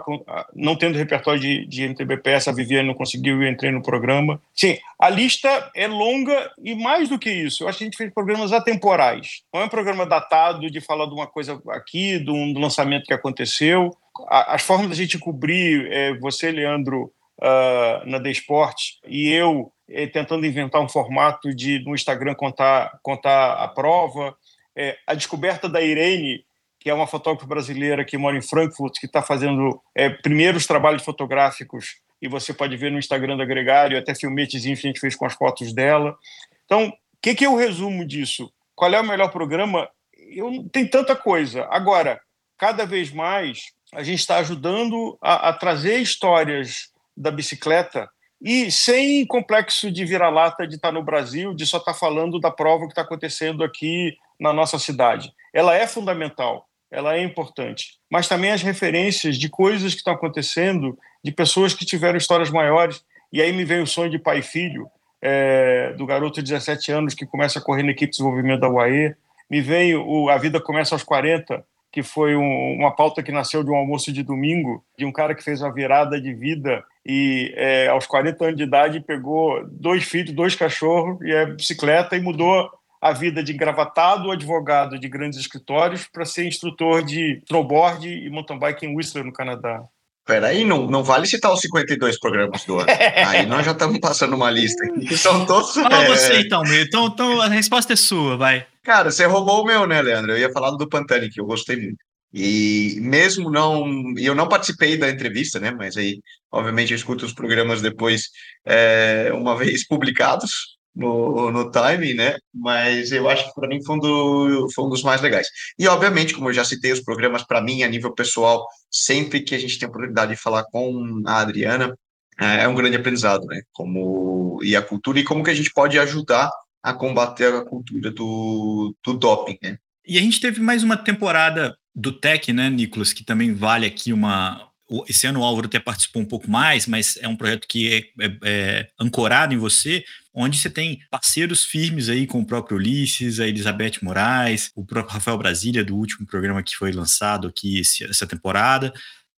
não 0.54 0.74
tendo 0.74 0.96
repertório 0.96 1.38
de, 1.38 1.66
de 1.66 1.82
MTBPS, 1.82 2.48
a 2.48 2.52
Viviane 2.52 2.88
não 2.88 2.94
conseguiu 2.94 3.42
e 3.42 3.50
entrei 3.50 3.70
no 3.70 3.82
programa. 3.82 4.40
Sim, 4.54 4.78
a 4.98 5.10
lista 5.10 5.70
é 5.76 5.86
longa 5.86 6.50
e 6.64 6.74
mais 6.74 7.10
do 7.10 7.18
que 7.18 7.30
isso, 7.30 7.62
eu 7.62 7.68
acho 7.68 7.76
que 7.76 7.84
a 7.84 7.88
gente 7.88 7.98
fez 7.98 8.10
programas 8.10 8.50
atemporais. 8.50 9.42
Não 9.52 9.60
é 9.60 9.64
um 9.66 9.68
programa 9.68 10.06
datado 10.06 10.70
de 10.70 10.80
falar 10.80 11.04
de 11.04 11.12
uma 11.12 11.26
coisa 11.26 11.60
aqui, 11.68 12.18
de 12.18 12.30
um 12.30 12.58
lançamento 12.58 13.04
que 13.04 13.12
aconteceu. 13.12 13.94
As 14.26 14.62
formas 14.62 14.88
da 14.88 14.94
gente 14.94 15.18
cobrir, 15.18 15.92
é, 15.92 16.14
você, 16.14 16.50
Leandro, 16.50 17.12
uh, 17.42 18.08
na 18.08 18.18
The 18.18 18.30
Sport, 18.30 18.76
e 19.06 19.30
eu 19.30 19.70
tentando 20.12 20.46
inventar 20.46 20.80
um 20.80 20.88
formato 20.88 21.54
de 21.54 21.78
no 21.84 21.94
Instagram 21.94 22.34
contar, 22.34 22.98
contar 23.02 23.54
a 23.54 23.68
prova. 23.68 24.34
É, 24.74 24.96
a 25.06 25.14
descoberta 25.14 25.68
da 25.68 25.82
Irene, 25.82 26.44
que 26.80 26.88
é 26.88 26.94
uma 26.94 27.06
fotógrafa 27.06 27.46
brasileira 27.46 28.04
que 28.04 28.16
mora 28.16 28.36
em 28.36 28.42
Frankfurt, 28.42 28.98
que 28.98 29.06
está 29.06 29.22
fazendo 29.22 29.80
é, 29.94 30.08
primeiros 30.08 30.66
trabalhos 30.66 31.04
fotográficos, 31.04 32.00
e 32.20 32.28
você 32.28 32.54
pode 32.54 32.76
ver 32.76 32.90
no 32.90 32.98
Instagram 32.98 33.36
da 33.36 33.44
Gregário, 33.44 33.98
até 33.98 34.14
filmetezinho 34.14 34.76
que 34.76 34.86
a 34.86 34.90
gente 34.90 35.00
fez 35.00 35.14
com 35.14 35.26
as 35.26 35.34
fotos 35.34 35.72
dela. 35.72 36.16
Então, 36.64 36.88
o 36.88 36.92
que, 37.20 37.34
que 37.34 37.44
é 37.44 37.48
o 37.48 37.56
resumo 37.56 38.04
disso? 38.06 38.52
Qual 38.74 38.92
é 38.92 39.00
o 39.00 39.06
melhor 39.06 39.30
programa? 39.30 39.88
Eu, 40.16 40.68
tem 40.72 40.86
tanta 40.86 41.14
coisa. 41.14 41.66
Agora, 41.70 42.20
cada 42.56 42.86
vez 42.86 43.10
mais, 43.10 43.72
a 43.92 44.02
gente 44.02 44.20
está 44.20 44.38
ajudando 44.38 45.18
a, 45.20 45.50
a 45.50 45.52
trazer 45.52 45.98
histórias 45.98 46.90
da 47.16 47.30
bicicleta 47.30 48.08
e 48.42 48.72
sem 48.72 49.24
complexo 49.24 49.90
de 49.90 50.04
vira-lata 50.04 50.66
de 50.66 50.74
estar 50.74 50.90
no 50.90 51.02
Brasil, 51.02 51.54
de 51.54 51.64
só 51.64 51.78
estar 51.78 51.94
falando 51.94 52.40
da 52.40 52.50
prova 52.50 52.86
que 52.86 52.92
está 52.92 53.02
acontecendo 53.02 53.62
aqui 53.62 54.16
na 54.38 54.52
nossa 54.52 54.80
cidade. 54.80 55.32
Ela 55.54 55.76
é 55.76 55.86
fundamental, 55.86 56.68
ela 56.90 57.14
é 57.14 57.22
importante, 57.22 57.98
mas 58.10 58.26
também 58.26 58.50
as 58.50 58.60
referências 58.60 59.38
de 59.38 59.48
coisas 59.48 59.92
que 59.92 59.98
estão 59.98 60.12
acontecendo, 60.12 60.98
de 61.22 61.30
pessoas 61.30 61.72
que 61.72 61.86
tiveram 61.86 62.18
histórias 62.18 62.50
maiores. 62.50 63.04
E 63.32 63.40
aí 63.40 63.52
me 63.52 63.64
vem 63.64 63.80
o 63.80 63.86
sonho 63.86 64.10
de 64.10 64.18
pai 64.18 64.40
e 64.40 64.42
filho, 64.42 64.90
é, 65.22 65.92
do 65.92 66.04
garoto 66.04 66.42
de 66.42 66.50
17 66.50 66.90
anos 66.90 67.14
que 67.14 67.24
começa 67.24 67.60
a 67.60 67.62
correr 67.62 67.84
na 67.84 67.92
equipe 67.92 68.10
de 68.10 68.18
desenvolvimento 68.18 68.60
da 68.60 68.68
UAE. 68.68 69.14
Me 69.48 69.60
vem 69.60 69.94
o 69.94 70.28
A 70.28 70.36
Vida 70.36 70.60
Começa 70.60 70.96
aos 70.96 71.04
40, 71.04 71.64
que 71.92 72.02
foi 72.02 72.34
um, 72.34 72.76
uma 72.78 72.90
pauta 72.90 73.22
que 73.22 73.30
nasceu 73.30 73.62
de 73.62 73.70
um 73.70 73.76
almoço 73.76 74.10
de 74.10 74.22
domingo, 74.22 74.82
de 74.98 75.04
um 75.04 75.12
cara 75.12 75.34
que 75.34 75.44
fez 75.44 75.60
uma 75.60 75.72
virada 75.72 76.18
de 76.18 76.32
vida 76.32 76.82
e 77.04 77.52
é, 77.54 77.88
aos 77.88 78.06
40 78.06 78.44
anos 78.44 78.56
de 78.56 78.62
idade 78.62 79.00
pegou 79.00 79.62
dois 79.68 80.04
filhos, 80.04 80.32
dois 80.32 80.54
cachorros 80.54 81.20
e 81.20 81.32
a 81.34 81.46
bicicleta 81.46 82.16
e 82.16 82.20
mudou 82.20 82.70
a 83.00 83.12
vida 83.12 83.42
de 83.42 83.52
engravatado 83.52 84.30
advogado 84.30 84.98
de 84.98 85.08
grandes 85.08 85.38
escritórios 85.38 86.08
para 86.10 86.24
ser 86.24 86.46
instrutor 86.46 87.04
de 87.04 87.42
snowboard 87.44 88.08
e 88.08 88.30
mountain 88.30 88.58
bike 88.58 88.86
em 88.86 88.96
Whistler, 88.96 89.24
no 89.24 89.32
Canadá. 89.32 89.82
Peraí, 90.24 90.64
não, 90.64 90.86
não 90.86 91.02
vale 91.02 91.26
citar 91.26 91.52
os 91.52 91.60
52 91.60 92.20
programas 92.20 92.64
do 92.64 92.78
ano. 92.78 92.86
Aí 93.26 93.44
nós 93.44 93.66
já 93.66 93.72
estamos 93.72 93.98
passando 93.98 94.36
uma 94.36 94.48
lista 94.50 94.84
aqui, 94.84 95.04
que 95.04 95.16
são 95.16 95.44
todos. 95.44 95.74
Fala 95.74 96.04
é... 96.04 96.08
você 96.08 96.40
então, 96.40 96.62
meu. 96.62 96.80
Então, 96.80 97.06
então 97.06 97.40
a 97.40 97.48
resposta 97.48 97.92
é 97.92 97.96
sua, 97.96 98.36
vai. 98.36 98.64
Cara, 98.82 99.10
você 99.10 99.24
roubou 99.26 99.62
o 99.62 99.64
meu, 99.64 99.86
né, 99.86 100.02
Leandro? 100.02 100.32
Eu 100.32 100.38
ia 100.38 100.52
falar 100.52 100.72
do 100.72 100.88
Pantani, 100.88 101.30
que 101.30 101.40
eu 101.40 101.46
gostei 101.46 101.76
muito. 101.76 101.98
E 102.32 102.98
mesmo 103.00 103.50
não. 103.50 103.86
Eu 104.18 104.34
não 104.34 104.48
participei 104.48 104.96
da 104.96 105.08
entrevista, 105.10 105.60
né? 105.60 105.70
Mas 105.70 105.96
aí, 105.96 106.20
obviamente, 106.50 106.90
eu 106.92 106.96
escuto 106.96 107.24
os 107.26 107.32
programas 107.32 107.82
depois, 107.82 108.28
é, 108.64 109.30
uma 109.34 109.54
vez 109.58 109.86
publicados 109.86 110.78
no, 110.94 111.50
no 111.50 111.70
Time, 111.70 112.14
né? 112.14 112.36
Mas 112.52 113.12
eu 113.12 113.28
acho 113.28 113.46
que 113.46 113.54
para 113.54 113.68
mim 113.68 113.84
foi 113.84 113.96
um, 113.96 113.98
do, 113.98 114.68
foi 114.74 114.84
um 114.84 114.88
dos 114.88 115.02
mais 115.02 115.20
legais. 115.20 115.48
E, 115.78 115.86
obviamente, 115.86 116.34
como 116.34 116.48
eu 116.48 116.54
já 116.54 116.64
citei, 116.64 116.92
os 116.92 117.02
programas, 117.02 117.44
para 117.44 117.60
mim, 117.62 117.82
a 117.82 117.88
nível 117.88 118.12
pessoal, 118.14 118.66
sempre 118.90 119.42
que 119.42 119.54
a 119.54 119.58
gente 119.58 119.78
tem 119.78 119.86
a 119.86 119.90
oportunidade 119.90 120.32
de 120.34 120.40
falar 120.40 120.64
com 120.64 121.22
a 121.26 121.40
Adriana, 121.40 121.96
é, 122.40 122.64
é 122.64 122.68
um 122.68 122.74
grande 122.74 122.96
aprendizado, 122.96 123.46
né? 123.46 123.62
Como, 123.72 124.58
e 124.62 124.74
a 124.74 124.82
cultura, 124.82 125.20
e 125.20 125.24
como 125.24 125.44
que 125.44 125.50
a 125.50 125.54
gente 125.54 125.70
pode 125.72 125.98
ajudar 125.98 126.50
a 126.82 126.92
combater 126.92 127.54
a 127.54 127.64
cultura 127.64 128.10
do, 128.10 128.94
do 129.04 129.14
doping, 129.14 129.58
né? 129.62 129.78
E 130.06 130.18
a 130.18 130.20
gente 130.20 130.40
teve 130.40 130.60
mais 130.60 130.82
uma 130.82 130.96
temporada 130.96 131.76
do 131.94 132.12
Tech, 132.12 132.52
né, 132.52 132.68
Nicolas, 132.68 133.12
que 133.12 133.24
também 133.24 133.54
vale 133.54 133.86
aqui 133.86 134.12
uma, 134.12 134.72
esse 135.08 135.26
ano 135.26 135.40
o 135.40 135.44
Álvaro 135.44 135.66
até 135.66 135.78
participou 135.78 136.20
um 136.20 136.26
pouco 136.26 136.50
mais, 136.50 136.86
mas 136.86 137.16
é 137.18 137.28
um 137.28 137.36
projeto 137.36 137.66
que 137.68 137.92
é, 137.92 138.24
é, 138.24 138.38
é, 138.44 138.88
ancorado 139.00 139.54
em 139.54 139.58
você, 139.58 140.04
onde 140.34 140.58
você 140.58 140.68
tem 140.68 141.00
parceiros 141.10 141.64
firmes 141.64 142.08
aí 142.08 142.26
com 142.26 142.40
o 142.40 142.46
próprio 142.46 142.76
Ulisses, 142.76 143.40
a 143.40 143.46
Elizabeth 143.46 143.98
Moraes, 144.02 144.70
o 144.74 144.84
próprio 144.84 145.14
Rafael 145.14 145.38
Brasília, 145.38 145.84
do 145.84 145.96
último 145.96 146.26
programa 146.26 146.62
que 146.62 146.76
foi 146.76 146.92
lançado 146.92 147.48
aqui 147.48 147.78
esse, 147.78 148.04
essa 148.04 148.26
temporada. 148.26 148.92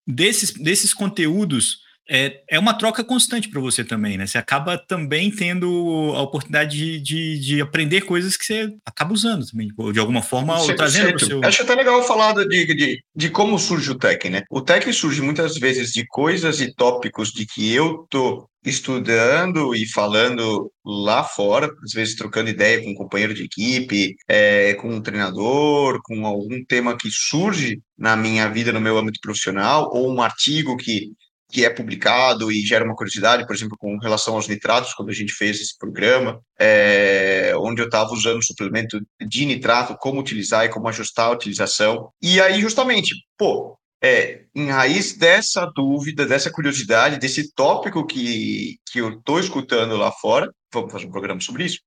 Desses, 0.07 0.53
desses 0.53 0.93
conteúdos, 0.93 1.79
é, 2.09 2.43
é 2.51 2.59
uma 2.59 2.75
troca 2.75 3.03
constante 3.03 3.49
para 3.49 3.61
você 3.61 3.83
também, 3.83 4.19
né? 4.19 4.27
Você 4.27 4.37
acaba 4.37 4.77
também 4.77 5.31
tendo 5.31 6.13
a 6.15 6.23
oportunidade 6.23 6.77
de, 6.77 7.01
de, 7.01 7.41
de, 7.41 7.61
aprender 7.61 8.03
coisas 8.03 8.37
que 8.37 8.45
você 8.45 8.71
acaba 8.85 9.15
usando 9.15 9.47
também, 9.47 9.69
de 9.93 9.99
alguma 9.99 10.23
forma, 10.23 10.59
ou 10.61 10.77
trazendo 10.77 11.09
para 11.09 11.17
o 11.17 11.27
seu... 11.27 11.45
Acho 11.45 11.63
até 11.63 11.75
legal 11.75 12.03
falar 12.05 12.35
de, 12.35 12.67
de, 12.75 13.01
de 13.15 13.31
como 13.31 13.59
surge 13.59 13.91
o 13.91 13.95
tech, 13.95 14.29
né? 14.29 14.43
O 14.51 14.61
tech 14.61 14.93
surge 14.93 15.23
muitas 15.23 15.57
vezes 15.57 15.93
de 15.93 16.07
coisas 16.07 16.61
e 16.61 16.75
tópicos 16.75 17.31
de 17.31 17.47
que 17.47 17.73
eu 17.73 18.07
tô 18.11 18.49
estudando 18.65 19.75
e 19.75 19.87
falando 19.87 20.73
lá 20.85 21.23
fora, 21.23 21.71
às 21.83 21.93
vezes 21.93 22.17
trocando 22.17 22.49
ideia 22.49 22.83
com 22.83 22.91
um 22.91 22.95
companheiro 22.95 23.35
de 23.35 23.45
equipe, 23.45 24.17
é, 24.27 24.75
com 24.75 24.89
um 24.89 25.03
treinador, 25.03 26.01
com 26.03 26.27
algum 26.27 26.65
tema 26.65 26.97
que 26.97 27.11
surge 27.11 27.81
na 27.97 28.17
minha 28.17 28.49
vida, 28.49 28.73
no 28.73 28.81
meu 28.81 28.97
âmbito 28.97 29.21
profissional, 29.21 29.91
ou 29.93 30.11
um 30.11 30.23
artigo 30.23 30.77
que 30.77 31.13
que 31.51 31.65
é 31.65 31.71
publicado 31.71 32.51
e 32.51 32.61
gera 32.61 32.85
uma 32.85 32.97
curiosidade, 32.97 33.47
por 33.47 33.55
exemplo, 33.55 33.77
com 33.79 33.97
relação 33.99 34.35
aos 34.35 34.49
nitratos, 34.49 34.95
quando 34.95 35.11
a 35.11 35.15
gente 35.15 35.33
fez 35.33 35.61
esse 35.61 35.79
programa, 35.79 36.41
é, 36.59 37.53
onde 37.57 37.81
eu 37.81 37.87
estava 37.87 38.13
usando 38.13 38.45
suplemento 38.45 39.01
de 39.27 39.47
nitrato, 39.47 39.97
como 39.99 40.21
utilizar 40.21 40.65
e 40.65 40.69
como 40.69 40.89
ajustar 40.89 41.27
a 41.27 41.33
utilização. 41.33 42.11
E 42.21 42.41
aí, 42.41 42.61
justamente, 42.61 43.15
pô, 43.37 43.79
é, 44.03 44.45
em 44.55 44.69
raiz 44.69 45.17
dessa 45.17 45.65
dúvida, 45.75 46.27
dessa 46.27 46.51
curiosidade, 46.51 47.19
desse 47.19 47.53
tópico 47.55 48.07
que, 48.07 48.77
que 48.91 48.99
eu 48.99 49.19
estou 49.19 49.41
escutando 49.41 49.97
lá 49.97 50.13
fora, 50.13 50.53
vamos 50.73 50.93
fazer 50.93 51.07
um 51.07 51.11
programa 51.11 51.41
sobre 51.41 51.65
isso, 51.65 51.79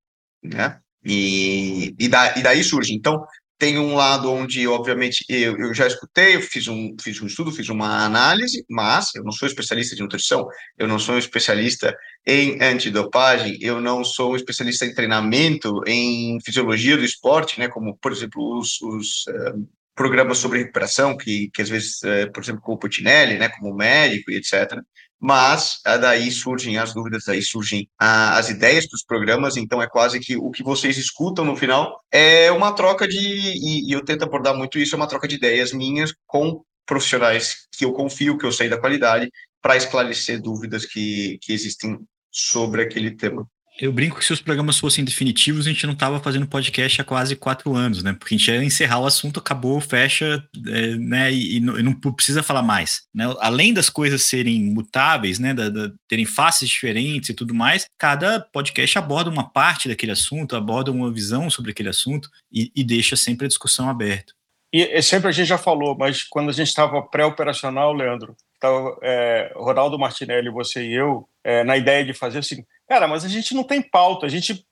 né? 0.42 0.80
E, 1.04 1.94
e, 1.98 2.08
da, 2.08 2.36
e 2.36 2.42
daí 2.42 2.64
surge. 2.64 2.92
Então, 2.92 3.24
tem 3.58 3.76
um 3.78 3.94
lado 3.94 4.30
onde, 4.30 4.66
obviamente, 4.68 5.24
eu, 5.28 5.58
eu 5.58 5.74
já 5.74 5.86
escutei, 5.86 6.36
eu 6.36 6.40
fiz 6.40 6.68
um, 6.68 6.94
fiz 7.00 7.20
um 7.20 7.26
estudo, 7.26 7.50
fiz 7.50 7.68
uma 7.68 8.04
análise, 8.04 8.64
mas 8.70 9.12
eu 9.16 9.24
não 9.24 9.32
sou 9.32 9.48
especialista 9.48 9.96
de 9.96 10.02
nutrição, 10.02 10.46
eu 10.78 10.86
não 10.86 10.98
sou 10.98 11.18
especialista 11.18 11.94
em 12.24 12.62
antidopagem, 12.62 13.58
eu 13.60 13.80
não 13.80 14.04
sou 14.04 14.36
especialista 14.36 14.86
em 14.86 14.94
treinamento, 14.94 15.82
em 15.86 16.38
fisiologia 16.44 16.96
do 16.96 17.04
esporte, 17.04 17.58
né, 17.58 17.68
como, 17.68 17.98
por 17.98 18.12
exemplo, 18.12 18.58
os, 18.58 18.80
os 18.80 19.24
uh, 19.28 19.68
programas 19.96 20.38
sobre 20.38 20.60
recuperação, 20.60 21.16
que, 21.16 21.50
que 21.52 21.60
às 21.60 21.68
vezes, 21.68 22.00
uh, 22.04 22.30
por 22.32 22.42
exemplo, 22.42 22.62
com 22.62 22.74
o 22.74 22.78
Putinelli, 22.78 23.38
né, 23.38 23.48
como 23.48 23.74
médico 23.74 24.30
e 24.30 24.36
etc., 24.36 24.78
mas 25.20 25.80
ah, 25.84 25.96
daí 25.96 26.30
surgem 26.30 26.78
as 26.78 26.94
dúvidas, 26.94 27.24
daí 27.26 27.42
surgem 27.42 27.88
ah, 27.98 28.38
as 28.38 28.48
ideias 28.50 28.86
dos 28.88 29.04
programas, 29.04 29.56
então 29.56 29.82
é 29.82 29.88
quase 29.88 30.20
que 30.20 30.36
o 30.36 30.50
que 30.50 30.62
vocês 30.62 30.96
escutam 30.96 31.44
no 31.44 31.56
final 31.56 32.00
é 32.12 32.50
uma 32.52 32.72
troca 32.72 33.06
de, 33.06 33.18
e, 33.18 33.88
e 33.88 33.92
eu 33.92 34.04
tento 34.04 34.24
abordar 34.24 34.54
muito 34.54 34.78
isso, 34.78 34.94
é 34.94 34.96
uma 34.96 35.08
troca 35.08 35.26
de 35.26 35.36
ideias 35.36 35.72
minhas 35.72 36.14
com 36.26 36.62
profissionais 36.86 37.68
que 37.76 37.84
eu 37.84 37.92
confio, 37.92 38.38
que 38.38 38.46
eu 38.46 38.52
sei 38.52 38.68
da 38.68 38.80
qualidade, 38.80 39.30
para 39.60 39.76
esclarecer 39.76 40.40
dúvidas 40.40 40.86
que, 40.86 41.38
que 41.42 41.52
existem 41.52 41.98
sobre 42.30 42.82
aquele 42.82 43.14
tema. 43.16 43.46
Eu 43.80 43.92
brinco 43.92 44.18
que 44.18 44.24
se 44.24 44.32
os 44.32 44.40
programas 44.40 44.76
fossem 44.76 45.04
definitivos, 45.04 45.66
a 45.66 45.70
gente 45.70 45.86
não 45.86 45.92
estava 45.92 46.18
fazendo 46.18 46.48
podcast 46.48 47.00
há 47.00 47.04
quase 47.04 47.36
quatro 47.36 47.76
anos, 47.76 48.02
né? 48.02 48.12
Porque 48.12 48.34
a 48.34 48.38
gente 48.38 48.50
ia 48.50 48.64
encerrar 48.64 48.98
o 48.98 49.06
assunto, 49.06 49.38
acabou, 49.38 49.80
fecha, 49.80 50.44
é, 50.66 50.96
né? 50.96 51.32
E, 51.32 51.56
e, 51.56 51.60
não, 51.60 51.78
e, 51.78 51.82
não, 51.82 51.92
precisa 51.92 52.42
falar 52.42 52.62
mais. 52.62 53.02
Né? 53.14 53.24
Além 53.38 53.72
das 53.72 53.88
coisas 53.88 54.22
serem 54.22 54.60
mutáveis, 54.60 55.38
né? 55.38 55.54
Da, 55.54 55.68
da, 55.68 55.92
terem 56.08 56.24
faces 56.24 56.68
diferentes 56.68 57.28
e 57.28 57.34
tudo 57.34 57.54
mais, 57.54 57.86
cada 57.96 58.40
podcast 58.40 58.98
aborda 58.98 59.30
uma 59.30 59.48
parte 59.48 59.88
daquele 59.88 60.10
assunto, 60.10 60.56
aborda 60.56 60.90
uma 60.90 61.12
visão 61.12 61.48
sobre 61.48 61.70
aquele 61.70 61.88
assunto 61.88 62.28
e, 62.52 62.72
e 62.74 62.82
deixa 62.82 63.14
sempre 63.14 63.46
a 63.46 63.48
discussão 63.48 63.88
aberta. 63.88 64.32
E 64.72 65.00
sempre 65.00 65.28
a 65.28 65.32
gente 65.32 65.46
já 65.46 65.56
falou, 65.56 65.96
mas 65.96 66.24
quando 66.24 66.50
a 66.50 66.52
gente 66.52 66.68
estava 66.68 67.00
pré-operacional, 67.00 67.94
Leandro, 67.94 68.36
estava 68.54 68.98
é, 69.02 69.50
Ronaldo 69.56 69.98
Martinelli, 69.98 70.50
você 70.50 70.84
e 70.84 70.92
eu, 70.92 71.26
é, 71.42 71.64
na 71.64 71.76
ideia 71.76 72.04
de 72.04 72.12
fazer 72.12 72.40
assim 72.40 72.66
Cara, 72.88 73.06
mas 73.06 73.24
a 73.24 73.28
gente 73.28 73.54
não 73.54 73.62
tem 73.62 73.82
pauta. 73.82 74.24
A 74.24 74.28
gente, 74.28 74.66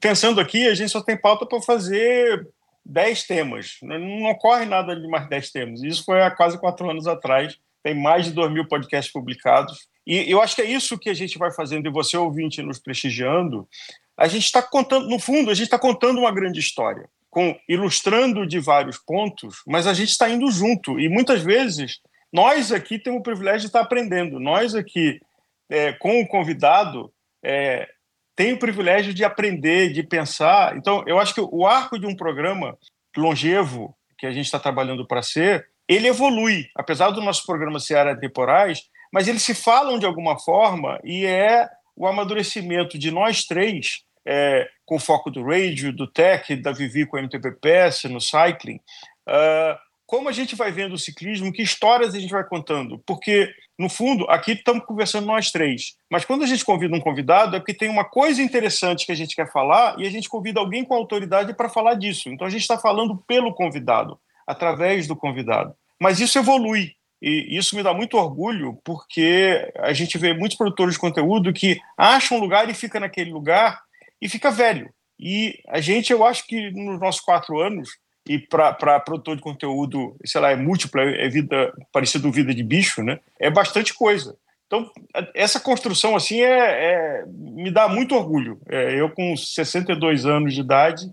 pensando 0.00 0.40
aqui, 0.40 0.66
a 0.66 0.74
gente 0.74 0.90
só 0.90 1.02
tem 1.02 1.16
pauta 1.16 1.44
para 1.44 1.60
fazer 1.60 2.48
10 2.84 3.24
temas. 3.24 3.76
Não 3.82 4.24
ocorre 4.30 4.64
nada 4.64 4.96
de 4.96 5.06
mais 5.06 5.28
10 5.28 5.50
temas. 5.50 5.82
Isso 5.82 6.04
foi 6.04 6.22
há 6.22 6.30
quase 6.30 6.58
quatro 6.58 6.88
anos 6.90 7.06
atrás. 7.06 7.58
Tem 7.82 7.94
mais 7.94 8.24
de 8.24 8.32
2 8.32 8.50
mil 8.50 8.66
podcasts 8.66 9.12
publicados. 9.12 9.86
E 10.06 10.30
eu 10.30 10.40
acho 10.40 10.56
que 10.56 10.62
é 10.62 10.64
isso 10.64 10.98
que 10.98 11.10
a 11.10 11.14
gente 11.14 11.36
vai 11.36 11.52
fazendo, 11.52 11.86
e 11.86 11.92
você, 11.92 12.16
ouvinte, 12.16 12.62
nos 12.62 12.78
prestigiando. 12.78 13.68
A 14.16 14.26
gente 14.26 14.46
está 14.46 14.62
contando, 14.62 15.06
no 15.06 15.18
fundo, 15.18 15.50
a 15.50 15.54
gente 15.54 15.66
está 15.66 15.78
contando 15.78 16.18
uma 16.18 16.32
grande 16.32 16.58
história, 16.58 17.06
com 17.28 17.54
ilustrando 17.68 18.46
de 18.46 18.58
vários 18.58 18.96
pontos, 18.96 19.56
mas 19.66 19.86
a 19.86 19.92
gente 19.92 20.08
está 20.08 20.30
indo 20.30 20.50
junto. 20.50 20.98
E 20.98 21.10
muitas 21.10 21.42
vezes, 21.42 22.00
nós 22.32 22.72
aqui 22.72 22.98
temos 22.98 23.20
o 23.20 23.22
privilégio 23.22 23.60
de 23.60 23.66
estar 23.66 23.80
aprendendo. 23.80 24.40
Nós 24.40 24.74
aqui, 24.74 25.20
é, 25.68 25.92
com 25.92 26.22
o 26.22 26.26
convidado, 26.26 27.12
é, 27.48 27.88
tem 28.36 28.52
o 28.52 28.58
privilégio 28.58 29.14
de 29.14 29.24
aprender, 29.24 29.92
de 29.92 30.02
pensar. 30.02 30.76
Então, 30.76 31.02
eu 31.06 31.18
acho 31.18 31.34
que 31.34 31.40
o 31.40 31.66
arco 31.66 31.98
de 31.98 32.06
um 32.06 32.14
programa 32.14 32.76
longevo, 33.16 33.96
que 34.18 34.26
a 34.26 34.30
gente 34.30 34.44
está 34.44 34.58
trabalhando 34.58 35.06
para 35.06 35.22
ser, 35.22 35.66
ele 35.88 36.08
evolui, 36.08 36.68
apesar 36.76 37.10
dos 37.10 37.24
nossos 37.24 37.44
programas 37.44 37.86
serem 37.86 38.18
temporais, 38.18 38.82
mas 39.12 39.26
eles 39.26 39.42
se 39.42 39.54
falam 39.54 39.98
de 39.98 40.04
alguma 40.04 40.38
forma 40.38 41.00
e 41.02 41.24
é 41.24 41.66
o 41.96 42.06
amadurecimento 42.06 42.98
de 42.98 43.10
nós 43.10 43.44
três, 43.44 44.02
é, 44.26 44.68
com 44.84 44.98
foco 44.98 45.30
do 45.30 45.42
radio, 45.42 45.92
do 45.92 46.06
tech, 46.06 46.54
da 46.56 46.70
Vivi 46.70 47.06
com 47.06 47.16
a 47.16 47.20
MTPPS, 47.20 48.08
no 48.08 48.20
cycling, 48.20 48.78
uh, 49.26 49.78
como 50.06 50.28
a 50.28 50.32
gente 50.32 50.54
vai 50.54 50.70
vendo 50.70 50.94
o 50.94 50.98
ciclismo, 50.98 51.52
que 51.52 51.62
histórias 51.62 52.14
a 52.14 52.20
gente 52.20 52.30
vai 52.30 52.44
contando. 52.44 53.02
Porque, 53.06 53.52
no 53.78 53.88
fundo, 53.88 54.24
aqui 54.28 54.52
estamos 54.52 54.84
conversando 54.84 55.26
nós 55.26 55.52
três. 55.52 55.94
Mas 56.10 56.24
quando 56.24 56.42
a 56.42 56.46
gente 56.46 56.64
convida 56.64 56.96
um 56.96 57.00
convidado, 57.00 57.54
é 57.54 57.60
porque 57.60 57.72
tem 57.72 57.88
uma 57.88 58.04
coisa 58.04 58.42
interessante 58.42 59.06
que 59.06 59.12
a 59.12 59.14
gente 59.14 59.36
quer 59.36 59.50
falar 59.52 59.94
e 60.00 60.06
a 60.06 60.10
gente 60.10 60.28
convida 60.28 60.58
alguém 60.58 60.84
com 60.84 60.94
autoridade 60.94 61.54
para 61.54 61.68
falar 61.68 61.94
disso. 61.94 62.28
Então 62.28 62.44
a 62.44 62.50
gente 62.50 62.62
está 62.62 62.76
falando 62.76 63.16
pelo 63.26 63.54
convidado, 63.54 64.18
através 64.44 65.06
do 65.06 65.14
convidado. 65.14 65.74
Mas 66.00 66.18
isso 66.18 66.38
evolui. 66.38 66.92
E 67.22 67.56
isso 67.56 67.76
me 67.76 67.82
dá 67.82 67.92
muito 67.92 68.16
orgulho, 68.16 68.78
porque 68.84 69.72
a 69.76 69.92
gente 69.92 70.18
vê 70.18 70.34
muitos 70.34 70.56
produtores 70.56 70.94
de 70.94 71.00
conteúdo 71.00 71.52
que 71.52 71.80
acham 71.96 72.36
um 72.36 72.40
lugar 72.40 72.68
e 72.68 72.74
fica 72.74 72.98
naquele 72.98 73.32
lugar 73.32 73.80
e 74.20 74.28
fica 74.28 74.50
velho. 74.50 74.92
E 75.18 75.58
a 75.68 75.80
gente, 75.80 76.12
eu 76.12 76.24
acho 76.24 76.46
que 76.46 76.70
nos 76.70 77.00
nossos 77.00 77.20
quatro 77.20 77.60
anos, 77.60 77.90
e 78.28 78.38
para 78.38 79.00
produtor 79.00 79.36
de 79.36 79.42
conteúdo, 79.42 80.16
sei 80.24 80.40
lá, 80.40 80.50
é 80.50 80.56
múltipla, 80.56 81.02
é 81.02 81.28
vida 81.28 81.72
parecido 81.92 82.30
vida 82.30 82.54
de 82.54 82.62
bicho, 82.62 83.02
né? 83.02 83.18
É 83.40 83.50
bastante 83.50 83.94
coisa. 83.94 84.36
Então, 84.66 84.90
essa 85.34 85.58
construção 85.58 86.14
assim 86.14 86.42
é, 86.42 86.50
é 86.50 87.24
me 87.26 87.70
dá 87.70 87.88
muito 87.88 88.14
orgulho. 88.14 88.60
É, 88.68 89.00
eu 89.00 89.10
com 89.10 89.34
62 89.34 90.26
anos 90.26 90.52
de 90.52 90.60
idade, 90.60 91.06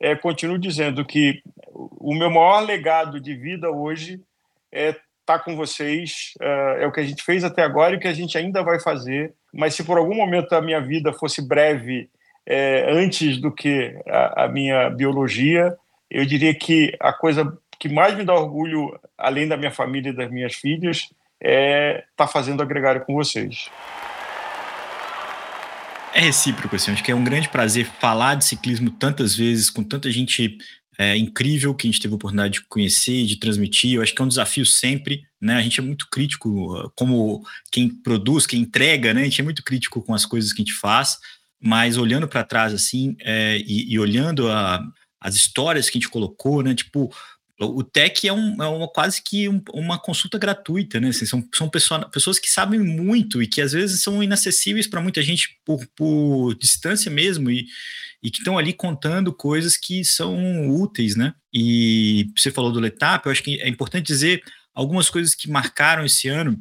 é, 0.00 0.16
continuo 0.16 0.58
dizendo 0.58 1.04
que 1.04 1.42
o 1.74 2.14
meu 2.14 2.30
maior 2.30 2.60
legado 2.60 3.20
de 3.20 3.34
vida 3.34 3.70
hoje 3.70 4.20
é 4.72 4.88
estar 4.88 5.04
tá 5.26 5.38
com 5.38 5.54
vocês, 5.54 6.32
é, 6.40 6.84
é 6.84 6.86
o 6.86 6.92
que 6.92 7.00
a 7.00 7.04
gente 7.04 7.22
fez 7.22 7.44
até 7.44 7.62
agora 7.62 7.92
e 7.92 7.96
o 7.98 8.00
que 8.00 8.08
a 8.08 8.14
gente 8.14 8.38
ainda 8.38 8.62
vai 8.62 8.80
fazer. 8.80 9.34
Mas 9.52 9.74
se 9.74 9.84
por 9.84 9.98
algum 9.98 10.14
momento 10.14 10.54
a 10.54 10.62
minha 10.62 10.80
vida 10.80 11.12
fosse 11.12 11.46
breve 11.46 12.08
é, 12.46 12.90
antes 12.90 13.38
do 13.38 13.52
que 13.52 13.94
a, 14.08 14.44
a 14.44 14.48
minha 14.48 14.88
biologia, 14.88 15.76
eu 16.10 16.24
diria 16.24 16.54
que 16.54 16.96
a 17.00 17.12
coisa 17.12 17.56
que 17.78 17.88
mais 17.88 18.16
me 18.16 18.24
dá 18.24 18.34
orgulho, 18.34 18.98
além 19.18 19.48
da 19.48 19.56
minha 19.56 19.70
família 19.70 20.10
e 20.10 20.16
das 20.16 20.30
minhas 20.30 20.54
filhas, 20.54 21.08
é 21.40 22.04
estar 22.10 22.26
tá 22.26 22.26
fazendo 22.26 22.62
agregar 22.62 23.00
com 23.00 23.14
vocês. 23.14 23.70
É 26.14 26.20
recíproco, 26.20 26.76
assim, 26.76 26.92
acho 26.92 27.02
que 27.02 27.10
é 27.10 27.14
um 27.14 27.24
grande 27.24 27.48
prazer 27.48 27.86
falar 27.98 28.36
de 28.36 28.44
ciclismo 28.44 28.90
tantas 28.90 29.34
vezes, 29.34 29.68
com 29.68 29.82
tanta 29.82 30.10
gente 30.12 30.56
é, 30.96 31.16
incrível 31.16 31.74
que 31.74 31.88
a 31.88 31.90
gente 31.90 32.00
teve 32.00 32.14
a 32.14 32.16
oportunidade 32.16 32.54
de 32.54 32.64
conhecer, 32.68 33.24
de 33.26 33.36
transmitir. 33.36 33.94
Eu 33.94 34.02
acho 34.02 34.14
que 34.14 34.22
é 34.22 34.24
um 34.24 34.28
desafio 34.28 34.64
sempre, 34.64 35.24
né? 35.40 35.56
A 35.56 35.62
gente 35.62 35.80
é 35.80 35.82
muito 35.82 36.08
crítico, 36.08 36.76
ah, 36.76 36.90
como 36.96 37.42
quem 37.72 37.88
produz, 37.88 38.46
quem 38.46 38.60
entrega, 38.60 39.12
né? 39.12 39.22
A 39.22 39.24
gente 39.24 39.40
é 39.40 39.44
muito 39.44 39.64
crítico 39.64 40.00
com 40.02 40.14
as 40.14 40.24
coisas 40.24 40.52
que 40.52 40.62
a 40.62 40.64
gente 40.64 40.78
faz, 40.78 41.18
mas 41.60 41.98
olhando 41.98 42.28
para 42.28 42.44
trás, 42.44 42.72
assim, 42.72 43.16
é, 43.20 43.58
e, 43.58 43.92
e 43.92 43.98
olhando 43.98 44.48
a 44.50 44.80
as 45.24 45.34
histórias 45.34 45.88
que 45.88 45.96
a 45.96 46.00
gente 46.00 46.10
colocou, 46.10 46.62
né? 46.62 46.74
Tipo, 46.74 47.10
o 47.58 47.82
Tech 47.82 48.28
é, 48.28 48.32
um, 48.32 48.62
é 48.62 48.66
uma, 48.66 48.86
quase 48.86 49.22
que 49.22 49.48
um, 49.48 49.62
uma 49.72 49.98
consulta 49.98 50.36
gratuita, 50.36 51.00
né? 51.00 51.08
Assim, 51.08 51.24
são 51.24 51.42
são 51.54 51.66
pessoa, 51.66 52.06
pessoas 52.10 52.38
que 52.38 52.50
sabem 52.50 52.78
muito 52.78 53.42
e 53.42 53.46
que 53.46 53.62
às 53.62 53.72
vezes 53.72 54.02
são 54.02 54.22
inacessíveis 54.22 54.86
para 54.86 55.00
muita 55.00 55.22
gente 55.22 55.58
por, 55.64 55.86
por 55.96 56.54
distância 56.56 57.10
mesmo 57.10 57.50
e, 57.50 57.66
e 58.22 58.30
que 58.30 58.38
estão 58.38 58.58
ali 58.58 58.74
contando 58.74 59.32
coisas 59.32 59.78
que 59.78 60.04
são 60.04 60.68
úteis, 60.68 61.16
né? 61.16 61.32
E 61.50 62.30
você 62.36 62.50
falou 62.50 62.70
do 62.70 62.80
Letap, 62.80 63.24
eu 63.24 63.32
acho 63.32 63.42
que 63.42 63.58
é 63.62 63.68
importante 63.68 64.04
dizer 64.06 64.42
algumas 64.74 65.08
coisas 65.08 65.34
que 65.34 65.48
marcaram 65.48 66.04
esse 66.04 66.28
ano 66.28 66.58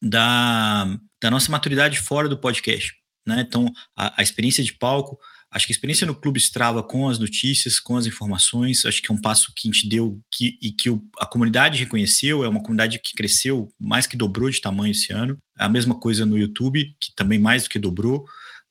da, 0.00 0.86
da 1.20 1.30
nossa 1.30 1.52
maturidade 1.52 1.98
fora 1.98 2.30
do 2.30 2.38
podcast, 2.38 2.94
né? 3.26 3.44
Então, 3.46 3.70
a, 3.94 4.20
a 4.20 4.22
experiência 4.22 4.64
de 4.64 4.72
palco, 4.72 5.18
Acho 5.56 5.66
que 5.66 5.72
a 5.72 5.76
experiência 5.76 6.06
no 6.06 6.14
Clube 6.14 6.38
Strava 6.38 6.82
com 6.82 7.08
as 7.08 7.18
notícias, 7.18 7.80
com 7.80 7.96
as 7.96 8.04
informações, 8.04 8.84
acho 8.84 9.00
que 9.00 9.10
é 9.10 9.14
um 9.14 9.18
passo 9.18 9.54
que 9.56 9.66
a 9.66 9.72
gente 9.72 9.88
deu 9.88 10.20
que, 10.30 10.58
e 10.60 10.70
que 10.70 10.90
a 11.18 11.24
comunidade 11.24 11.78
reconheceu. 11.78 12.44
É 12.44 12.48
uma 12.48 12.60
comunidade 12.60 12.98
que 12.98 13.14
cresceu, 13.14 13.72
mais 13.80 14.06
que 14.06 14.18
dobrou 14.18 14.50
de 14.50 14.60
tamanho 14.60 14.90
esse 14.90 15.14
ano. 15.14 15.38
A 15.56 15.66
mesma 15.66 15.98
coisa 15.98 16.26
no 16.26 16.36
YouTube, 16.36 16.94
que 17.00 17.10
também 17.16 17.38
mais 17.38 17.62
do 17.62 17.70
que 17.70 17.78
dobrou. 17.78 18.26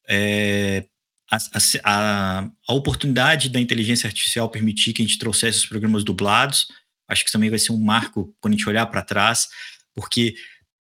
É, 0.07 0.86
a, 1.31 1.38
a, 1.83 2.49
a, 2.69 2.73
oportunidade 2.75 3.49
da 3.49 3.59
inteligência 3.59 4.05
artificial 4.05 4.47
permitir 4.47 4.93
que 4.93 5.01
a 5.01 5.05
gente 5.05 5.17
trouxesse 5.17 5.57
os 5.57 5.65
programas 5.65 6.03
dublados, 6.03 6.67
acho 7.07 7.25
que 7.25 7.31
também 7.31 7.49
vai 7.49 7.57
ser 7.57 7.71
um 7.71 7.83
marco 7.83 8.31
quando 8.39 8.53
a 8.53 8.57
gente 8.57 8.69
olhar 8.69 8.86
para 8.86 9.01
trás, 9.01 9.47
porque 9.95 10.36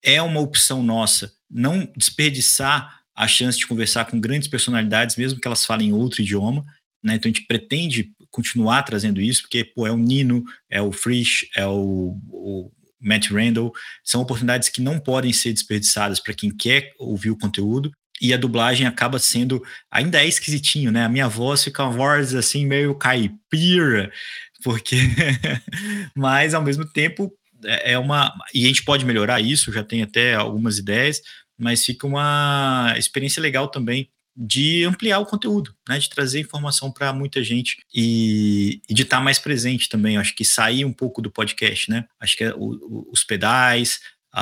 é 0.03 0.19
uma 0.19 0.39
opção 0.39 0.81
nossa 0.81 1.31
não 1.47 1.87
desperdiçar 1.95 3.00
a 3.21 3.27
chance 3.27 3.55
de 3.55 3.67
conversar 3.67 4.05
com 4.05 4.19
grandes 4.19 4.47
personalidades, 4.47 5.15
mesmo 5.15 5.39
que 5.39 5.47
elas 5.47 5.63
falem 5.63 5.93
outro 5.93 6.23
idioma. 6.23 6.65
Né? 7.03 7.13
Então 7.13 7.29
a 7.29 7.33
gente 7.33 7.45
pretende 7.45 8.11
continuar 8.31 8.81
trazendo 8.81 9.21
isso, 9.21 9.43
porque 9.43 9.63
pô, 9.63 9.85
é 9.85 9.91
o 9.91 9.97
Nino, 9.97 10.43
é 10.67 10.81
o 10.81 10.91
Frisch, 10.91 11.45
é 11.55 11.63
o, 11.63 12.17
o 12.31 12.71
Matt 12.99 13.29
Randall, 13.29 13.71
são 14.03 14.21
oportunidades 14.21 14.69
que 14.69 14.81
não 14.81 14.97
podem 14.97 15.31
ser 15.31 15.53
desperdiçadas 15.53 16.19
para 16.19 16.33
quem 16.33 16.49
quer 16.49 16.93
ouvir 16.97 17.29
o 17.29 17.37
conteúdo 17.37 17.91
e 18.19 18.33
a 18.33 18.37
dublagem 18.37 18.87
acaba 18.87 19.19
sendo 19.19 19.63
ainda 19.91 20.19
é 20.19 20.27
esquisitinho, 20.27 20.91
né? 20.91 21.05
A 21.05 21.09
minha 21.09 21.27
voz 21.27 21.63
fica 21.63 21.83
uma 21.83 21.91
voz 21.91 22.33
assim 22.33 22.65
meio 22.65 22.95
caipira, 22.95 24.11
porque 24.63 24.97
mas 26.17 26.55
ao 26.55 26.63
mesmo 26.63 26.85
tempo 26.91 27.31
é, 27.63 27.93
é 27.93 27.99
uma 27.99 28.33
e 28.51 28.65
a 28.65 28.67
gente 28.67 28.83
pode 28.83 29.05
melhorar 29.05 29.39
isso, 29.39 29.71
já 29.71 29.83
tem 29.83 30.01
até 30.01 30.33
algumas 30.33 30.79
ideias, 30.79 31.21
mas 31.61 31.85
fica 31.85 32.07
uma 32.07 32.93
experiência 32.97 33.41
legal 33.41 33.67
também 33.67 34.09
de 34.35 34.83
ampliar 34.85 35.19
o 35.19 35.25
conteúdo, 35.25 35.75
né, 35.87 35.99
de 35.99 36.09
trazer 36.09 36.39
informação 36.39 36.91
para 36.91 37.13
muita 37.13 37.43
gente 37.43 37.77
e, 37.93 38.81
e 38.89 38.93
de 38.93 39.03
estar 39.03 39.17
tá 39.17 39.23
mais 39.23 39.37
presente 39.37 39.89
também. 39.89 40.17
acho 40.17 40.33
que 40.35 40.45
sair 40.45 40.85
um 40.85 40.93
pouco 40.93 41.21
do 41.21 41.29
podcast, 41.29 41.89
né? 41.91 42.05
Acho 42.19 42.37
que 42.37 42.45
é 42.45 42.53
o, 42.55 42.59
o, 42.59 43.09
os 43.11 43.23
pedais, 43.23 43.99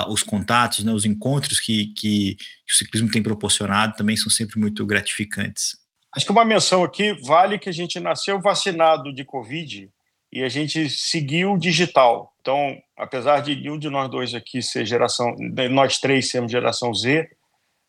os 0.07 0.21
contatos, 0.21 0.83
né, 0.83 0.93
os 0.93 1.05
encontros 1.05 1.59
que, 1.59 1.87
que, 1.87 2.35
que, 2.35 2.73
o 2.73 2.77
ciclismo 2.77 3.09
tem 3.09 3.23
proporcionado 3.23 3.95
também 3.95 4.15
são 4.15 4.29
sempre 4.29 4.59
muito 4.59 4.85
gratificantes. 4.85 5.75
Acho 6.15 6.25
que 6.25 6.31
uma 6.31 6.45
menção 6.45 6.83
aqui 6.83 7.13
vale 7.23 7.59
que 7.59 7.69
a 7.69 7.73
gente 7.73 7.99
nasceu 7.99 8.39
vacinado 8.39 9.13
de 9.13 9.25
Covid 9.25 9.89
e 10.31 10.43
a 10.43 10.49
gente 10.49 10.89
seguiu 10.89 11.57
digital. 11.57 12.28
Então, 12.49 12.81
apesar 12.97 13.41
de 13.41 13.55
nenhum 13.55 13.77
de 13.77 13.91
nós 13.91 14.09
dois 14.09 14.33
aqui 14.33 14.59
ser 14.59 14.83
geração, 14.83 15.35
nós 15.69 15.99
três 15.99 16.31
sermos 16.31 16.51
geração 16.51 16.91
Z, 16.91 17.29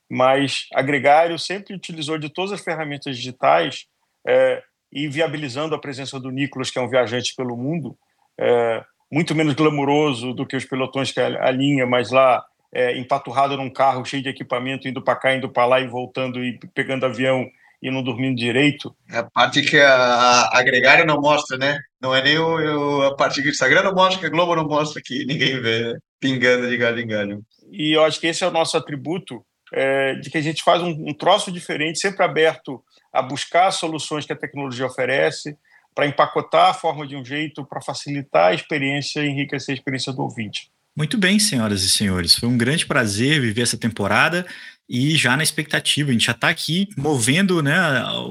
mas 0.06 0.66
a 0.74 0.82
Gregário 0.82 1.38
sempre 1.38 1.74
utilizou 1.74 2.18
de 2.18 2.28
todas 2.28 2.52
as 2.52 2.60
ferramentas 2.60 3.16
digitais 3.16 3.86
é, 4.28 4.62
e 4.92 5.08
viabilizando 5.08 5.74
a 5.74 5.78
presença 5.78 6.20
do 6.20 6.30
Nicolas, 6.30 6.70
que 6.70 6.78
é 6.78 6.82
um 6.82 6.90
viajante 6.90 7.34
pelo 7.34 7.56
mundo, 7.56 7.96
é, 8.38 8.84
muito 9.10 9.34
menos 9.34 9.54
glamuroso 9.54 10.34
do 10.34 10.44
que 10.44 10.56
os 10.56 10.66
pelotões 10.66 11.10
que 11.10 11.20
a, 11.20 11.50
linha, 11.50 11.86
mas 11.86 12.10
lá 12.10 12.44
é, 12.70 12.98
empaturrado 12.98 13.56
num 13.56 13.70
carro 13.70 14.04
cheio 14.04 14.22
de 14.22 14.28
equipamento, 14.28 14.86
indo 14.86 15.00
para 15.00 15.16
cá, 15.16 15.34
indo 15.34 15.48
para 15.48 15.64
lá 15.64 15.80
e 15.80 15.88
voltando 15.88 16.44
e 16.44 16.58
pegando 16.74 17.06
avião 17.06 17.50
e 17.82 17.90
não 17.90 18.02
dormindo 18.02 18.36
direito. 18.36 18.94
É 19.08 19.18
a 19.18 19.24
parte 19.24 19.62
que 19.62 19.78
a, 19.78 20.50
a 20.52 20.62
Gregário 20.62 21.06
não 21.06 21.20
mostra, 21.20 21.56
né? 21.56 21.78
Não 22.00 22.14
é 22.14 22.22
nem 22.22 22.38
o, 22.38 23.02
a 23.02 23.16
parte 23.16 23.40
que 23.40 23.48
o 23.48 23.50
Instagram 23.50 23.84
não 23.84 23.94
mostra, 23.94 24.20
que 24.20 24.26
a 24.26 24.30
Globo 24.30 24.54
não 24.54 24.66
mostra, 24.66 25.00
que 25.04 25.24
ninguém 25.24 25.60
vê, 25.60 25.92
né? 25.92 25.98
pingando 26.20 26.68
de 26.68 26.76
galho 26.76 27.00
em 27.00 27.06
galho. 27.06 27.42
E 27.70 27.96
eu 27.96 28.04
acho 28.04 28.20
que 28.20 28.26
esse 28.26 28.44
é 28.44 28.46
o 28.46 28.50
nosso 28.50 28.76
atributo, 28.76 29.44
é, 29.72 30.14
de 30.14 30.28
que 30.28 30.38
a 30.38 30.42
gente 30.42 30.62
faz 30.62 30.82
um, 30.82 30.90
um 30.90 31.14
troço 31.14 31.50
diferente, 31.50 31.98
sempre 31.98 32.24
aberto 32.24 32.82
a 33.12 33.22
buscar 33.22 33.70
soluções 33.70 34.26
que 34.26 34.32
a 34.32 34.36
tecnologia 34.36 34.86
oferece, 34.86 35.56
para 35.94 36.06
empacotar 36.06 36.70
a 36.70 36.74
forma 36.74 37.06
de 37.06 37.16
um 37.16 37.24
jeito, 37.24 37.64
para 37.64 37.80
facilitar 37.80 38.50
a 38.50 38.54
experiência 38.54 39.20
e 39.20 39.28
enriquecer 39.28 39.72
a 39.72 39.76
experiência 39.76 40.12
do 40.12 40.22
ouvinte. 40.22 40.70
Muito 40.96 41.16
bem, 41.16 41.38
senhoras 41.38 41.82
e 41.82 41.88
senhores. 41.88 42.34
Foi 42.34 42.48
um 42.48 42.58
grande 42.58 42.86
prazer 42.86 43.40
viver 43.40 43.62
essa 43.62 43.78
temporada 43.78 44.46
e 44.92 45.16
já 45.16 45.36
na 45.36 45.44
expectativa. 45.44 46.10
A 46.10 46.12
gente 46.12 46.26
já 46.26 46.32
está 46.32 46.48
aqui 46.48 46.88
movendo 46.96 47.62
né, 47.62 47.78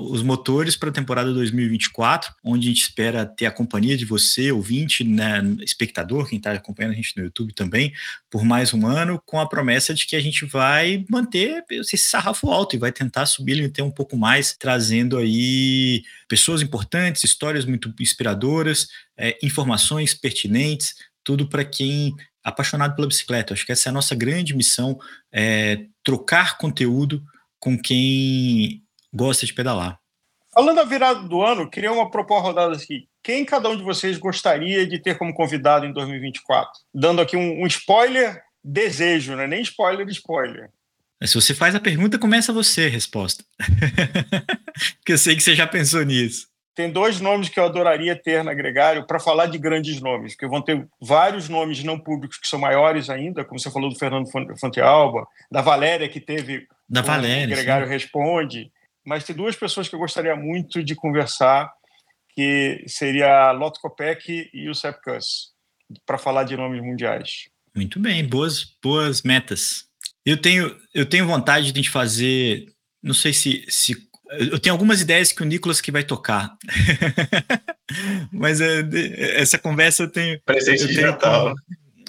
os 0.10 0.22
motores 0.22 0.76
para 0.76 0.89
a 0.89 0.91
temporada 0.91 1.34
2024, 1.34 2.34
onde 2.43 2.68
a 2.68 2.70
gente 2.70 2.82
espera 2.82 3.26
ter 3.26 3.45
a 3.45 3.51
companhia 3.51 3.95
de 3.95 4.03
você, 4.03 4.51
ouvinte, 4.51 5.05
né, 5.05 5.41
espectador, 5.62 6.28
quem 6.28 6.38
está 6.38 6.51
acompanhando 6.51 6.91
a 6.91 6.95
gente 6.95 7.16
no 7.16 7.24
YouTube 7.24 7.53
também, 7.53 7.93
por 8.30 8.43
mais 8.43 8.74
um 8.74 8.86
ano, 8.86 9.22
com 9.26 9.39
a 9.39 9.47
promessa 9.47 9.93
de 9.93 10.05
que 10.05 10.18
a 10.18 10.20
gente 10.20 10.45
vai 10.45 11.05
manter 11.10 11.64
esse 11.72 11.97
sarrafo 11.97 12.51
alto 12.51 12.76
e 12.76 12.80
vai 12.80 12.91
tentar 12.91 13.26
subir 13.26 13.64
até 13.64 13.82
um 13.82 13.91
pouco 13.91 14.18
mais, 14.18 14.53
trazendo 14.60 15.18
aí 15.18 16.03
pessoas 16.28 16.62
importantes, 16.62 17.24
histórias 17.24 17.64
muito 17.64 17.93
inspiradoras, 18.01 18.88
é, 19.18 19.38
informações 19.41 20.14
pertinentes, 20.14 20.93
tudo 21.24 21.47
para 21.47 21.64
quem 21.64 22.16
apaixonado 22.43 22.95
pela 22.95 23.07
bicicleta. 23.07 23.53
Acho 23.53 23.65
que 23.65 23.71
essa 23.71 23.89
é 23.89 23.91
a 23.91 23.93
nossa 23.93 24.15
grande 24.15 24.55
missão, 24.55 24.99
é 25.31 25.85
trocar 26.03 26.57
conteúdo 26.57 27.23
com 27.59 27.77
quem 27.77 28.83
gosta 29.13 29.45
de 29.45 29.53
pedalar. 29.53 29.99
Falando 30.53 30.77
da 30.77 30.83
virada 30.83 31.21
do 31.27 31.41
ano, 31.41 31.69
queria 31.69 31.91
uma 31.91 32.09
propor 32.09 32.41
rodada 32.41 32.75
aqui. 32.75 33.07
Quem 33.23 33.45
cada 33.45 33.69
um 33.69 33.77
de 33.77 33.83
vocês 33.83 34.17
gostaria 34.17 34.87
de 34.87 34.99
ter 34.99 35.17
como 35.17 35.33
convidado 35.33 35.85
em 35.85 35.93
2024? 35.93 36.71
Dando 36.93 37.21
aqui 37.21 37.37
um, 37.37 37.63
um 37.63 37.67
spoiler, 37.67 38.41
desejo, 38.63 39.35
não 39.35 39.43
é 39.43 39.47
nem 39.47 39.61
spoiler, 39.61 40.07
spoiler. 40.09 40.69
Se 41.23 41.35
você 41.35 41.53
faz 41.53 41.75
a 41.75 41.81
pergunta, 41.81 42.17
começa 42.17 42.53
você 42.53 42.85
a 42.85 42.89
resposta. 42.89 43.43
Porque 44.97 45.13
eu 45.13 45.17
sei 45.17 45.35
que 45.35 45.43
você 45.43 45.53
já 45.53 45.67
pensou 45.67 46.03
nisso 46.03 46.49
tem 46.80 46.89
dois 46.89 47.19
nomes 47.19 47.49
que 47.49 47.59
eu 47.59 47.65
adoraria 47.65 48.15
ter 48.15 48.41
na 48.41 48.53
Gregário 48.53 49.05
para 49.05 49.19
falar 49.19 49.47
de 49.47 49.57
grandes 49.57 49.99
nomes, 49.99 50.32
porque 50.32 50.47
vão 50.47 50.61
ter 50.61 50.88
vários 51.01 51.49
nomes 51.49 51.84
não 51.84 51.99
públicos 51.99 52.38
que 52.38 52.47
são 52.47 52.57
maiores 52.57 53.09
ainda, 53.09 53.43
como 53.43 53.59
você 53.59 53.69
falou 53.69 53.89
do 53.89 53.99
Fernando 53.99 54.30
Fontealba, 54.57 55.27
da 55.51 55.59
Valéria, 55.59 56.07
que 56.07 56.21
teve. 56.21 56.69
Da 56.88 57.01
Valéria. 57.01 57.53
Gregário 57.53 57.86
sim. 57.86 57.91
Responde. 57.91 58.71
Mas 59.05 59.25
tem 59.25 59.36
duas 59.36 59.57
pessoas 59.57 59.89
que 59.89 59.95
eu 59.95 59.99
gostaria 59.99 60.38
muito 60.38 60.82
de 60.82 60.95
conversar, 60.95 61.69
que 62.34 62.82
seria 62.88 63.49
a 63.49 63.51
Lotto 63.51 63.82
Kopeck 63.82 64.49
e 64.53 64.69
o 64.69 64.73
Sepp 64.73 65.01
Kuss, 65.03 65.49
para 66.05 66.17
falar 66.17 66.45
de 66.45 66.55
nomes 66.55 66.82
mundiais. 66.82 67.49
Muito 67.75 67.99
bem, 67.99 68.25
boas, 68.25 68.63
boas 68.82 69.21
metas. 69.21 69.84
Eu 70.25 70.38
tenho, 70.41 70.73
eu 70.93 71.05
tenho 71.05 71.27
vontade 71.27 71.73
de 71.73 71.89
fazer, 71.89 72.67
não 73.03 73.13
sei 73.13 73.34
se, 73.34 73.65
se 73.67 74.09
eu 74.32 74.59
tenho 74.59 74.73
algumas 74.73 75.01
ideias 75.01 75.32
que 75.32 75.41
o 75.41 75.45
Nicolas 75.45 75.82
que 75.82 75.91
vai 75.91 76.03
tocar. 76.03 76.55
Mas 78.32 78.61
é, 78.61 78.82
essa 79.39 79.57
conversa 79.57 80.03
eu 80.03 80.11
tenho. 80.11 80.39
Presente 80.45 80.84
eu 80.84 80.88
de 80.88 81.01
Natal. 81.01 81.53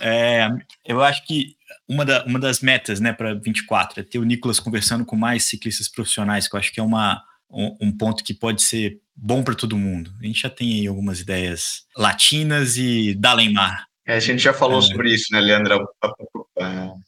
É, 0.01 0.49
eu 0.87 1.03
acho 1.03 1.27
que 1.27 1.57
uma, 1.89 2.05
da, 2.05 2.25
uma 2.25 2.39
das 2.39 2.61
metas 2.61 3.01
né, 3.01 3.13
para 3.13 3.35
24 3.35 4.01
é 4.01 4.03
ter 4.03 4.19
o 4.19 4.25
Nicolas 4.25 4.61
conversando 4.61 5.05
com 5.05 5.17
mais 5.17 5.45
ciclistas 5.45 5.89
profissionais, 5.89 6.47
que 6.47 6.55
eu 6.55 6.61
acho 6.61 6.73
que 6.73 6.81
é 6.81 6.83
uma, 6.83 7.23
um, 7.51 7.77
um 7.81 7.97
ponto 7.97 8.23
que 8.23 8.35
pode 8.35 8.63
ser 8.63 8.99
bom 9.15 9.43
para 9.43 9.55
todo 9.55 9.77
mundo. 9.77 10.13
A 10.21 10.27
gente 10.27 10.41
já 10.41 10.51
tem 10.51 10.81
aí 10.81 10.87
algumas 10.87 11.21
ideias 11.21 11.85
latinas 11.97 12.77
e 12.77 13.15
da 13.15 13.33
Lemar. 13.33 13.87
É, 14.07 14.17
a 14.17 14.21
gente 14.21 14.43
já 14.43 14.53
falou 14.53 14.79
é. 14.79 14.83
sobre 14.83 15.13
isso, 15.13 15.27
né, 15.33 15.41
Leandro? 15.41 15.89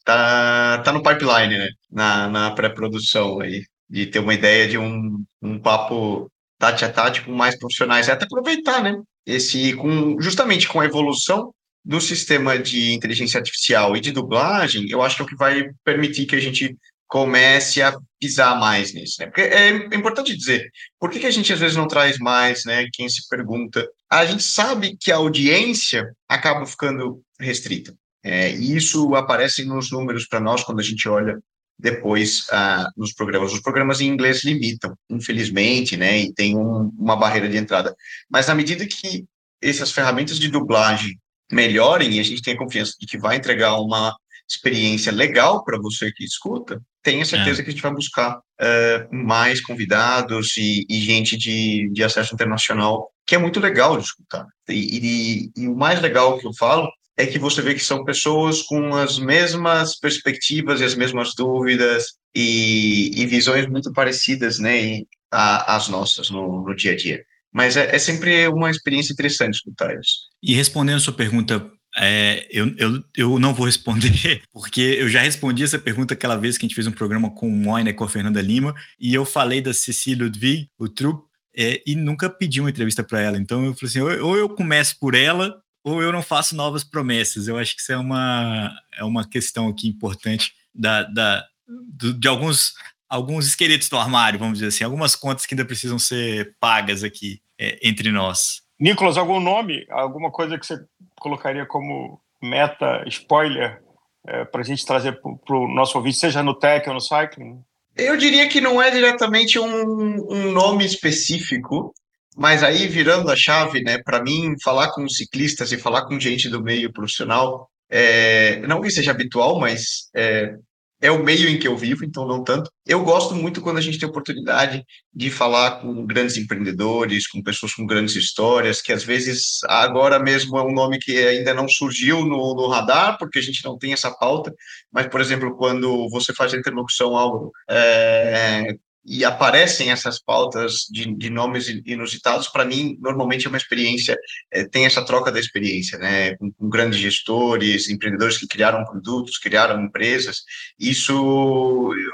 Tá, 0.04 0.78
tá 0.78 0.92
no 0.92 1.02
pipeline, 1.02 1.58
né? 1.58 1.68
Na, 1.90 2.28
na 2.28 2.50
pré-produção 2.50 3.40
aí 3.40 3.64
de 3.92 4.06
ter 4.06 4.20
uma 4.20 4.32
ideia 4.32 4.66
de 4.66 4.78
um, 4.78 5.22
um 5.42 5.58
papo 5.58 6.32
tati 6.58 6.82
a 6.84 6.90
tati 6.90 7.20
com 7.20 7.32
mais 7.32 7.58
profissionais, 7.58 8.08
é 8.08 8.12
até 8.12 8.24
aproveitar, 8.24 8.82
né? 8.82 8.98
Esse, 9.26 9.74
com, 9.74 10.18
justamente 10.18 10.66
com 10.66 10.80
a 10.80 10.86
evolução 10.86 11.52
do 11.84 12.00
sistema 12.00 12.58
de 12.58 12.92
inteligência 12.92 13.38
artificial 13.38 13.94
e 13.94 14.00
de 14.00 14.10
dublagem, 14.10 14.86
eu 14.88 15.02
acho 15.02 15.16
que 15.16 15.22
é 15.22 15.24
o 15.24 15.28
que 15.28 15.36
vai 15.36 15.68
permitir 15.84 16.24
que 16.24 16.34
a 16.34 16.40
gente 16.40 16.74
comece 17.06 17.82
a 17.82 17.94
pisar 18.18 18.58
mais 18.58 18.94
nisso, 18.94 19.16
né? 19.20 19.26
Porque 19.26 19.42
é 19.42 19.68
importante 19.94 20.34
dizer, 20.34 20.70
por 20.98 21.10
que, 21.10 21.20
que 21.20 21.26
a 21.26 21.30
gente 21.30 21.52
às 21.52 21.60
vezes 21.60 21.76
não 21.76 21.86
traz 21.86 22.16
mais, 22.18 22.64
né? 22.64 22.86
Quem 22.94 23.06
se 23.10 23.28
pergunta, 23.28 23.86
a 24.08 24.24
gente 24.24 24.42
sabe 24.42 24.96
que 24.98 25.12
a 25.12 25.16
audiência 25.16 26.10
acaba 26.26 26.64
ficando 26.64 27.20
restrita. 27.38 27.94
É, 28.24 28.52
e 28.52 28.74
isso 28.74 29.14
aparece 29.14 29.64
nos 29.64 29.90
números 29.90 30.26
para 30.26 30.40
nós 30.40 30.64
quando 30.64 30.80
a 30.80 30.82
gente 30.82 31.06
olha 31.08 31.38
depois 31.82 32.46
ah, 32.52 32.88
nos 32.96 33.12
programas. 33.12 33.52
Os 33.52 33.60
programas 33.60 34.00
em 34.00 34.06
inglês 34.06 34.44
limitam, 34.44 34.96
infelizmente, 35.10 35.96
né, 35.96 36.20
e 36.20 36.32
tem 36.32 36.56
um, 36.56 36.92
uma 36.96 37.16
barreira 37.16 37.48
de 37.48 37.56
entrada. 37.56 37.94
Mas 38.30 38.46
na 38.46 38.54
medida 38.54 38.86
que 38.86 39.24
essas 39.60 39.90
ferramentas 39.90 40.38
de 40.38 40.48
dublagem 40.48 41.18
melhorem 41.50 42.14
e 42.14 42.20
a 42.20 42.22
gente 42.22 42.40
tem 42.40 42.54
a 42.54 42.58
confiança 42.58 42.94
de 42.98 43.06
que 43.06 43.18
vai 43.18 43.36
entregar 43.36 43.74
uma 43.80 44.14
experiência 44.48 45.10
legal 45.10 45.64
para 45.64 45.78
você 45.78 46.12
que 46.12 46.24
escuta, 46.24 46.80
tenha 47.02 47.24
certeza 47.24 47.60
é. 47.60 47.64
que 47.64 47.70
a 47.70 47.72
gente 47.72 47.82
vai 47.82 47.92
buscar 47.92 48.38
uh, 48.38 49.14
mais 49.14 49.60
convidados 49.60 50.56
e, 50.56 50.86
e 50.88 51.00
gente 51.00 51.36
de, 51.36 51.90
de, 51.92 52.04
acesso 52.04 52.34
internacional, 52.34 53.10
que 53.26 53.34
é 53.34 53.38
muito 53.38 53.60
legal 53.60 53.96
de 53.96 54.04
escutar. 54.04 54.46
E, 54.68 55.50
e, 55.56 55.62
e, 55.62 55.68
o 55.68 55.76
mais 55.76 56.00
legal 56.00 56.38
que 56.38 56.46
eu 56.46 56.54
falo 56.54 56.88
é 57.16 57.26
que 57.26 57.38
você 57.38 57.60
vê 57.60 57.74
que 57.74 57.84
são 57.84 58.04
pessoas 58.04 58.62
com 58.62 58.94
as 58.94 59.18
mesmas 59.18 59.98
perspectivas 59.98 60.80
e 60.80 60.84
as 60.84 60.94
mesmas 60.94 61.34
dúvidas 61.34 62.14
e, 62.34 63.10
e 63.14 63.26
visões 63.26 63.66
muito 63.66 63.92
parecidas, 63.92 64.58
né? 64.58 65.00
As 65.30 65.88
nossas 65.88 66.30
no, 66.30 66.62
no, 66.62 66.74
dia 66.74 66.92
a 66.92 66.96
dia. 66.96 67.24
Mas 67.52 67.76
é, 67.76 67.94
é, 67.94 67.98
sempre 67.98 68.48
uma 68.48 68.70
experiência 68.70 69.12
interessante 69.12 69.54
escutar 69.54 69.94
isso. 69.98 70.28
E 70.42 70.54
respondendo 70.54 70.96
a 70.96 71.00
sua 71.00 71.12
pergunta, 71.12 71.70
é, 71.96 72.46
eu, 72.50 72.74
eu, 72.76 73.04
eu 73.16 73.38
não 73.38 73.54
vou 73.54 73.66
responder, 73.66 74.42
porque 74.52 74.80
eu 74.80 75.08
já 75.08 75.20
respondi 75.20 75.62
essa 75.62 75.78
pergunta 75.78 76.14
aquela 76.14 76.36
vez 76.36 76.56
que 76.56 76.64
a 76.64 76.68
gente 76.68 76.74
fez 76.74 76.86
um 76.86 76.92
programa 76.92 77.30
com 77.34 77.46
o 77.46 77.50
Moina 77.50 77.90
e 77.90 77.94
com 77.94 78.04
a 78.04 78.08
Fernanda 78.08 78.40
Lima, 78.40 78.74
e 78.98 79.12
eu 79.14 79.24
falei 79.24 79.60
da 79.60 79.74
Cecília 79.74 80.24
Ludwig, 80.24 80.68
o 80.78 80.88
Trupp, 80.88 81.24
é, 81.54 81.82
e 81.86 81.94
nunca 81.94 82.30
pedi 82.30 82.60
uma 82.60 82.70
entrevista 82.70 83.04
para 83.04 83.20
ela. 83.20 83.36
Então 83.36 83.64
eu 83.64 83.74
falei 83.74 83.88
assim: 83.90 84.00
ou 84.20 84.36
eu 84.36 84.48
começo 84.48 84.96
por 84.98 85.14
ela, 85.14 85.54
ou 85.84 86.02
eu 86.02 86.12
não 86.12 86.22
faço 86.22 86.54
novas 86.54 86.84
promessas. 86.84 87.48
Eu 87.48 87.58
acho 87.58 87.74
que 87.74 87.82
isso 87.82 87.92
é 87.92 87.96
uma, 87.96 88.72
é 88.96 89.04
uma 89.04 89.28
questão 89.28 89.68
aqui 89.68 89.88
importante 89.88 90.52
da, 90.74 91.02
da, 91.04 91.44
do, 91.66 92.14
de 92.14 92.28
alguns, 92.28 92.74
alguns 93.08 93.46
esqueletos 93.46 93.88
do 93.88 93.96
armário, 93.96 94.38
vamos 94.38 94.58
dizer 94.58 94.68
assim, 94.68 94.84
algumas 94.84 95.14
contas 95.14 95.46
que 95.46 95.54
ainda 95.54 95.64
precisam 95.64 95.98
ser 95.98 96.56
pagas 96.60 97.02
aqui 97.04 97.40
é, 97.58 97.78
entre 97.86 98.10
nós. 98.10 98.62
Nicolas, 98.78 99.16
algum 99.16 99.38
nome, 99.38 99.86
alguma 99.90 100.30
coisa 100.30 100.58
que 100.58 100.66
você 100.66 100.76
colocaria 101.16 101.66
como 101.66 102.20
meta, 102.42 103.04
spoiler, 103.06 103.80
é, 104.26 104.44
para 104.44 104.60
a 104.60 104.64
gente 104.64 104.84
trazer 104.84 105.20
para 105.20 105.56
o 105.56 105.68
nosso 105.68 105.96
ouvinte, 105.96 106.16
seja 106.16 106.42
no 106.42 106.54
tech 106.54 106.88
ou 106.88 106.94
no 106.94 107.00
cycling? 107.00 107.62
Eu 107.96 108.16
diria 108.16 108.48
que 108.48 108.60
não 108.60 108.80
é 108.80 108.90
diretamente 108.90 109.58
um, 109.58 110.32
um 110.32 110.50
nome 110.50 110.84
específico, 110.84 111.92
mas 112.36 112.62
aí 112.62 112.86
virando 112.88 113.30
a 113.30 113.36
chave, 113.36 113.82
né, 113.82 113.98
para 113.98 114.22
mim, 114.22 114.54
falar 114.62 114.92
com 114.92 115.08
ciclistas 115.08 115.72
e 115.72 115.78
falar 115.78 116.06
com 116.06 116.18
gente 116.18 116.48
do 116.48 116.62
meio 116.62 116.92
profissional, 116.92 117.68
é, 117.90 118.60
não 118.66 118.80
que 118.80 118.90
seja 118.90 119.10
habitual, 119.10 119.60
mas 119.60 120.08
é, 120.14 120.54
é 121.02 121.10
o 121.10 121.22
meio 121.22 121.48
em 121.48 121.58
que 121.58 121.66
eu 121.66 121.76
vivo, 121.76 122.04
então 122.04 122.26
não 122.26 122.44
tanto. 122.44 122.70
Eu 122.86 123.02
gosto 123.04 123.34
muito 123.34 123.60
quando 123.60 123.78
a 123.78 123.80
gente 123.80 123.98
tem 123.98 124.08
oportunidade 124.08 124.84
de 125.12 125.30
falar 125.30 125.80
com 125.80 126.06
grandes 126.06 126.36
empreendedores, 126.36 127.26
com 127.26 127.42
pessoas 127.42 127.74
com 127.74 127.84
grandes 127.84 128.14
histórias, 128.14 128.80
que 128.80 128.92
às 128.92 129.02
vezes 129.02 129.58
agora 129.64 130.18
mesmo 130.20 130.56
é 130.56 130.62
um 130.62 130.72
nome 130.72 131.00
que 131.00 131.18
ainda 131.18 131.52
não 131.52 131.68
surgiu 131.68 132.24
no, 132.24 132.54
no 132.54 132.68
radar, 132.68 133.18
porque 133.18 133.40
a 133.40 133.42
gente 133.42 133.64
não 133.64 133.76
tem 133.76 133.92
essa 133.92 134.12
pauta, 134.12 134.54
mas, 134.92 135.08
por 135.08 135.20
exemplo, 135.20 135.56
quando 135.56 136.08
você 136.08 136.32
faz 136.32 136.54
a 136.54 136.56
interlocução, 136.56 137.16
Álvaro, 137.16 137.50
é, 137.68 138.76
e 139.04 139.24
aparecem 139.24 139.90
essas 139.90 140.20
pautas 140.20 140.86
de, 140.90 141.12
de 141.14 141.28
nomes 141.28 141.68
inusitados, 141.84 142.48
para 142.48 142.64
mim, 142.64 142.96
normalmente 143.00 143.46
é 143.46 143.48
uma 143.48 143.58
experiência, 143.58 144.16
é, 144.50 144.64
tem 144.64 144.86
essa 144.86 145.04
troca 145.04 145.32
da 145.32 145.40
experiência, 145.40 145.98
né, 145.98 146.36
com, 146.36 146.52
com, 146.52 146.68
grandes 146.68 146.98
gestores, 146.98 147.88
empreendedores 147.88 148.38
que 148.38 148.46
criaram 148.46 148.84
produtos, 148.84 149.38
criaram 149.38 149.82
empresas, 149.82 150.42
isso 150.78 151.12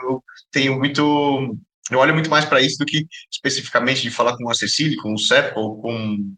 eu 0.00 0.22
tenho 0.50 0.78
muito, 0.78 1.56
eu 1.90 1.98
olho 1.98 2.14
muito 2.14 2.30
mais 2.30 2.46
para 2.46 2.62
isso 2.62 2.78
do 2.78 2.86
que 2.86 3.06
especificamente 3.30 4.00
de 4.00 4.10
falar 4.10 4.36
com 4.36 4.48
a 4.50 4.54
Cecília, 4.54 4.96
com 5.02 5.12
o 5.12 5.18
CEP 5.18 5.58
ou 5.58 5.80
com... 5.82 6.34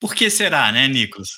Por 0.00 0.16
que 0.16 0.28
será, 0.28 0.72
né, 0.72 0.88
Nicolas? 0.88 1.28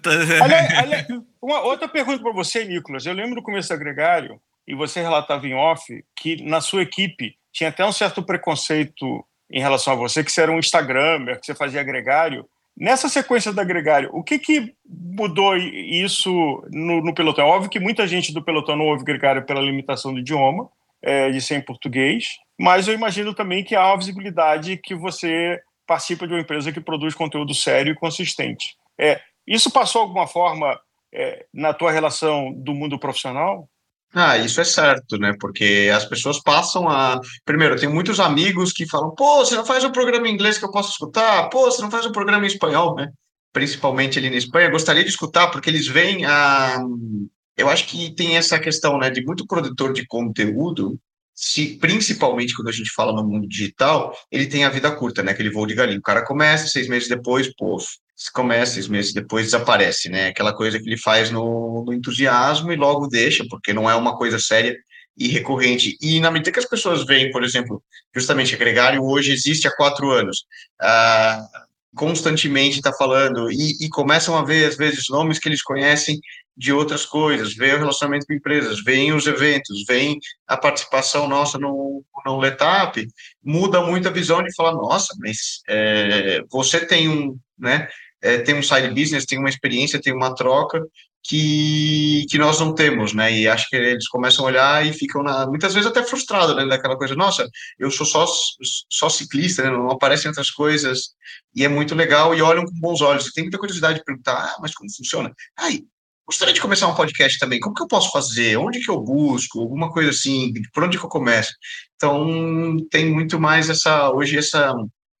Tá... 0.00 0.10
uma 1.42 1.62
outra 1.62 1.88
pergunta 1.88 2.22
para 2.22 2.32
você, 2.32 2.64
Nicolas. 2.64 3.04
Eu 3.04 3.14
lembro 3.14 3.34
no 3.34 3.42
começo 3.42 3.68
do 3.68 3.74
Agregário, 3.74 4.40
e 4.70 4.74
você 4.74 5.00
relatava 5.00 5.48
em 5.48 5.54
off, 5.54 5.82
que 6.14 6.44
na 6.44 6.60
sua 6.60 6.82
equipe 6.82 7.36
tinha 7.52 7.70
até 7.70 7.84
um 7.84 7.92
certo 7.92 8.22
preconceito 8.22 9.24
em 9.50 9.60
relação 9.60 9.92
a 9.92 9.96
você, 9.96 10.22
que 10.22 10.30
você 10.30 10.42
era 10.42 10.52
um 10.52 10.58
Instagramer, 10.58 11.40
que 11.40 11.46
você 11.46 11.54
fazia 11.54 11.82
gregário. 11.82 12.46
Nessa 12.76 13.08
sequência 13.08 13.52
do 13.52 13.64
gregário, 13.64 14.08
o 14.12 14.22
que, 14.22 14.38
que 14.38 14.72
mudou 14.86 15.56
isso 15.56 16.30
no, 16.70 17.02
no, 17.02 17.12
pelotão? 17.12 17.46
Óbvio 17.46 17.70
que 17.70 17.80
muita 17.80 18.06
gente 18.06 18.32
do 18.32 18.42
pelotão 18.42 18.76
não 18.76 18.86
ouve 18.86 19.04
gregário 19.04 19.44
pela 19.44 19.60
limitação 19.60 20.14
do 20.14 20.20
idioma, 20.20 20.70
é, 21.02 21.30
de 21.30 21.40
ser 21.40 21.56
em 21.56 21.64
português, 21.64 22.38
mas 22.58 22.86
eu 22.86 22.94
imagino 22.94 23.34
também 23.34 23.64
que 23.64 23.74
há 23.74 23.92
a 23.92 23.96
visibilidade 23.96 24.76
que 24.76 24.94
você 24.94 25.60
participa 25.86 26.26
de 26.26 26.34
uma 26.34 26.40
empresa 26.40 26.70
que 26.70 26.80
produz 26.80 27.14
conteúdo 27.14 27.54
sério 27.54 27.92
e 27.92 27.96
consistente. 27.96 28.76
É, 28.98 29.20
isso 29.46 29.70
passou 29.70 30.02
alguma 30.02 30.26
forma 30.26 30.78
é, 31.12 31.44
na 31.52 31.72
tua 31.72 31.90
relação 31.90 32.52
do 32.52 32.72
mundo 32.72 32.98
profissional? 32.98 33.68
Ah, 34.12 34.36
isso 34.38 34.60
é 34.60 34.64
certo, 34.64 35.16
né? 35.18 35.34
Porque 35.38 35.90
as 35.94 36.04
pessoas 36.04 36.40
passam 36.42 36.88
a. 36.88 37.20
Primeiro, 37.44 37.78
tem 37.78 37.88
muitos 37.88 38.18
amigos 38.18 38.72
que 38.72 38.88
falam: 38.88 39.14
pô, 39.14 39.44
você 39.44 39.54
não 39.54 39.64
faz 39.64 39.84
um 39.84 39.92
programa 39.92 40.28
em 40.28 40.32
inglês 40.34 40.58
que 40.58 40.64
eu 40.64 40.70
possa 40.70 40.90
escutar? 40.90 41.48
Pô, 41.48 41.70
você 41.70 41.80
não 41.80 41.90
faz 41.90 42.06
um 42.06 42.12
programa 42.12 42.44
em 42.44 42.48
espanhol, 42.48 42.96
né? 42.96 43.08
Principalmente 43.52 44.18
ali 44.18 44.28
na 44.28 44.36
Espanha. 44.36 44.70
Gostaria 44.70 45.04
de 45.04 45.10
escutar, 45.10 45.48
porque 45.48 45.70
eles 45.70 45.86
veem 45.86 46.24
a. 46.24 46.78
Eu 47.56 47.68
acho 47.68 47.86
que 47.86 48.12
tem 48.14 48.36
essa 48.36 48.58
questão, 48.58 48.98
né, 48.98 49.10
de 49.10 49.22
muito 49.24 49.46
produtor 49.46 49.92
de 49.92 50.06
conteúdo, 50.06 50.98
se 51.34 51.78
principalmente 51.78 52.54
quando 52.54 52.68
a 52.68 52.72
gente 52.72 52.90
fala 52.92 53.12
no 53.12 53.26
mundo 53.26 53.46
digital, 53.46 54.16
ele 54.30 54.46
tem 54.46 54.64
a 54.64 54.70
vida 54.70 54.90
curta, 54.90 55.22
né? 55.22 55.32
Aquele 55.32 55.50
voo 55.50 55.66
de 55.66 55.74
galinha. 55.74 55.98
O 55.98 56.02
cara 56.02 56.24
começa, 56.24 56.66
seis 56.66 56.88
meses 56.88 57.08
depois, 57.08 57.54
pô, 57.54 57.78
começa 58.28 58.74
seis 58.74 58.88
meses 58.88 59.14
depois 59.14 59.46
desaparece, 59.46 60.08
né? 60.08 60.28
Aquela 60.28 60.52
coisa 60.52 60.78
que 60.78 60.86
ele 60.86 60.98
faz 60.98 61.30
no, 61.30 61.84
no, 61.86 61.92
entusiasmo 61.92 62.72
e 62.72 62.76
logo 62.76 63.06
deixa, 63.06 63.44
porque 63.48 63.72
não 63.72 63.88
é 63.88 63.94
uma 63.94 64.16
coisa 64.16 64.38
séria 64.38 64.76
e 65.16 65.28
recorrente. 65.28 65.96
E 66.00 66.20
na 66.20 66.30
medida 66.30 66.52
que 66.52 66.58
as 66.58 66.68
pessoas 66.68 67.04
veem, 67.06 67.30
por 67.30 67.44
exemplo, 67.44 67.82
justamente 68.14 68.54
a 68.54 68.58
Gregário 68.58 69.02
hoje 69.02 69.32
existe 69.32 69.66
há 69.66 69.74
quatro 69.74 70.10
anos, 70.10 70.44
ah, 70.80 71.46
constantemente 71.94 72.76
está 72.76 72.92
falando 72.92 73.50
e, 73.50 73.84
e, 73.84 73.88
começam 73.88 74.36
a 74.36 74.44
ver 74.44 74.64
às 74.64 74.76
vezes 74.76 75.06
nomes 75.08 75.38
que 75.38 75.48
eles 75.48 75.62
conhecem 75.62 76.20
de 76.56 76.72
outras 76.72 77.06
coisas, 77.06 77.54
veem 77.54 77.74
o 77.74 77.78
relacionamento 77.78 78.26
com 78.26 78.34
empresas, 78.34 78.82
veem 78.84 79.12
os 79.12 79.26
eventos, 79.26 79.84
veem 79.88 80.18
a 80.46 80.56
participação 80.56 81.26
nossa 81.26 81.58
no, 81.58 82.04
no 82.26 82.38
Letap, 82.38 83.06
muda 83.42 83.80
muito 83.80 84.08
a 84.08 84.12
visão 84.12 84.42
de 84.42 84.54
falar, 84.54 84.72
nossa, 84.72 85.14
mas 85.18 85.62
é, 85.68 86.42
você 86.50 86.84
tem 86.84 87.08
um, 87.08 87.38
né, 87.58 87.88
é, 88.22 88.38
tem 88.38 88.54
um 88.54 88.62
side 88.62 88.88
business, 88.88 89.24
tem 89.24 89.38
uma 89.38 89.48
experiência, 89.48 90.00
tem 90.00 90.12
uma 90.12 90.34
troca 90.34 90.82
que, 91.22 92.24
que 92.30 92.38
nós 92.38 92.58
não 92.60 92.74
temos, 92.74 93.12
né? 93.12 93.32
E 93.32 93.48
acho 93.48 93.68
que 93.68 93.76
eles 93.76 94.08
começam 94.08 94.44
a 94.44 94.48
olhar 94.48 94.86
e 94.86 94.92
ficam, 94.92 95.22
na, 95.22 95.46
muitas 95.46 95.74
vezes, 95.74 95.88
até 95.88 96.02
frustrados, 96.02 96.56
né? 96.56 96.66
Daquela 96.66 96.96
coisa, 96.96 97.14
nossa, 97.14 97.48
eu 97.78 97.90
sou 97.90 98.06
só, 98.06 98.26
só 98.90 99.08
ciclista, 99.08 99.62
né? 99.62 99.70
não 99.70 99.90
aparecem 99.90 100.28
outras 100.28 100.50
coisas, 100.50 101.10
e 101.54 101.64
é 101.64 101.68
muito 101.68 101.94
legal, 101.94 102.34
e 102.34 102.42
olham 102.42 102.64
com 102.64 102.72
bons 102.80 103.00
olhos. 103.00 103.26
E 103.26 103.32
tem 103.32 103.44
muita 103.44 103.58
curiosidade 103.58 103.98
de 103.98 104.04
perguntar, 104.04 104.34
ah, 104.34 104.56
mas 104.60 104.74
como 104.74 104.90
funciona? 104.94 105.32
Ai, 105.58 105.80
gostaria 106.26 106.54
de 106.54 106.60
começar 106.60 106.88
um 106.88 106.94
podcast 106.94 107.38
também, 107.38 107.60
como 107.60 107.74
que 107.74 107.82
eu 107.82 107.88
posso 107.88 108.10
fazer? 108.10 108.56
Onde 108.56 108.80
que 108.80 108.90
eu 108.90 109.00
busco? 109.00 109.60
Alguma 109.60 109.90
coisa 109.90 110.10
assim, 110.10 110.52
por 110.72 110.84
onde 110.84 110.98
que 110.98 111.04
eu 111.04 111.10
começo? 111.10 111.52
Então, 111.96 112.76
tem 112.90 113.12
muito 113.12 113.38
mais 113.38 113.68
essa, 113.68 114.10
hoje, 114.10 114.38
essa 114.38 114.72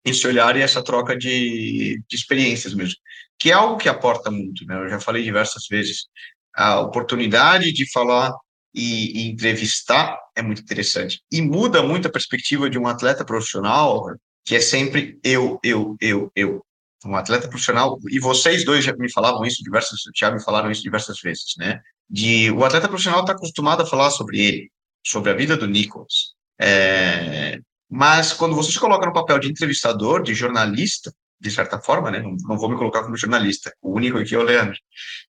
esse 0.04 0.26
olhar 0.26 0.56
e 0.56 0.62
essa 0.62 0.82
troca 0.82 1.16
de, 1.16 2.02
de 2.08 2.16
experiências 2.16 2.74
mesmo, 2.74 2.96
que 3.38 3.50
é 3.50 3.54
algo 3.54 3.76
que 3.76 3.88
aporta 3.88 4.30
muito, 4.30 4.64
né? 4.66 4.76
Eu 4.76 4.88
já 4.88 5.00
falei 5.00 5.22
diversas 5.22 5.66
vezes, 5.68 6.06
a 6.54 6.80
oportunidade 6.80 7.72
de 7.72 7.90
falar 7.90 8.32
e, 8.74 9.22
e, 9.22 9.30
entrevistar 9.30 10.18
é 10.36 10.42
muito 10.42 10.62
interessante. 10.62 11.20
E 11.30 11.42
muda 11.42 11.82
muito 11.82 12.08
a 12.08 12.12
perspectiva 12.12 12.68
de 12.70 12.78
um 12.78 12.86
atleta 12.86 13.24
profissional, 13.24 14.14
que 14.44 14.54
é 14.56 14.60
sempre 14.60 15.18
eu, 15.24 15.58
eu, 15.62 15.96
eu, 16.00 16.30
eu. 16.34 16.64
Um 17.04 17.16
atleta 17.16 17.48
profissional, 17.48 17.98
e 18.10 18.20
vocês 18.20 18.64
dois 18.64 18.84
já 18.84 18.94
me 18.94 19.10
falavam 19.10 19.44
isso 19.44 19.62
diversas, 19.64 20.00
já 20.14 20.30
me 20.30 20.42
falaram 20.42 20.70
isso 20.70 20.82
diversas 20.82 21.18
vezes, 21.20 21.54
né? 21.56 21.80
De 22.08 22.50
o 22.50 22.64
atleta 22.64 22.88
profissional 22.88 23.20
está 23.20 23.32
acostumado 23.32 23.82
a 23.82 23.86
falar 23.86 24.10
sobre 24.10 24.38
ele, 24.38 24.70
sobre 25.06 25.30
a 25.30 25.34
vida 25.34 25.56
do 25.56 25.66
Nicholas, 25.66 26.34
é, 26.60 27.58
mas 27.90 28.32
quando 28.32 28.54
você 28.54 28.70
se 28.70 28.78
coloca 28.78 29.04
no 29.04 29.12
papel 29.12 29.38
de 29.40 29.50
entrevistador, 29.50 30.22
de 30.22 30.32
jornalista, 30.32 31.12
de 31.40 31.50
certa 31.50 31.80
forma, 31.80 32.10
né? 32.10 32.20
Não, 32.20 32.36
não, 32.42 32.56
vou 32.56 32.68
me 32.68 32.76
colocar 32.76 33.02
como 33.02 33.16
jornalista, 33.16 33.74
o 33.82 33.94
único 33.94 34.18
aqui 34.18 34.34
é 34.34 34.38
o 34.38 34.42
Leandro. 34.42 34.76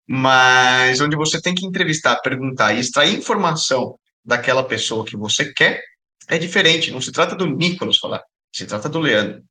Mas 0.07 1.01
onde 1.01 1.15
você 1.15 1.41
tem 1.41 1.55
que 1.55 1.65
entrevistar, 1.65 2.17
perguntar 2.17 2.73
e 2.73 2.79
extrair 2.79 3.17
informação 3.17 3.97
daquela 4.23 4.63
pessoa 4.63 5.05
que 5.05 5.17
você 5.17 5.51
quer, 5.53 5.81
é 6.27 6.37
diferente. 6.37 6.91
Não 6.91 7.01
se 7.01 7.11
trata 7.11 7.35
do 7.35 7.47
Nicolas 7.47 7.97
falar, 7.97 8.21
se 8.53 8.65
trata 8.65 8.87
do 8.87 8.99
Leandro. 8.99 9.41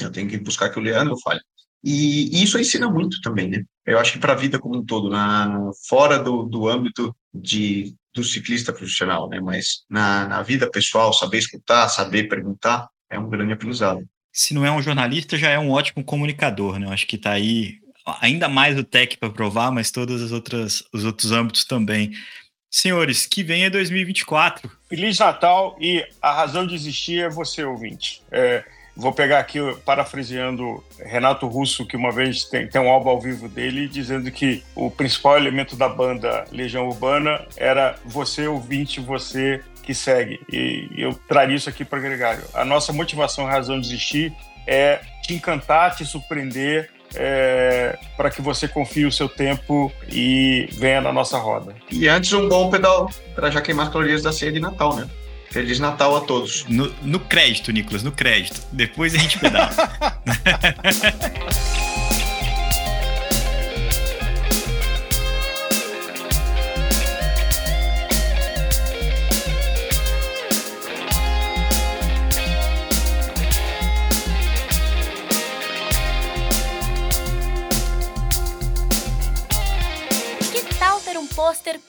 Eu 0.00 0.12
tenho 0.12 0.28
que 0.28 0.36
buscar 0.36 0.68
que 0.68 0.78
o 0.78 0.82
Leandro 0.82 1.16
fale. 1.20 1.40
E, 1.82 2.42
isso 2.42 2.58
ensina 2.58 2.90
muito 2.90 3.20
também, 3.22 3.48
né? 3.48 3.62
Eu 3.86 3.98
acho 3.98 4.12
que 4.12 4.18
para 4.18 4.32
a 4.32 4.36
vida 4.36 4.58
como 4.58 4.76
um 4.76 4.84
todo, 4.84 5.08
na, 5.08 5.70
fora 5.88 6.18
do, 6.18 6.42
do 6.44 6.68
âmbito 6.68 7.16
de 7.32 7.94
do 8.18 8.24
ciclista 8.24 8.72
profissional, 8.72 9.28
né? 9.28 9.40
Mas 9.40 9.84
na, 9.88 10.26
na 10.26 10.42
vida 10.42 10.70
pessoal, 10.70 11.12
saber 11.12 11.38
escutar, 11.38 11.88
saber 11.88 12.24
perguntar, 12.28 12.88
é 13.10 13.18
um 13.18 13.28
grande 13.28 13.52
aprendizado. 13.52 14.04
Se 14.32 14.52
não 14.52 14.64
é 14.64 14.70
um 14.70 14.82
jornalista, 14.82 15.36
já 15.36 15.50
é 15.50 15.58
um 15.58 15.70
ótimo 15.70 16.04
comunicador, 16.04 16.78
né? 16.78 16.86
Eu 16.86 16.92
acho 16.92 17.06
que 17.06 17.16
está 17.16 17.32
aí 17.32 17.78
ainda 18.20 18.48
mais 18.48 18.78
o 18.78 18.84
tech 18.84 19.16
para 19.18 19.30
provar, 19.30 19.70
mas 19.70 19.90
todos 19.90 20.22
as 20.22 20.32
outras, 20.32 20.82
os 20.92 21.04
outros 21.04 21.32
âmbitos 21.32 21.64
também. 21.64 22.12
Senhores, 22.70 23.26
que 23.26 23.42
vem 23.42 23.64
é 23.64 23.70
2024. 23.70 24.70
Feliz 24.88 25.18
Natal 25.18 25.76
e 25.80 26.04
a 26.20 26.32
razão 26.32 26.66
de 26.66 26.74
existir 26.74 27.20
é 27.20 27.28
você, 27.28 27.64
ouvinte. 27.64 28.22
É, 28.30 28.64
Vou 28.98 29.12
pegar 29.12 29.38
aqui, 29.38 29.60
parafraseando 29.84 30.82
Renato 30.98 31.46
Russo, 31.46 31.86
que 31.86 31.96
uma 31.96 32.10
vez 32.10 32.42
tem, 32.44 32.66
tem 32.66 32.80
um 32.80 32.90
álbum 32.90 33.10
ao 33.10 33.20
vivo 33.20 33.48
dele, 33.48 33.86
dizendo 33.86 34.28
que 34.32 34.64
o 34.74 34.90
principal 34.90 35.36
elemento 35.36 35.76
da 35.76 35.88
banda 35.88 36.44
Legião 36.50 36.88
Urbana 36.88 37.46
era 37.56 37.94
você, 38.04 38.48
ouvinte, 38.48 38.98
você 39.00 39.62
que 39.84 39.94
segue. 39.94 40.40
E 40.52 40.88
eu 40.98 41.14
traria 41.28 41.54
isso 41.54 41.68
aqui 41.68 41.84
para 41.84 42.00
Gregário. 42.00 42.42
A 42.52 42.64
nossa 42.64 42.92
motivação 42.92 43.46
e 43.46 43.50
razão 43.50 43.80
de 43.80 43.86
existir 43.86 44.34
é 44.66 45.00
te 45.22 45.32
encantar, 45.32 45.94
te 45.94 46.04
surpreender, 46.04 46.90
é, 47.14 47.96
para 48.16 48.30
que 48.30 48.42
você 48.42 48.66
confie 48.66 49.06
o 49.06 49.12
seu 49.12 49.28
tempo 49.28 49.92
e 50.10 50.68
venha 50.72 51.00
na 51.00 51.12
nossa 51.12 51.38
roda. 51.38 51.72
E 51.88 52.08
antes, 52.08 52.32
um 52.32 52.48
bom 52.48 52.68
pedal 52.68 53.08
para 53.36 53.48
já 53.48 53.60
queimar 53.60 53.86
as 53.86 53.92
calorias 53.92 54.22
da 54.24 54.32
ceia 54.32 54.50
de 54.50 54.58
Natal, 54.58 54.96
né? 54.96 55.08
Feliz 55.50 55.78
Natal 55.78 56.16
a 56.16 56.20
todos. 56.20 56.64
No, 56.68 56.92
no 57.02 57.20
crédito, 57.20 57.72
Nicolas, 57.72 58.02
no 58.02 58.12
crédito. 58.12 58.60
Depois 58.72 59.14
a 59.14 59.18
gente 59.18 59.38
pedala. 59.38 59.74